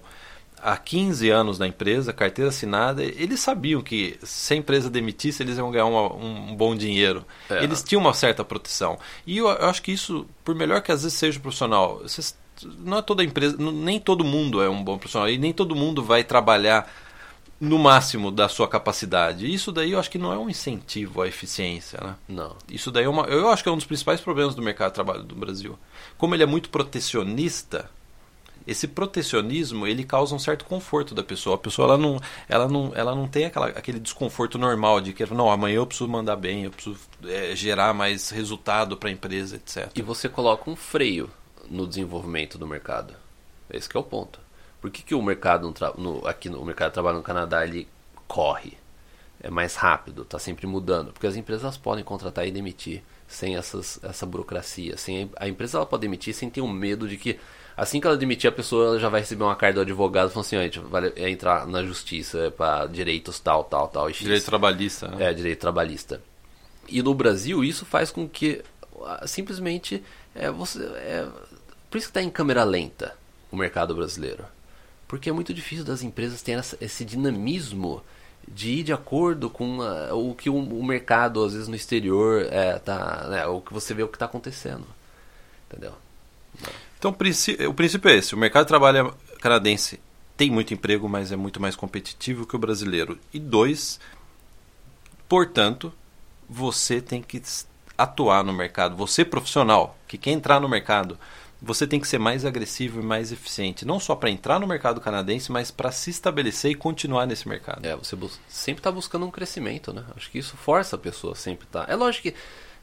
há 0.62 0.78
15 0.78 1.30
anos 1.30 1.60
na 1.60 1.68
empresa, 1.68 2.14
carteira 2.14 2.48
assinada, 2.50 3.04
eles 3.04 3.42
sabiam 3.42 3.82
que 3.82 4.18
se 4.24 4.54
a 4.54 4.58
empresa 4.58 4.90
demitisse, 4.90 5.44
eles 5.44 5.58
iam 5.58 5.70
ganhar 5.70 5.86
uma- 5.86 6.14
um, 6.16 6.56
bom 6.56 6.74
dinheiro. 6.74 7.26
É. 7.50 7.62
Eles 7.64 7.84
tinham 7.84 8.00
uma 8.02 8.14
certa 8.14 8.46
proteção. 8.46 8.98
E 9.28 9.38
eu, 9.38 9.50
eu 9.50 9.68
acho 9.68 9.82
que 9.82 9.92
isso, 9.92 10.26
por 10.44 10.56
melhor 10.56 10.82
que 10.82 10.92
às 10.92 11.04
vezes 11.04 11.18
seja 11.18 11.38
o 11.38 11.42
profissional, 11.42 12.02
não 12.80 13.00
é 13.00 13.02
toda 13.02 13.24
empresa, 13.24 13.58
nem 13.60 14.00
todo 14.00 14.24
mundo 14.24 14.62
é 14.64 14.70
um 14.70 14.82
bom 14.82 14.98
profissional 14.98 15.30
e 15.30 15.38
nem 15.38 15.52
todo 15.52 15.76
mundo 15.76 16.02
vai 16.02 16.24
trabalhar 16.24 16.90
no 17.64 17.80
máximo 17.80 18.30
da 18.30 18.50
sua 18.50 18.68
capacidade. 18.68 19.52
Isso 19.52 19.72
daí 19.72 19.94
eu 19.94 20.00
acho 20.00 20.12
que 20.12 20.18
não 20.18 20.34
é 20.34 20.38
um 20.38 20.50
incentivo 20.50 21.22
à 21.22 21.28
eficiência, 21.28 21.98
né? 22.04 22.16
Não. 22.28 22.58
Isso 22.70 22.92
daí 22.92 23.06
é 23.06 23.10
uma, 23.10 23.24
eu 23.28 23.50
acho 23.50 23.64
que 23.64 23.70
é 23.70 23.72
um 23.72 23.78
dos 23.78 23.86
principais 23.86 24.20
problemas 24.20 24.54
do 24.54 24.62
mercado 24.62 24.90
de 24.90 24.96
trabalho 24.96 25.24
do 25.24 25.34
Brasil. 25.34 25.80
Como 26.18 26.36
ele 26.36 26.44
é 26.44 26.46
muito 26.46 26.70
protecionista, 26.70 27.90
esse 28.68 28.86
protecionismo 28.86 29.88
ele 29.88 30.04
causa 30.04 30.36
um 30.36 30.40
certo 30.40 30.66
conforto 30.66 31.16
da 31.16 31.24
pessoa. 31.24 31.56
A 31.56 31.60
pessoa 31.60 31.88
ela 31.88 31.98
não, 31.98 32.20
ela 32.50 32.68
não, 32.68 32.92
ela 32.96 33.16
não 33.16 33.30
tem 33.30 33.46
aquela, 33.46 33.68
aquele 33.68 34.00
desconforto 34.00 34.58
normal 34.58 35.00
de 35.00 35.14
que 35.14 35.26
não 35.34 35.50
amanhã 35.50 35.78
eu 35.78 35.88
preciso 35.88 36.10
mandar 36.10 36.36
bem, 36.36 36.66
eu 36.66 36.72
preciso 36.72 37.00
é, 37.24 37.56
gerar 37.56 37.94
mais 37.94 38.30
resultado 38.30 38.98
para 38.98 39.08
a 39.08 39.12
empresa, 39.14 39.56
etc. 39.56 39.90
E 39.96 40.02
você 40.02 40.28
coloca 40.28 40.70
um 40.70 40.76
freio 40.76 41.30
no 41.70 41.88
desenvolvimento 41.88 42.58
do 42.58 42.68
mercado. 42.68 43.16
Esse 43.70 43.88
que 43.88 43.96
é 43.96 44.00
o 44.02 44.04
ponto. 44.04 44.43
Por 44.84 44.92
que, 44.92 45.02
que 45.02 45.16
o 45.16 45.22
mercado 45.22 45.74
no 45.98 46.28
aqui 46.28 46.50
no 46.50 46.66
mercado 46.66 46.90
de 46.90 46.96
trabalho 46.96 47.16
no 47.16 47.24
Canadá 47.24 47.66
ele 47.66 47.88
corre? 48.28 48.74
É 49.40 49.50
mais 49.50 49.76
rápido, 49.76 50.24
está 50.24 50.38
sempre 50.38 50.68
mudando. 50.68 51.14
Porque 51.14 51.26
as 51.26 51.38
empresas 51.38 51.78
podem 51.78 52.04
contratar 52.04 52.46
e 52.46 52.52
demitir 52.52 53.02
sem 53.26 53.56
essas, 53.56 53.98
essa 54.04 54.26
burocracia. 54.26 54.98
Sem, 54.98 55.32
a 55.38 55.48
empresa 55.48 55.78
ela 55.78 55.86
pode 55.86 56.02
demitir 56.02 56.34
sem 56.34 56.50
ter 56.50 56.60
um 56.60 56.68
medo 56.68 57.08
de 57.08 57.16
que 57.16 57.40
assim 57.78 58.02
que 58.02 58.08
ela 58.08 58.18
demitir 58.18 58.50
a 58.50 58.52
pessoa 58.52 58.88
ela 58.88 59.00
já 59.00 59.08
vai 59.08 59.22
receber 59.22 59.46
uma 59.46 59.56
carta 59.56 59.76
do 59.76 59.82
advogado 59.84 60.30
falando 60.30 60.48
assim, 60.48 60.58
a 60.58 60.64
gente 60.64 60.80
vai 60.80 61.14
é 61.16 61.30
entrar 61.30 61.66
na 61.66 61.82
justiça 61.82 62.54
para 62.58 62.86
direitos 62.86 63.40
tal, 63.40 63.64
tal, 63.64 63.88
tal. 63.88 64.10
E 64.10 64.14
X. 64.14 64.24
Direito 64.24 64.46
trabalhista. 64.46 65.08
né? 65.08 65.30
É, 65.30 65.34
direito 65.34 65.62
trabalhista. 65.62 66.22
E 66.90 67.02
no 67.02 67.14
Brasil 67.14 67.64
isso 67.64 67.86
faz 67.86 68.12
com 68.12 68.28
que 68.28 68.62
simplesmente 69.26 70.04
é, 70.36 70.52
você 70.52 70.84
é, 70.84 71.26
por 71.90 71.98
isso 71.98 72.08
que 72.08 72.12
está 72.12 72.22
em 72.22 72.30
câmera 72.30 72.66
lenta 72.66 73.16
o 73.50 73.56
mercado 73.56 73.96
brasileiro, 73.96 74.44
porque 75.14 75.30
é 75.30 75.32
muito 75.32 75.54
difícil 75.54 75.86
das 75.86 76.02
empresas 76.02 76.42
terem 76.42 76.58
essa- 76.58 76.76
esse 76.82 77.06
dinamismo 77.06 78.04
de 78.48 78.72
ir 78.80 78.84
de 78.84 78.92
acordo 78.92 79.48
com 79.48 79.78
o 80.12 80.34
que 80.34 80.50
o, 80.50 80.56
o 80.56 80.84
mercado 80.84 81.44
às 81.44 81.54
vezes 81.54 81.68
no 81.68 81.76
exterior 81.76 82.48
é, 82.50 82.80
tá, 82.80 83.28
né, 83.30 83.46
o 83.46 83.62
que 83.62 83.72
você 83.72 83.94
vê 83.94 84.02
o 84.02 84.08
que 84.08 84.16
está 84.16 84.26
acontecendo, 84.26 84.88
entendeu? 85.70 85.94
Então 86.98 87.12
o 87.12 87.14
princí- 87.14 87.64
o 87.64 87.76
princípio 87.76 88.10
é 88.10 88.16
esse: 88.16 88.34
o 88.34 88.38
mercado 88.40 88.64
de 88.64 88.70
trabalho 88.70 89.14
canadense 89.40 90.00
tem 90.36 90.50
muito 90.50 90.74
emprego, 90.74 91.08
mas 91.08 91.32
é 91.32 91.36
muito 91.36 91.62
mais 91.62 91.76
competitivo 91.76 92.48
que 92.48 92.56
o 92.56 92.60
brasileiro. 92.60 93.20
E 93.32 93.40
dois, 93.40 94.00
portanto, 95.30 95.94
você 96.50 97.00
tem 97.00 97.22
que 97.22 97.40
atuar 97.96 98.44
no 98.44 98.52
mercado. 98.52 98.96
Você 98.96 99.24
profissional 99.24 99.96
que 100.08 100.18
quer 100.18 100.32
entrar 100.32 100.60
no 100.60 100.68
mercado, 100.68 101.20
você 101.64 101.88
tem 101.88 101.98
que 101.98 102.08
ser 102.08 102.20
mais 102.20 102.44
agressivo 102.44 103.00
e 103.00 103.04
mais 103.04 103.32
eficiente, 103.32 103.86
não 103.86 103.98
só 103.98 104.16
para 104.16 104.30
entrar 104.30 104.60
no 104.60 104.68
mercado 104.68 105.00
canadense, 105.00 105.50
mas 105.50 105.72
para 105.72 105.92
se 105.94 106.10
estabelecer 106.10 106.72
e 106.72 106.76
continuar 106.76 107.26
nesse 107.26 107.48
mercado. 107.48 107.86
É, 107.86 107.96
você 107.96 108.18
sempre 108.50 108.82
está 108.82 108.92
buscando 108.92 109.26
um 109.26 109.32
crescimento, 109.32 109.94
né? 109.94 110.04
Acho 110.14 110.30
que 110.30 110.38
isso 110.38 110.58
força 110.58 110.98
a 110.98 111.00
pessoa 111.00 111.36
sempre 111.36 111.66
tá. 111.68 111.86
É 111.88 111.96
lógico 111.96 112.24
que 112.24 112.36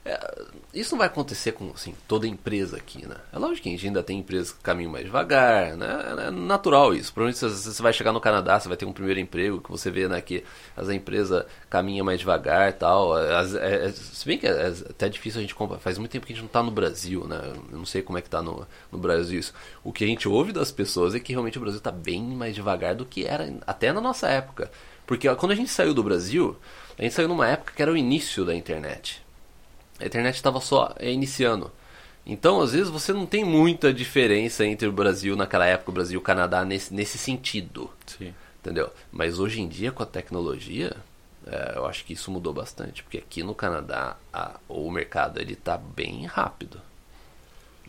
é, 0.03 0.45
isso 0.73 0.93
não 0.93 0.99
vai 0.99 1.09
acontecer 1.09 1.53
com 1.53 1.71
assim, 1.75 1.95
toda 2.09 2.27
empresa 2.27 2.79
aqui, 2.79 3.07
né? 3.07 3.17
É 3.33 3.39
lógico 3.39 3.65
que 3.65 3.69
a 3.69 3.73
gente 3.73 3.87
ainda 3.87 4.03
tem 4.03 4.19
empresas 4.21 4.51
que 4.51 4.61
caminham 4.63 4.91
mais 4.91 5.05
devagar, 5.05 5.77
né? 5.77 6.27
É 6.27 6.31
natural 6.31 6.95
isso. 6.95 7.13
Provavelmente 7.13 7.55
você 7.55 7.83
vai 7.83 7.93
chegar 7.93 8.11
no 8.11 8.21
Canadá, 8.21 8.59
você 8.59 8.67
vai 8.67 8.79
ter 8.79 8.87
um 8.87 8.93
primeiro 8.95 9.21
emprego 9.21 9.61
que 9.61 9.71
você 9.71 9.91
vê 9.91 10.09
né, 10.09 10.19
que 10.23 10.43
as 10.75 10.89
empresas 10.89 11.45
caminham 11.69 12.07
mais 12.07 12.19
devagar 12.21 12.71
e 12.71 12.73
tal. 12.73 13.13
As- 13.13 13.55
é- 13.55 13.89
é- 13.89 13.93
se 13.93 14.25
bem 14.25 14.39
que 14.39 14.47
é, 14.47 14.51
é 14.51 14.69
até 14.89 15.07
difícil 15.09 15.39
a 15.39 15.43
gente 15.43 15.55
comprar. 15.55 15.79
Faz 15.79 15.99
muito 15.99 16.11
tempo 16.13 16.27
que 16.27 16.33
a 16.33 16.35
gente 16.37 16.43
não 16.43 16.47
está 16.49 16.63
no 16.63 16.71
Brasil, 16.71 17.27
né? 17.27 17.53
Eu 17.71 17.79
não 17.79 17.85
sei 17.87 18.01
como 18.01 18.17
é 18.17 18.23
que 18.23 18.31
tá 18.31 18.41
no, 18.41 18.67
no 18.91 18.99
Brasil 18.99 19.39
isso. 19.39 19.53
O 19.85 19.93
que 19.93 20.05
a 20.05 20.07
gente 20.07 20.27
ouve 20.27 20.51
das 20.51 20.73
pessoas 20.73 21.15
é 21.15 21.21
que 21.21 21.33
realmente 21.33 21.59
o 21.59 21.61
Brasil 21.61 21.79
está 21.79 21.91
bem 21.91 22.23
mais 22.23 22.55
devagar 22.55 22.95
do 22.95 23.05
que 23.05 23.27
era 23.27 23.53
até 23.67 23.93
na 23.93 24.01
nossa 24.01 24.29
época. 24.29 24.71
Porque 25.07 25.29
ó, 25.29 25.35
quando 25.37 25.53
a 25.53 25.57
gente 25.57 25.71
saiu 25.71 25.93
do 25.93 26.03
Brasil, 26.03 26.57
a 26.99 27.03
gente 27.03 27.15
saiu 27.15 27.29
numa 27.29 27.47
época 27.49 27.73
que 27.77 27.83
era 27.83 27.93
o 27.93 27.97
início 27.97 28.45
da 28.47 28.55
internet. 28.55 29.23
A 30.01 30.07
internet 30.07 30.35
estava 30.37 30.61
só 30.61 30.95
iniciando. 31.01 31.71
Então, 32.27 32.61
às 32.61 32.73
vezes, 32.73 32.89
você 32.89 33.13
não 33.13 33.27
tem 33.27 33.45
muita 33.45 33.93
diferença 33.93 34.65
entre 34.65 34.87
o 34.87 34.93
Brasil 34.93 35.35
naquela 35.37 35.67
época, 35.67 35.91
o 35.91 35.95
Brasil 35.95 36.15
e 36.15 36.19
o 36.19 36.21
Canadá 36.23 36.65
nesse, 36.65 36.93
nesse 36.93 37.19
sentido. 37.19 37.91
Sim. 38.07 38.35
Entendeu? 38.61 38.91
Mas 39.11 39.39
hoje 39.39 39.61
em 39.61 39.67
dia, 39.69 39.91
com 39.91 40.03
a 40.03 40.07
tecnologia, 40.07 40.95
é, 41.47 41.73
eu 41.77 41.87
acho 41.87 42.05
que 42.05 42.13
isso 42.13 42.31
mudou 42.31 42.53
bastante. 42.53 43.03
Porque 43.03 43.19
aqui 43.19 43.43
no 43.43 43.55
Canadá, 43.55 44.17
a- 44.33 44.61
o 44.69 44.91
mercado 44.91 45.41
ele 45.41 45.57
tá 45.57 45.79
bem 45.79 46.27
rápido. 46.27 46.81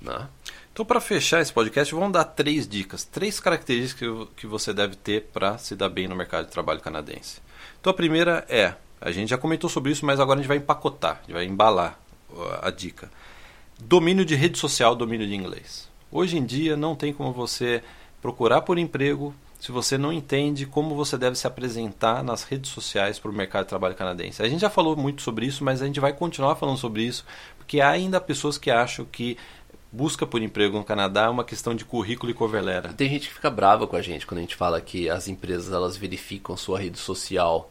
Né? 0.02 0.28
Então, 0.74 0.86
para 0.86 1.02
fechar 1.02 1.42
esse 1.42 1.52
podcast, 1.54 1.94
vamos 1.94 2.14
dar 2.14 2.24
três 2.24 2.68
dicas, 2.68 3.04
três 3.04 3.40
características 3.40 4.08
que, 4.10 4.28
que 4.38 4.48
você 4.48 4.74
deve 4.74 4.96
ter 4.96 5.24
para 5.34 5.58
se 5.58 5.76
dar 5.76 5.90
bem 5.90 6.08
no 6.08 6.16
mercado 6.16 6.46
de 6.46 6.52
trabalho 6.52 6.80
canadense. 6.80 7.42
Então, 7.80 7.92
a 7.92 7.94
primeira 7.94 8.46
é, 8.50 8.74
a 9.00 9.12
gente 9.12 9.30
já 9.30 9.38
comentou 9.38 9.70
sobre 9.70 9.92
isso, 9.92 10.06
mas 10.06 10.20
agora 10.20 10.40
a 10.40 10.42
gente 10.42 10.48
vai 10.48 10.58
empacotar, 10.58 11.18
a 11.18 11.22
gente 11.22 11.34
vai 11.34 11.46
embalar 11.46 12.00
a 12.62 12.70
dica. 12.70 13.12
Domínio 13.80 14.24
de 14.24 14.36
rede 14.36 14.58
social, 14.58 14.96
domínio 14.96 15.28
de 15.28 15.36
inglês. 15.36 15.90
Hoje 16.12 16.38
em 16.38 16.46
dia 16.46 16.76
não 16.76 16.96
tem 16.96 17.14
como 17.14 17.32
você 17.32 17.82
procurar 18.22 18.62
por 18.62 18.78
emprego 18.78 19.34
se 19.60 19.72
você 19.72 19.96
não 19.98 20.12
entende 20.12 20.66
como 20.66 20.96
você 20.96 21.18
deve 21.18 21.36
se 21.38 21.46
apresentar 21.46 22.24
nas 22.24 22.44
redes 22.44 22.72
sociais 22.72 23.20
para 23.20 23.30
o 23.30 23.34
mercado 23.34 23.64
de 23.64 23.70
trabalho 23.70 23.94
canadense. 23.94 24.42
A 24.42 24.50
gente 24.50 24.62
já 24.62 24.72
falou 24.72 24.96
muito 24.96 25.22
sobre 25.22 25.46
isso, 25.46 25.64
mas 25.64 25.82
a 25.82 25.86
gente 25.86 26.00
vai 26.00 26.14
continuar 26.14 26.56
falando 26.56 26.78
sobre 26.78 27.04
isso, 27.04 27.24
porque 27.58 27.80
há 27.80 27.90
ainda 27.90 28.20
pessoas 28.20 28.58
que 28.58 28.72
acham 28.72 29.06
que 29.06 29.38
busca 29.92 30.26
por 30.26 30.42
emprego 30.42 30.78
no 30.78 30.84
Canadá 30.84 31.26
é 31.26 31.30
uma 31.30 31.44
questão 31.44 31.76
de 31.76 31.86
currículo 31.86 32.32
e 32.32 32.34
cover 32.34 32.64
letter. 32.64 32.94
Tem 32.94 33.10
gente 33.10 33.28
que 33.28 33.34
fica 33.36 33.50
brava 33.50 33.86
com 33.86 33.96
a 33.96 34.02
gente 34.02 34.26
quando 34.26 34.40
a 34.40 34.42
gente 34.42 34.56
fala 34.56 34.82
que 34.82 35.10
as 35.10 35.28
empresas 35.28 35.72
elas 35.72 35.96
verificam 35.96 36.58
sua 36.58 36.80
rede 36.80 36.98
social 36.98 37.70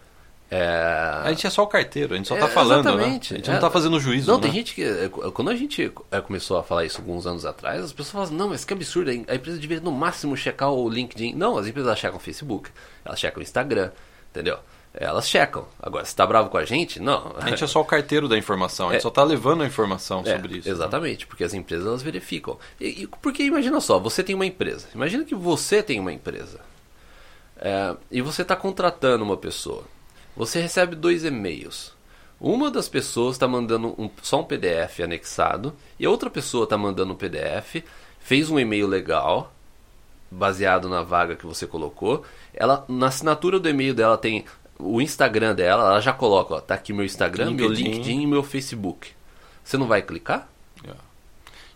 É... 0.50 1.20
A 1.22 1.28
gente 1.30 1.46
é 1.46 1.50
só 1.50 1.62
o 1.62 1.66
carteiro, 1.68 2.14
a 2.14 2.16
gente 2.16 2.26
só 2.26 2.36
É, 2.36 2.40
tá 2.40 2.48
falando, 2.48 2.80
exatamente. 2.88 3.32
né? 3.32 3.36
A 3.36 3.38
gente 3.40 3.50
É. 3.50 3.52
não 3.54 3.60
tá 3.60 3.70
fazendo 3.70 4.00
juízo, 4.00 4.26
Não, 4.30 4.36
né? 4.38 4.42
tem 4.42 4.52
gente 4.52 4.74
que. 4.74 4.82
é, 4.82 5.08
Quando 5.08 5.48
a 5.50 5.54
gente 5.54 5.92
é, 6.10 6.20
começou 6.20 6.58
a 6.58 6.62
falar 6.64 6.84
isso 6.84 6.98
alguns 7.00 7.24
anos 7.26 7.46
atrás, 7.46 7.84
as 7.84 7.92
pessoas 7.92 8.28
falam, 8.28 8.30
não, 8.44 8.48
mas 8.48 8.64
que 8.64 8.72
absurdo, 8.72 9.10
a 9.10 9.14
empresa 9.14 9.58
deveria 9.58 9.80
no 9.82 9.92
máximo 9.92 10.36
checar 10.36 10.72
o 10.72 10.88
LinkedIn. 10.88 11.34
Não, 11.34 11.56
as 11.56 11.66
empresas 11.68 11.96
checam 11.98 12.16
o 12.16 12.20
Facebook, 12.20 12.68
elas 13.04 13.20
checam 13.20 13.38
o 13.38 13.42
Instagram, 13.42 13.90
entendeu? 14.30 14.58
Elas 14.92 15.28
checam. 15.28 15.68
Agora, 15.80 16.04
se 16.04 16.16
tá 16.16 16.26
bravo 16.26 16.48
com 16.50 16.58
a 16.58 16.64
gente, 16.64 16.98
não. 16.98 17.32
A 17.38 17.48
gente 17.48 17.62
é 17.62 17.66
só 17.68 17.80
o 17.80 17.84
carteiro 17.84 18.26
da 18.28 18.36
informação, 18.36 18.88
a 18.88 18.92
gente 18.94 18.98
É. 18.98 19.02
só 19.02 19.10
tá 19.10 19.22
levando 19.22 19.62
a 19.62 19.66
informação 19.66 20.22
É, 20.26 20.34
sobre 20.34 20.58
isso. 20.58 20.68
né? 20.68 20.74
Exatamente, 20.74 21.28
porque 21.28 21.44
as 21.44 21.54
empresas 21.54 21.86
elas 21.86 22.02
verificam. 22.02 22.58
E, 22.80 23.02
e- 23.04 23.06
porque 23.06 23.44
imagina 23.44 23.80
só, 23.80 24.00
você 24.00 24.20
tem 24.24 24.34
uma 24.34 24.46
empresa. 24.46 24.88
Imagina 24.92 25.24
que 25.24 25.32
você 25.36 25.80
tem 25.80 26.00
uma 26.00 26.12
empresa. 26.12 26.58
É, 27.56 27.94
e 28.10 28.20
você 28.20 28.42
está 28.42 28.56
contratando 28.56 29.22
uma 29.22 29.36
pessoa. 29.36 29.84
Você 30.36 30.60
recebe 30.60 30.94
dois 30.96 31.24
e-mails. 31.24 31.92
Uma 32.40 32.70
das 32.70 32.88
pessoas 32.88 33.36
está 33.36 33.46
mandando 33.46 33.94
um- 33.98 34.10
só 34.22 34.40
um 34.40 34.44
PDF 34.44 35.00
anexado 35.02 35.74
e 35.98 36.06
a 36.06 36.10
outra 36.10 36.30
pessoa 36.30 36.64
está 36.64 36.78
mandando 36.78 37.12
um 37.12 37.16
PDF, 37.16 37.84
fez 38.18 38.48
um 38.48 38.58
e-mail 38.58 38.86
legal, 38.86 39.52
baseado 40.30 40.88
na 40.88 41.02
vaga 41.02 41.36
que 41.36 41.44
você 41.46 41.66
colocou. 41.66 42.24
Ela 42.54 42.84
na 42.88 43.08
assinatura 43.08 43.58
do 43.58 43.68
e-mail 43.68 43.92
dela 43.94 44.16
tem 44.16 44.44
o 44.78 45.00
Instagram 45.02 45.54
dela, 45.54 45.84
ela 45.90 46.00
já 46.00 46.12
coloca, 46.14 46.54
ó, 46.54 46.60
tá 46.60 46.74
aqui 46.74 46.92
meu 46.92 47.04
Instagram, 47.04 47.50
meu 47.50 47.68
LinkedIn. 47.68 47.90
LinkedIn 47.90 48.22
e 48.22 48.26
meu 48.26 48.42
Facebook. 48.42 49.10
Você 49.62 49.76
não 49.76 49.86
vai 49.86 50.00
clicar? 50.00 50.48
É. 50.86 50.92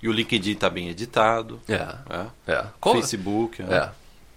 E 0.03 0.09
o 0.09 0.13
LinkedIn 0.13 0.55
tá 0.55 0.71
bem 0.71 0.89
editado. 0.89 1.61
É. 1.69 1.75
É. 1.75 2.53
É. 2.53 2.65
Qual- 2.81 2.95
Facebook. 2.95 3.63
né? 3.63 3.77
É. 3.77 3.91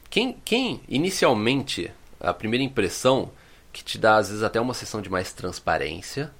Quem, 0.09 0.35
quem 0.43 0.81
inicialmente 0.89 1.89
a 2.19 2.33
primeira 2.33 2.63
impressão 2.63 3.29
que 3.77 3.83
te 3.83 3.97
dá 3.99 4.15
às 4.15 4.29
vezes 4.29 4.43
até 4.43 4.59
uma 4.59 4.73
sessão 4.73 5.01
de 5.01 5.09
mais 5.09 5.31
transparência, 5.31 6.31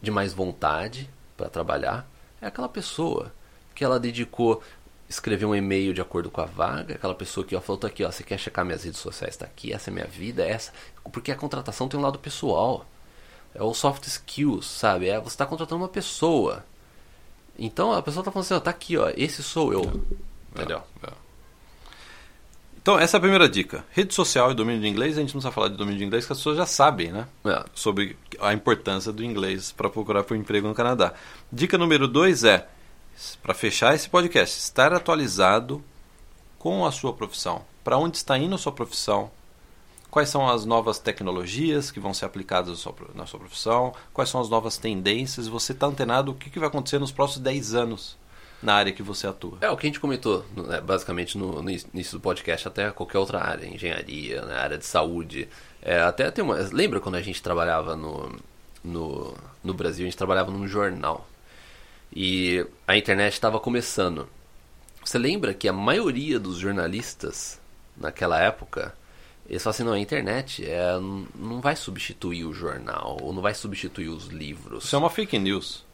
de 0.00 0.10
mais 0.10 0.32
vontade 0.32 1.08
para 1.36 1.50
trabalhar, 1.50 2.08
é 2.40 2.46
aquela 2.46 2.68
pessoa 2.68 3.30
que 3.74 3.84
ela 3.84 4.00
dedicou 4.00 4.62
escrever 5.06 5.44
um 5.44 5.54
e-mail 5.54 5.92
de 5.92 6.00
acordo 6.00 6.30
com 6.30 6.40
a 6.40 6.46
vaga, 6.46 6.94
aquela 6.94 7.14
pessoa 7.14 7.46
que 7.46 7.54
ó, 7.54 7.60
falou, 7.60 7.78
"Tô 7.78 7.86
aqui, 7.86 8.02
ó, 8.02 8.10
você 8.10 8.24
quer 8.24 8.38
checar 8.38 8.64
minhas 8.64 8.84
redes 8.84 9.00
sociais, 9.00 9.36
tá 9.36 9.44
aqui, 9.44 9.70
essa 9.70 9.90
é 9.90 9.92
minha 9.92 10.06
vida, 10.06 10.42
é 10.44 10.50
essa, 10.50 10.72
porque 11.12 11.30
a 11.30 11.36
contratação 11.36 11.88
tem 11.88 12.00
um 12.00 12.02
lado 12.02 12.18
pessoal. 12.18 12.86
É 13.54 13.62
o 13.62 13.74
soft 13.74 14.06
skills, 14.06 14.66
sabe? 14.66 15.08
É 15.08 15.20
você 15.20 15.28
está 15.28 15.44
contratando 15.44 15.82
uma 15.82 15.88
pessoa. 15.88 16.64
Então 17.58 17.92
a 17.92 18.02
pessoa 18.02 18.24
tá 18.24 18.30
falando 18.30 18.46
assim, 18.46 18.54
ó, 18.54 18.60
tá 18.60 18.70
aqui, 18.70 18.96
ó, 18.96 19.10
esse 19.14 19.42
sou 19.42 19.72
eu. 19.74 19.82
Entendeu? 20.54 20.82
É. 21.02 21.25
Então, 22.86 22.96
essa 22.96 23.16
é 23.16 23.18
a 23.18 23.20
primeira 23.20 23.48
dica. 23.48 23.84
Rede 23.90 24.14
social 24.14 24.52
e 24.52 24.54
domínio 24.54 24.80
de 24.80 24.86
inglês, 24.86 25.18
a 25.18 25.20
gente 25.20 25.34
não 25.34 25.40
precisa 25.40 25.50
falar 25.50 25.66
de 25.70 25.76
domínio 25.76 25.98
de 25.98 26.04
inglês, 26.04 26.24
que 26.24 26.30
as 26.32 26.38
pessoas 26.38 26.56
já 26.56 26.66
sabem, 26.66 27.10
né? 27.10 27.26
É. 27.44 27.64
Sobre 27.74 28.16
a 28.38 28.54
importância 28.54 29.12
do 29.12 29.24
inglês 29.24 29.72
para 29.72 29.90
procurar 29.90 30.22
por 30.22 30.36
emprego 30.36 30.68
no 30.68 30.72
Canadá. 30.72 31.12
Dica 31.50 31.76
número 31.76 32.06
dois 32.06 32.44
é, 32.44 32.68
para 33.42 33.54
fechar 33.54 33.92
esse 33.92 34.08
podcast, 34.08 34.56
estar 34.56 34.92
atualizado 34.92 35.82
com 36.60 36.86
a 36.86 36.92
sua 36.92 37.12
profissão. 37.12 37.64
Para 37.82 37.98
onde 37.98 38.18
está 38.18 38.38
indo 38.38 38.54
a 38.54 38.58
sua 38.58 38.70
profissão? 38.70 39.32
Quais 40.08 40.28
são 40.28 40.48
as 40.48 40.64
novas 40.64 41.00
tecnologias 41.00 41.90
que 41.90 41.98
vão 41.98 42.14
ser 42.14 42.26
aplicadas 42.26 42.86
na 43.16 43.26
sua, 43.26 43.40
profissão? 43.40 43.94
Quais 44.14 44.30
são 44.30 44.40
as 44.40 44.48
novas 44.48 44.78
tendências? 44.78 45.48
Você 45.48 45.72
está 45.72 45.88
antenado 45.88 46.30
o 46.30 46.34
que, 46.36 46.48
que 46.48 46.60
vai 46.60 46.68
acontecer 46.68 47.00
nos 47.00 47.10
próximos 47.10 47.42
10 47.42 47.74
anos 47.74 48.16
na 48.62 48.74
área 48.74 48.92
que 48.92 49.02
você 49.02 49.26
atua? 49.26 49.58
É 49.60 49.70
o 49.70 49.76
que 49.76 49.86
a 49.86 49.88
gente 49.88 50.00
comentou, 50.00 50.44
né, 50.56 50.80
basicamente, 50.80 51.36
no, 51.36 51.62
no 51.62 51.70
início 51.70 52.18
do 52.18 52.20
podcast, 52.20 52.68
até 52.68 52.90
qualquer 52.90 53.18
outra 53.18 53.40
área, 53.40 53.66
engenharia, 53.66 54.42
né, 54.42 54.54
área 54.56 54.78
de 54.78 54.86
saúde. 54.86 55.48
É, 55.82 56.00
até 56.00 56.30
tem 56.30 56.42
uma. 56.44 56.56
Lembra 56.72 57.00
quando 57.00 57.16
a 57.16 57.22
gente 57.22 57.42
trabalhava 57.42 57.94
no, 57.94 58.34
no, 58.82 59.34
no 59.62 59.74
Brasil? 59.74 60.04
A 60.04 60.08
gente 60.08 60.18
trabalhava 60.18 60.50
num 60.50 60.66
jornal. 60.66 61.28
E 62.14 62.66
a 62.86 62.96
internet 62.96 63.32
estava 63.32 63.60
começando. 63.60 64.28
Você 65.04 65.18
lembra 65.18 65.54
que 65.54 65.68
a 65.68 65.72
maioria 65.72 66.38
dos 66.38 66.56
jornalistas 66.58 67.60
naquela 67.96 68.40
época. 68.40 68.94
Eles 69.48 69.62
falam 69.62 69.74
assim, 69.74 69.84
não, 69.84 69.92
a 69.92 69.98
internet 69.98 70.68
é, 70.68 70.98
não 71.34 71.60
vai 71.60 71.76
substituir 71.76 72.44
o 72.44 72.52
jornal, 72.52 73.16
ou 73.20 73.32
não 73.32 73.40
vai 73.40 73.54
substituir 73.54 74.08
os 74.08 74.26
livros. 74.26 74.84
Isso 74.84 74.96
é 74.96 74.98
uma 74.98 75.08
fake 75.08 75.38
news. 75.38 75.84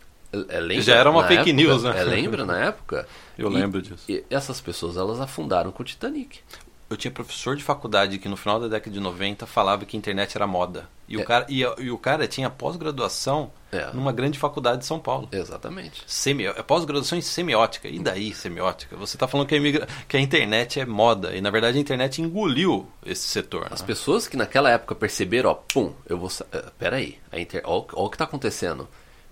É, 0.48 0.60
lembra 0.60 0.82
Já 0.82 0.96
era 0.96 1.10
uma 1.10 1.22
fake 1.22 1.34
época? 1.50 1.52
news, 1.52 1.82
né? 1.82 2.00
É, 2.00 2.04
lembra 2.04 2.44
na 2.46 2.58
época? 2.58 3.06
Eu 3.38 3.50
E- 3.50 3.54
lembro 3.54 3.82
disso. 3.82 4.04
E 4.08 4.24
essas 4.30 4.60
pessoas, 4.60 4.96
elas 4.96 5.20
afundaram 5.20 5.70
com 5.70 5.82
o 5.82 5.86
Titanic. 5.86 6.40
Eu 6.88 6.96
tinha 6.96 7.10
professor 7.10 7.56
de 7.56 7.62
faculdade 7.64 8.18
que 8.18 8.28
no 8.28 8.36
final 8.36 8.60
da 8.60 8.68
década 8.68 8.90
de 8.90 9.00
90 9.00 9.46
falava 9.46 9.86
que 9.86 9.96
a 9.96 9.98
internet 9.98 10.36
era 10.36 10.46
moda. 10.46 10.86
E, 11.08 11.16
É. 11.16 11.22
o, 11.22 11.24
cara, 11.24 11.46
e, 11.48 11.60
e 11.78 11.90
o 11.90 11.96
cara 11.96 12.26
tinha 12.28 12.50
pós-graduação 12.50 13.50
É. 13.70 13.90
numa 13.94 14.12
grande 14.12 14.38
faculdade 14.38 14.80
de 14.80 14.86
São 14.86 14.98
Paulo. 14.98 15.26
Exatamente. 15.32 16.02
Semi, 16.06 16.44
é 16.44 16.52
pós-graduação 16.62 17.16
em 17.16 17.22
semiótica. 17.22 17.88
E 17.88 17.98
daí, 17.98 18.34
semiótica? 18.34 18.94
Você 18.96 19.16
está 19.16 19.26
falando 19.26 19.46
que 19.46 19.54
a, 19.54 19.58
imigra- 19.58 19.88
que 20.06 20.16
a 20.18 20.20
internet 20.20 20.80
é 20.80 20.84
moda. 20.86 21.34
E 21.34 21.40
na 21.40 21.48
verdade 21.50 21.78
a 21.78 21.80
internet 21.80 22.20
engoliu 22.20 22.86
esse 23.06 23.26
setor. 23.26 23.68
As 23.70 23.80
né? 23.80 23.86
pessoas 23.86 24.28
que 24.28 24.36
naquela 24.36 24.70
época 24.70 24.94
perceberam, 24.94 25.50
ó, 25.50 25.54
pum, 25.54 25.92
eu 26.06 26.18
vou. 26.18 26.30
eh, 26.52 26.64
Pera 26.78 26.96
aí, 26.96 27.18
a 27.30 27.40
inter... 27.40 27.62
ó, 27.64 27.84
ó 27.94 28.04
o 28.04 28.10
que 28.10 28.18
tá 28.18 28.24
acontecendo. 28.24 28.86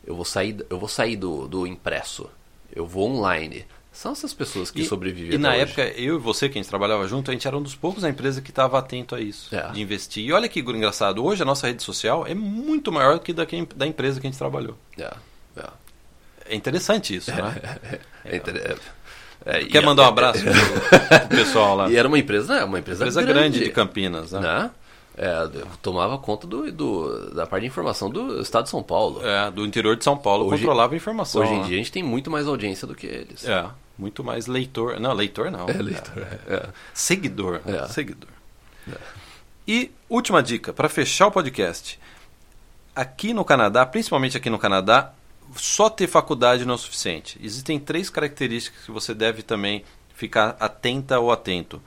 Eu 0.06 0.14
vou 0.16 0.24
sair, 0.24 0.64
eu 0.68 0.78
vou 0.78 0.88
sair 0.88 1.16
do, 1.16 1.46
do 1.46 1.66
impresso. 1.66 2.28
Eu 2.74 2.86
vou 2.86 3.10
online. 3.10 3.66
São 3.92 4.12
essas 4.12 4.32
pessoas 4.32 4.70
que 4.70 4.82
E- 4.82 4.84
sobrevivem 4.86 5.34
E 5.34 5.38
na 5.38 5.50
hoje. 5.50 5.60
época, 5.60 5.82
eu 6.00 6.14
e 6.14 6.18
você, 6.18 6.48
que 6.48 6.58
a 6.58 6.62
gente 6.62 6.70
trabalhava 6.70 7.06
junto, 7.08 7.30
a 7.30 7.34
gente 7.34 7.46
era 7.46 7.56
um 7.58 7.62
dos 7.62 7.74
poucos 7.74 8.02
da 8.02 8.08
empresa 8.08 8.40
que 8.40 8.50
estava 8.50 8.78
atento 8.78 9.14
a 9.16 9.20
isso, 9.20 9.54
É. 9.54 9.68
de 9.72 9.80
investir. 9.82 10.24
E 10.24 10.32
olha 10.32 10.48
que 10.48 10.60
engraçado, 10.60 11.24
hoje 11.24 11.42
a 11.42 11.44
nossa 11.44 11.66
rede 11.66 11.82
social 11.82 12.24
é 12.26 12.34
muito 12.34 12.92
maior 12.92 13.14
do 13.14 13.20
que 13.20 13.32
da, 13.32 13.44
que- 13.44 13.66
da 13.74 13.86
empresa 13.86 14.20
que 14.20 14.26
a 14.26 14.30
gente 14.30 14.38
trabalhou. 14.38 14.76
É, 14.96 15.12
é. 15.56 15.66
É 16.46 16.54
interessante 16.54 17.14
isso, 17.16 17.30
né? 17.32 17.54
É 18.24 18.36
inter- 18.36 18.76
é, 19.46 19.62
e 19.62 19.66
Quer 19.66 19.82
mandar 19.82 20.02
um 20.02 20.06
abraço 20.06 20.40
pro, 20.44 20.52
pro 21.18 21.28
pessoal 21.36 21.74
lá? 21.74 21.90
E 21.90 21.96
era 21.96 22.06
uma 22.06 22.18
empresa? 22.18 22.64
Uma 22.64 22.78
empresa, 22.78 23.02
Empresa 23.04 23.22
grande 23.22 23.58
de 23.60 23.70
Campinas, 23.70 24.32
né? 24.32 24.40
né? 24.40 24.70
É, 25.22 25.46
tomava 25.82 26.16
conta 26.16 26.46
do, 26.46 26.72
do- 26.72 27.34
da 27.34 27.46
parte 27.46 27.64
de 27.64 27.66
informação 27.66 28.08
do 28.08 28.40
estado 28.40 28.64
de 28.64 28.70
São 28.70 28.82
Paulo. 28.82 29.20
É, 29.22 29.50
do 29.50 29.66
interior 29.66 29.94
de 29.94 30.02
São 30.02 30.16
Paulo, 30.16 30.46
Hoje- 30.46 30.62
controlava 30.62 30.94
a 30.94 30.96
informação. 30.96 31.42
Hoje 31.42 31.52
em 31.52 31.58
né? 31.58 31.64
dia 31.66 31.74
a 31.74 31.78
gente 31.78 31.92
tem 31.92 32.02
muito 32.02 32.30
mais 32.30 32.46
audiência 32.48 32.86
do 32.86 32.94
que 32.94 33.06
eles. 33.06 33.44
É, 33.46 33.66
muito 33.98 34.24
mais 34.24 34.46
leitor. 34.46 34.98
Não, 34.98 35.12
leitor 35.12 35.50
não. 35.50 35.68
É, 35.68 35.74
leitor, 35.74 36.26
é. 36.48 36.68
Seguidor. 36.94 37.60
É. 37.66 37.86
Seguidor. 37.88 38.30
E 39.68 39.90
última 40.08 40.42
dica, 40.42 40.72
para 40.72 40.88
fechar 40.88 41.26
o 41.26 41.30
podcast. 41.30 41.98
Aqui 42.96 43.32
no 43.32 43.44
Canadá, 43.44 43.84
principalmente 43.86 44.36
aqui 44.36 44.48
no 44.50 44.58
Canadá, 44.58 45.12
só 45.54 45.88
ter 45.90 46.06
faculdade 46.06 46.64
não 46.64 46.72
é 46.72 46.74
o 46.76 46.78
suficiente. 46.78 47.38
Existem 47.42 47.78
três 47.78 48.08
características 48.10 48.84
que 48.84 48.90
você 48.90 49.14
deve 49.14 49.42
também 49.42 49.84
ficar 50.14 50.56
atenta 50.58 51.18
ou 51.20 51.30
atento. 51.30 51.80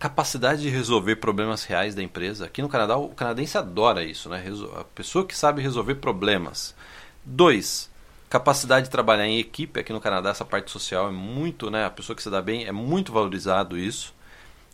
Capacidade 0.00 0.62
de 0.62 0.70
resolver 0.70 1.16
problemas 1.16 1.62
reais 1.64 1.94
da 1.94 2.02
empresa. 2.02 2.46
Aqui 2.46 2.62
no 2.62 2.68
Canadá, 2.70 2.96
o 2.96 3.10
canadense 3.10 3.56
adora 3.58 4.02
isso, 4.02 4.30
né? 4.30 4.42
A 4.80 4.82
pessoa 4.82 5.26
que 5.26 5.36
sabe 5.36 5.60
resolver 5.60 5.96
problemas. 5.96 6.74
Dois, 7.22 7.90
capacidade 8.30 8.86
de 8.86 8.90
trabalhar 8.90 9.26
em 9.26 9.38
equipe. 9.38 9.78
Aqui 9.78 9.92
no 9.92 10.00
Canadá, 10.00 10.30
essa 10.30 10.42
parte 10.44 10.70
social 10.70 11.08
é 11.08 11.12
muito, 11.12 11.70
né? 11.70 11.84
A 11.84 11.90
pessoa 11.90 12.16
que 12.16 12.22
se 12.22 12.30
dá 12.30 12.40
bem 12.40 12.64
é 12.64 12.72
muito 12.72 13.12
valorizado 13.12 13.76
isso. 13.76 14.14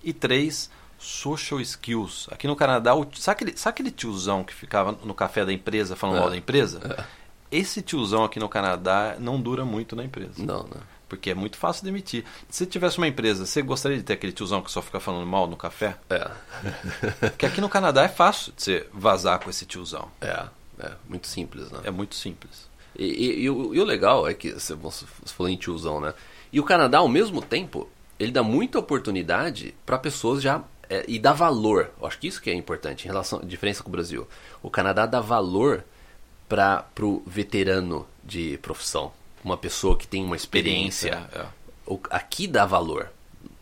E 0.04 0.12
três, 0.12 0.70
social 0.96 1.60
skills. 1.60 2.28
Aqui 2.30 2.46
no 2.46 2.54
Canadá, 2.54 2.94
o- 2.94 3.04
sabe, 3.16 3.32
aquele, 3.42 3.56
sabe 3.56 3.72
aquele 3.74 3.90
tiozão 3.90 4.44
que 4.44 4.54
ficava 4.54 4.92
no 5.04 5.12
café 5.12 5.44
da 5.44 5.52
empresa 5.52 5.96
falando 5.96 6.18
É. 6.18 6.20
mal 6.20 6.30
da 6.30 6.36
empresa? 6.36 7.04
Esse 7.50 7.82
tiozão 7.82 8.22
aqui 8.22 8.38
no 8.38 8.48
Canadá 8.48 9.16
não 9.18 9.40
dura 9.40 9.64
muito 9.64 9.96
na 9.96 10.04
empresa. 10.04 10.34
Não, 10.38 10.62
né? 10.68 10.80
Porque 11.08 11.30
é 11.30 11.34
muito 11.34 11.56
fácil 11.56 11.84
demitir. 11.84 12.24
Se 12.50 12.66
tivesse 12.66 12.98
uma 12.98 13.06
empresa, 13.06 13.46
você 13.46 13.62
gostaria 13.62 13.96
de 13.98 14.02
ter 14.02 14.14
aquele 14.14 14.32
tiozão 14.32 14.60
que 14.60 14.70
só 14.70 14.82
fica 14.82 14.98
falando 14.98 15.26
mal 15.26 15.46
no 15.46 15.56
café? 15.56 15.96
É. 16.10 16.28
Porque 17.30 17.46
aqui 17.46 17.60
no 17.60 17.68
Canadá 17.68 18.02
é 18.02 18.08
fácil 18.08 18.52
de 18.56 18.62
você 18.62 18.86
vazar 18.92 19.38
com 19.38 19.48
esse 19.48 19.64
tiozão. 19.66 20.08
É, 20.20 20.46
é 20.80 20.92
muito 21.08 21.26
simples, 21.28 21.70
né? 21.70 21.80
É 21.84 21.90
muito 21.90 22.14
simples. 22.16 22.68
E, 22.98 23.04
e- 23.04 23.40
e 23.42 23.50
o, 23.50 23.74
e 23.74 23.80
o 23.80 23.84
legal 23.84 24.26
é 24.26 24.34
que 24.34 24.52
você, 24.52 24.74
você 24.74 25.04
falou 25.26 25.48
em 25.50 25.56
tiozão, 25.56 26.00
né? 26.00 26.12
E 26.52 26.58
o 26.58 26.64
Canadá, 26.64 26.98
ao 26.98 27.08
mesmo 27.08 27.40
tempo, 27.40 27.88
ele 28.18 28.32
dá 28.32 28.42
muita 28.42 28.78
oportunidade 28.78 29.74
para 29.84 29.98
pessoas 29.98 30.42
já 30.42 30.62
é, 30.88 31.04
e 31.06 31.18
dá 31.18 31.32
valor. 31.32 31.90
Eu 32.00 32.06
acho 32.06 32.18
que 32.18 32.26
isso 32.26 32.40
que 32.42 32.50
é 32.50 32.54
importante 32.54 33.04
em 33.04 33.08
relação 33.08 33.38
à 33.40 33.44
diferença 33.44 33.82
com 33.82 33.88
o 33.90 33.92
Brasil. 33.92 34.26
O 34.62 34.70
Canadá 34.70 35.06
dá 35.06 35.20
valor 35.20 35.84
para 36.48 36.82
pro 36.94 37.22
veterano 37.26 38.06
de 38.24 38.56
profissão, 38.58 39.12
uma 39.46 39.56
pessoa 39.56 39.96
que 39.96 40.06
tem 40.06 40.24
uma 40.24 40.36
experiência. 40.36 41.28
É, 41.32 41.38
é. 41.40 41.46
Aqui 42.10 42.46
dá 42.46 42.66
valor. 42.66 43.10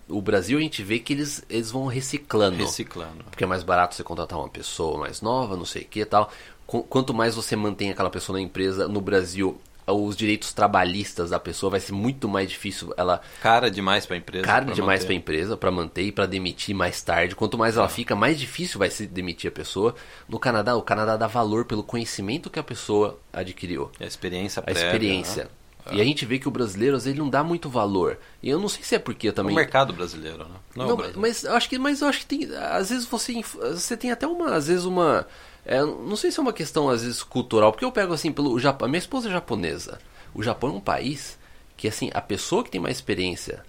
O 0.08 0.20
Brasil 0.20 0.58
a 0.58 0.60
gente 0.60 0.82
vê 0.82 0.98
que 0.98 1.12
eles, 1.12 1.44
eles 1.48 1.70
vão 1.70 1.86
reciclando. 1.86 2.56
Reciclando. 2.56 3.24
Porque 3.24 3.44
é 3.44 3.46
mais 3.46 3.62
barato 3.62 3.94
você 3.94 4.02
contratar 4.02 4.38
uma 4.38 4.48
pessoa 4.48 4.98
mais 4.98 5.20
nova, 5.20 5.56
não 5.56 5.64
sei 5.64 5.82
o 5.82 5.86
que 5.86 6.00
e 6.00 6.04
tal. 6.04 6.30
Qu- 6.66 6.82
Quanto 6.84 7.12
mais 7.14 7.34
você 7.34 7.54
mantém 7.56 7.90
aquela 7.90 8.10
pessoa 8.10 8.38
na 8.38 8.42
empresa, 8.42 8.86
no 8.88 9.00
Brasil, 9.00 9.60
os 9.86 10.16
direitos 10.16 10.52
trabalhistas 10.54 11.30
da 11.30 11.38
pessoa 11.40 11.70
vai 11.70 11.80
ser 11.80 11.92
muito 11.92 12.26
mais 12.28 12.48
difícil 12.50 12.92
ela 12.96 13.20
Cara 13.42 13.70
demais 13.70 14.06
para 14.06 14.16
a 14.16 14.18
empresa. 14.18 14.44
cara 14.46 14.64
demais 14.72 15.04
para 15.04 15.12
a 15.12 15.16
empresa 15.16 15.56
para 15.58 15.70
manter 15.70 16.02
e 16.04 16.12
para 16.12 16.24
demitir 16.26 16.74
mais 16.74 17.02
tarde. 17.02 17.34
Quanto 17.34 17.56
mais 17.58 17.76
ela 17.76 17.88
fica, 17.88 18.14
mais 18.14 18.38
difícil 18.38 18.78
vai 18.78 18.90
se 18.90 19.06
demitir 19.06 19.48
a 19.48 19.52
pessoa. 19.52 19.94
No 20.28 20.38
Canadá, 20.38 20.74
o 20.76 20.82
Canadá 20.82 21.16
dá 21.18 21.26
valor 21.26 21.64
pelo 21.66 21.82
conhecimento 21.82 22.48
que 22.50 22.58
a 22.58 22.62
pessoa 22.62 23.18
adquiriu, 23.32 23.90
A 24.00 24.04
experiência 24.04 24.60
a 24.60 24.62
prévia, 24.62 24.84
experiência. 24.86 25.44
né? 25.44 25.50
E 25.92 26.00
a 26.00 26.04
gente 26.04 26.24
vê 26.24 26.38
que 26.38 26.48
o 26.48 26.50
brasileiro, 26.50 26.96
às 26.96 27.04
vezes, 27.04 27.14
ele 27.14 27.22
não 27.22 27.30
dá 27.30 27.44
muito 27.44 27.68
valor. 27.68 28.18
E 28.42 28.48
eu 28.48 28.58
não 28.58 28.68
sei 28.68 28.82
se 28.82 28.94
é 28.94 28.98
porque 28.98 29.28
O 29.28 29.32
também. 29.32 29.54
mercado 29.54 29.92
brasileiro, 29.92 30.38
né? 30.38 30.54
Não, 30.74 30.86
Não, 30.86 30.94
o 30.94 30.96
Brasil. 30.96 31.20
mas 31.20 31.44
eu 31.44 31.52
acho 31.54 31.68
que, 31.68 31.78
mas 31.78 32.00
eu 32.00 32.08
acho 32.08 32.20
que 32.20 32.26
tem, 32.26 32.48
às 32.56 32.88
vezes 32.90 33.04
você, 33.06 33.34
você 33.42 33.96
tem 33.96 34.10
até 34.10 34.26
uma, 34.26 34.54
às 34.54 34.66
vezes 34.68 34.84
uma, 34.86 35.26
é, 35.66 35.80
não 35.82 36.16
sei 36.16 36.30
se 36.30 36.38
é 36.38 36.42
uma 36.42 36.52
questão 36.54 36.88
às 36.88 37.02
vezes 37.02 37.22
cultural, 37.22 37.70
porque 37.70 37.84
eu 37.84 37.92
pego 37.92 38.14
assim 38.14 38.32
pelo 38.32 38.58
Japão, 38.58 38.86
a 38.86 38.88
minha 38.88 38.98
esposa 38.98 39.28
é 39.28 39.32
japonesa. 39.32 39.98
O 40.34 40.42
Japão 40.42 40.70
é 40.70 40.72
um 40.72 40.80
país 40.80 41.38
que 41.76 41.86
assim 41.86 42.10
a 42.14 42.20
pessoa 42.20 42.64
que 42.64 42.70
tem 42.70 42.80
mais 42.80 42.96
experiência 42.96 43.62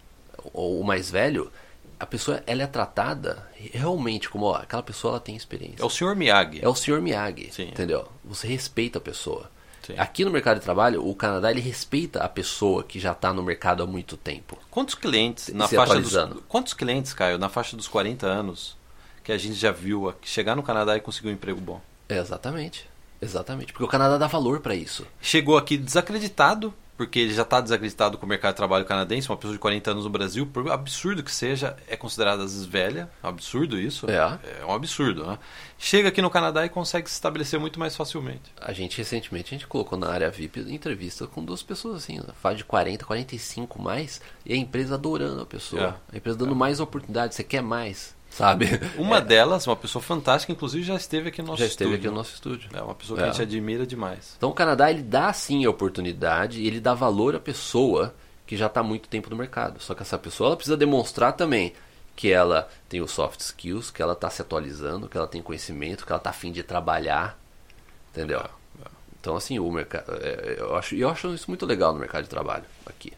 ou 0.53 0.79
o 0.79 0.83
mais 0.85 1.11
velho, 1.11 1.51
a 1.99 2.05
pessoa 2.05 2.41
ela 2.47 2.63
é 2.63 2.67
tratada 2.67 3.45
realmente 3.73 4.29
como 4.29 4.45
ó, 4.45 4.55
aquela 4.55 4.83
pessoa 4.83 5.11
ela 5.13 5.19
tem 5.19 5.35
experiência. 5.35 5.81
É 5.81 5.85
o 5.85 5.89
senhor 5.89 6.15
Miyagi. 6.15 6.59
É 6.63 6.67
o 6.67 6.75
senhor 6.75 7.01
Miyagi, 7.01 7.49
Sim. 7.51 7.67
entendeu? 7.69 8.07
Você 8.23 8.47
respeita 8.47 8.99
a 8.99 9.01
pessoa. 9.01 9.49
Sim. 9.85 9.93
Aqui 9.97 10.25
no 10.25 10.31
mercado 10.31 10.57
de 10.57 10.63
trabalho, 10.63 11.07
o 11.07 11.13
Canadá 11.13 11.51
ele 11.51 11.61
respeita 11.61 12.23
a 12.23 12.29
pessoa 12.29 12.83
que 12.83 12.99
já 12.99 13.11
está 13.11 13.31
no 13.31 13.43
mercado 13.43 13.83
há 13.83 13.85
muito 13.85 14.17
tempo. 14.17 14.57
Quantos 14.71 14.95
clientes 14.95 15.53
na 15.53 15.67
Se 15.67 15.75
faixa 15.75 15.99
dos. 15.99 16.13
Quantos 16.47 16.73
clientes, 16.73 17.13
Caio, 17.13 17.37
na 17.37 17.49
faixa 17.49 17.77
dos 17.77 17.87
40 17.87 18.25
anos 18.25 18.75
que 19.23 19.31
a 19.31 19.37
gente 19.37 19.55
já 19.55 19.71
viu 19.71 20.13
chegar 20.23 20.55
no 20.55 20.63
Canadá 20.63 20.95
e 20.97 21.01
conseguir 21.01 21.29
um 21.29 21.31
emprego 21.31 21.61
bom? 21.61 21.81
É, 22.09 22.17
exatamente. 22.17 22.87
Exatamente. 23.21 23.73
Porque 23.73 23.83
o 23.83 23.87
Canadá 23.87 24.17
dá 24.17 24.27
valor 24.27 24.59
para 24.59 24.75
isso. 24.75 25.05
Chegou 25.21 25.57
aqui 25.57 25.77
desacreditado, 25.77 26.73
porque 26.97 27.19
ele 27.19 27.33
já 27.33 27.43
está 27.43 27.59
desacreditado 27.59 28.17
com 28.17 28.25
o 28.25 28.29
mercado 28.29 28.53
de 28.53 28.57
trabalho 28.57 28.85
canadense, 28.85 29.29
uma 29.29 29.37
pessoa 29.37 29.53
de 29.53 29.59
40 29.59 29.91
anos 29.91 30.03
no 30.05 30.09
Brasil, 30.09 30.45
por 30.45 30.69
absurdo 30.71 31.23
que 31.23 31.31
seja, 31.31 31.75
é 31.87 31.95
considerada 31.95 32.43
às 32.43 32.53
vezes 32.53 32.65
velha, 32.65 33.09
é 33.21 33.25
um 33.25 33.29
absurdo 33.29 33.79
isso. 33.79 34.09
É. 34.09 34.39
É 34.61 34.65
um 34.65 34.73
absurdo, 34.73 35.25
né? 35.25 35.37
Chega 35.77 36.09
aqui 36.09 36.21
no 36.21 36.29
Canadá 36.29 36.65
e 36.65 36.69
consegue 36.69 37.09
se 37.09 37.15
estabelecer 37.15 37.59
muito 37.59 37.79
mais 37.79 37.95
facilmente. 37.95 38.53
A 38.59 38.71
gente 38.71 38.97
recentemente 38.97 39.53
a 39.53 39.57
gente 39.57 39.67
colocou 39.67 39.97
na 39.97 40.09
área 40.09 40.29
VIP 40.29 40.61
entrevista 40.73 41.27
com 41.27 41.43
duas 41.43 41.61
pessoas 41.61 41.97
assim, 41.97 42.21
faixa 42.41 42.57
de 42.57 42.65
40, 42.65 43.05
45 43.05 43.81
mais, 43.81 44.21
e 44.45 44.53
a 44.53 44.57
empresa 44.57 44.95
adorando 44.95 45.41
a 45.41 45.45
pessoa. 45.45 45.99
É. 46.11 46.15
A 46.15 46.17
empresa 46.17 46.37
dando 46.37 46.55
mais 46.55 46.79
oportunidades, 46.79 47.35
você 47.35 47.43
quer 47.43 47.61
mais, 47.61 48.15
sabe? 48.35 48.65
Uma 48.97 49.17
É, 49.17 49.21
delas, 49.21 49.65
uma 49.65 49.75
pessoa 49.75 50.01
fantástica, 50.01 50.51
inclusive 50.51 50.83
já 50.83 50.95
esteve 50.95 51.29
aqui 51.29 51.41
no 51.41 51.47
nosso 51.49 51.59
já 51.61 51.65
esteve 51.67 51.91
estúdio. 51.91 52.07
aqui 52.09 52.13
no 52.13 52.17
nosso 52.19 52.33
estúdio. 52.33 52.69
É 52.73 52.81
uma 52.81 52.93
pessoa 52.95 53.17
que 53.17 53.23
É. 53.23 53.27
a 53.27 53.31
gente 53.31 53.41
admira 53.41 53.87
demais. 53.87 54.33
Então 54.37 54.49
o 54.49 54.53
Canadá 54.53 54.89
ele 54.91 55.01
dá 55.01 55.31
sim 55.33 55.63
a 55.65 55.69
oportunidade, 55.69 56.61
e 56.61 56.67
ele 56.67 56.79
dá 56.79 56.93
valor 56.93 57.35
à 57.35 57.39
pessoa 57.39 58.13
que 58.45 58.55
já 58.57 58.65
está 58.67 58.81
há 58.81 58.83
muito 58.83 59.07
tempo 59.09 59.29
no 59.29 59.35
mercado. 59.35 59.79
Só 59.81 59.95
que 59.95 60.01
essa 60.03 60.17
pessoa 60.17 60.49
ela 60.49 60.55
precisa 60.55 60.77
demonstrar 60.77 61.33
também 61.33 61.73
que 62.15 62.31
ela 62.31 62.69
tem 62.87 63.01
os 63.01 63.11
soft 63.11 63.39
skills, 63.39 63.89
que 63.91 64.01
ela 64.01 64.13
está 64.13 64.29
se 64.29 64.41
atualizando, 64.41 65.07
que 65.09 65.17
ela 65.17 65.27
tem 65.27 65.41
conhecimento, 65.41 66.05
que 66.05 66.11
ela 66.11 66.17
está 66.19 66.29
afim 66.29 66.51
de 66.51 66.61
trabalhar, 66.63 67.37
entendeu? 68.11 68.41
Então 69.19 69.35
assim 69.35 69.57
o 69.57 69.71
mercado, 69.71 70.13
é, 70.21 70.57
eu 70.59 70.75
acho, 70.75 70.93
eu 70.95 71.09
acho 71.09 71.33
isso 71.33 71.45
muito 71.49 71.65
legal 71.65 71.91
no 71.93 71.99
mercado 71.99 72.23
de 72.23 72.29
trabalho 72.29 72.63
aqui. 72.85 73.11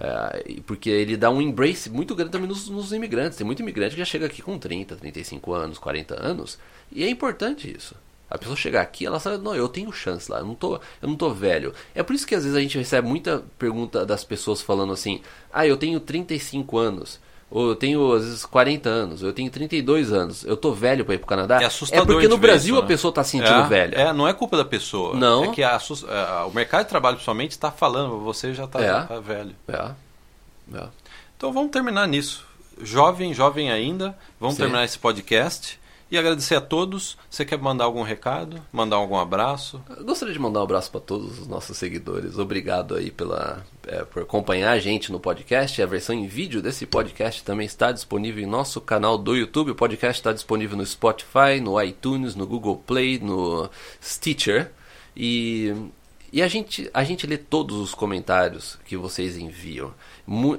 É, 0.00 0.60
porque 0.66 0.88
ele 0.88 1.14
dá 1.14 1.30
um 1.30 1.42
embrace 1.42 1.90
muito 1.90 2.14
grande 2.14 2.32
também 2.32 2.48
nos, 2.48 2.68
nos 2.70 2.90
imigrantes. 2.92 3.36
Tem 3.36 3.46
muito 3.46 3.60
imigrante 3.60 3.94
que 3.94 3.98
já 4.00 4.04
chega 4.04 4.24
aqui 4.26 4.40
com 4.40 4.58
30, 4.58 4.96
35 4.96 5.52
anos, 5.52 5.78
40 5.78 6.20
anos. 6.20 6.58
E 6.90 7.04
é 7.04 7.10
importante 7.10 7.70
isso. 7.70 7.94
A 8.30 8.38
pessoa 8.38 8.56
chegar 8.56 8.80
aqui, 8.80 9.04
ela 9.04 9.18
sabe, 9.18 9.42
não, 9.42 9.54
eu 9.54 9.68
tenho 9.68 9.92
chance 9.92 10.30
lá, 10.30 10.38
eu 10.38 10.46
não 10.46 10.54
tô, 10.54 10.76
eu 10.76 11.08
não 11.08 11.16
tô 11.16 11.30
velho. 11.34 11.74
É 11.94 12.02
por 12.02 12.14
isso 12.14 12.26
que 12.26 12.34
às 12.34 12.44
vezes 12.44 12.56
a 12.56 12.60
gente 12.60 12.78
recebe 12.78 13.06
muita 13.06 13.44
pergunta 13.58 14.06
das 14.06 14.24
pessoas 14.24 14.62
falando 14.62 14.92
assim: 14.92 15.20
"Ah, 15.52 15.66
eu 15.66 15.76
tenho 15.76 15.98
35 16.00 16.78
anos". 16.78 17.20
Eu 17.52 17.74
tenho, 17.74 18.12
às 18.12 18.22
vezes, 18.24 18.44
40 18.44 18.88
anos, 18.88 19.22
eu 19.22 19.32
tenho 19.32 19.50
32 19.50 20.12
anos, 20.12 20.44
eu 20.44 20.56
tô 20.56 20.72
velho 20.72 21.04
pra 21.04 21.14
ir 21.16 21.18
pro 21.18 21.26
Canadá. 21.26 21.60
É 21.60 21.64
assustador 21.64 22.06
porque 22.06 22.28
no 22.28 22.38
Brasil 22.38 22.74
isso, 22.74 22.78
a 22.78 22.82
né? 22.82 22.88
pessoa 22.88 23.12
tá 23.12 23.24
se 23.24 23.30
sentindo 23.32 23.60
é, 23.60 23.66
velha. 23.66 23.96
É, 23.96 24.12
não 24.12 24.28
é 24.28 24.32
culpa 24.32 24.56
da 24.56 24.64
pessoa. 24.64 25.16
Não. 25.16 25.44
É 25.44 25.48
que 25.48 25.62
a 25.62 25.76
é, 25.76 26.44
o 26.44 26.50
mercado 26.52 26.84
de 26.84 26.88
trabalho, 26.90 27.16
principalmente, 27.16 27.50
está 27.50 27.72
falando, 27.72 28.20
você 28.20 28.54
já 28.54 28.64
está 28.64 28.80
É. 28.80 29.20
velho. 29.20 29.54
É. 29.66 29.90
É. 30.74 30.88
Então 31.36 31.52
vamos 31.52 31.70
terminar 31.72 32.06
nisso. 32.06 32.46
Jovem, 32.82 33.34
jovem 33.34 33.70
ainda, 33.70 34.16
vamos 34.38 34.54
Sim. 34.54 34.62
terminar 34.62 34.84
esse 34.84 34.98
podcast. 34.98 35.78
E 36.10 36.18
agradecer 36.18 36.56
a 36.56 36.60
todos. 36.60 37.16
Você 37.30 37.44
quer 37.44 37.56
mandar 37.56 37.84
algum 37.84 38.02
recado? 38.02 38.60
Mandar 38.72 38.96
algum 38.96 39.16
abraço? 39.16 39.80
Eu 39.96 40.04
gostaria 40.04 40.34
de 40.34 40.40
mandar 40.40 40.58
um 40.58 40.64
abraço 40.64 40.90
para 40.90 41.00
todos 41.00 41.38
os 41.38 41.46
nossos 41.46 41.78
seguidores. 41.78 42.36
Obrigado 42.36 42.96
aí 42.96 43.12
pela, 43.12 43.64
é, 43.86 44.02
por 44.02 44.24
acompanhar 44.24 44.72
a 44.72 44.80
gente 44.80 45.12
no 45.12 45.20
podcast. 45.20 45.80
A 45.80 45.86
versão 45.86 46.12
em 46.12 46.26
vídeo 46.26 46.60
desse 46.60 46.84
podcast 46.84 47.44
também 47.44 47.64
está 47.64 47.92
disponível 47.92 48.42
em 48.42 48.46
nosso 48.46 48.80
canal 48.80 49.16
do 49.16 49.36
YouTube. 49.36 49.70
O 49.70 49.76
podcast 49.76 50.18
está 50.18 50.32
disponível 50.32 50.76
no 50.76 50.84
Spotify, 50.84 51.60
no 51.62 51.80
iTunes, 51.80 52.34
no 52.34 52.44
Google 52.44 52.82
Play, 52.84 53.20
no 53.20 53.70
Stitcher. 54.02 54.72
E, 55.16 55.72
e 56.32 56.42
a, 56.42 56.48
gente, 56.48 56.90
a 56.92 57.04
gente 57.04 57.24
lê 57.24 57.38
todos 57.38 57.76
os 57.76 57.94
comentários 57.94 58.80
que 58.84 58.96
vocês 58.96 59.36
enviam. 59.36 59.94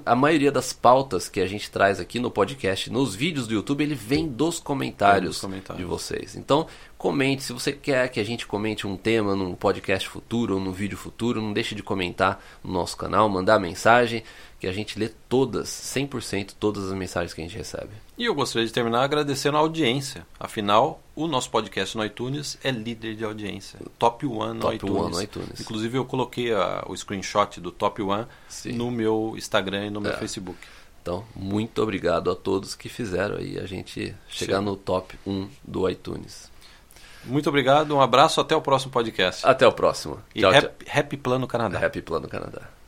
A 0.04 0.16
maioria 0.18 0.52
das 0.52 0.74
pautas 0.74 1.30
que 1.30 1.40
a 1.40 1.48
gente 1.48 1.72
traz 1.72 1.98
aqui 1.98 2.20
no 2.20 2.30
podcast, 2.30 2.92
nos 2.92 3.16
vídeos 3.16 3.48
do 3.48 3.54
YouTube, 3.54 3.82
ele 3.82 3.96
vem 3.96 4.28
dos 4.28 4.60
comentários, 4.60 5.36
dos 5.36 5.40
comentários. 5.40 5.78
de 5.78 5.90
vocês. 5.90 6.36
Então, 6.36 6.68
comente. 6.98 7.42
Se 7.44 7.54
você 7.54 7.72
quer 7.72 8.10
que 8.10 8.20
a 8.20 8.24
gente 8.26 8.46
comente 8.46 8.86
um 8.86 8.98
tema 8.98 9.34
num 9.34 9.56
podcast 9.56 10.10
futuro 10.10 10.56
ou 10.56 10.60
num 10.60 10.74
vídeo 10.74 10.98
futuro, 10.98 11.42
não 11.42 11.54
deixe 11.54 11.74
de 11.74 11.82
comentar 11.82 12.44
no 12.62 12.74
nosso 12.74 12.98
canal, 12.98 13.30
mandar 13.30 13.60
mensagem, 13.60 14.24
que 14.62 14.68
a 14.68 14.72
gente 14.72 14.98
lê 15.00 15.10
todas, 15.28 15.68
100% 15.70 16.52
todas 16.60 16.86
as 16.86 16.94
mensagens 16.94 17.34
que 17.34 17.42
a 17.42 17.44
gente 17.44 17.58
recebe. 17.58 17.90
E 18.16 18.26
eu 18.26 18.36
gostaria 18.36 18.68
de 18.68 18.72
terminar 18.72 19.02
agradecendo 19.04 19.58
a 19.58 19.60
audiência. 19.60 20.24
Afinal, 20.40 21.02
o 21.16 21.26
nosso 21.26 21.50
podcast 21.50 21.98
no 21.98 22.06
iTunes 22.06 22.60
é 22.64 22.70
líder 22.70 23.16
de 23.16 23.24
audiência. 23.26 23.80
Top 23.98 24.24
1 24.24 24.54
no, 24.54 24.60
Top 24.62 24.76
iTunes. 24.76 24.96
one 24.96 25.12
no 25.16 25.22
iTunes. 25.24 25.60
Inclusive, 25.60 25.98
eu 25.98 26.06
coloquei 26.06 26.54
a- 26.54 26.84
o 26.88 26.96
screenshot 26.96 27.60
do 27.60 27.72
Top 27.72 28.00
1 28.04 28.26
Sim. 28.48 28.74
no 28.74 28.92
meu 28.92 29.34
Instagram 29.36 29.88
e 29.88 29.90
no 29.90 30.00
meu 30.00 30.12
É. 30.12 30.18
Facebook. 30.18 30.60
Então, 31.02 31.26
muito 31.36 31.82
obrigado 31.82 32.30
a 32.30 32.36
todos 32.36 32.76
que 32.76 32.88
fizeram 32.88 33.38
aí 33.38 33.58
a 33.58 33.66
gente 33.66 34.14
chegar 34.30 34.60
Sim. 34.60 34.66
no 34.66 34.76
top 34.76 35.18
1 35.26 35.50
do 35.64 35.90
iTunes. 35.90 36.52
Muito 37.26 37.50
obrigado, 37.50 37.96
um 37.96 38.02
abraço, 38.02 38.40
até 38.40 38.56
o 38.56 38.62
próximo 38.62 38.92
podcast. 38.92 39.44
Até 39.44 39.66
o 39.68 39.72
próximo. 39.72 40.20
E 40.36 40.42
Tchau, 40.42 40.52
happy, 40.54 40.86
happy 40.88 41.18
Plano 41.18 41.48
Canadá. 41.48 41.80
tchau. 41.80 41.88
Happy 41.88 42.02
Plano 42.04 42.28
Canadá. 42.28 42.81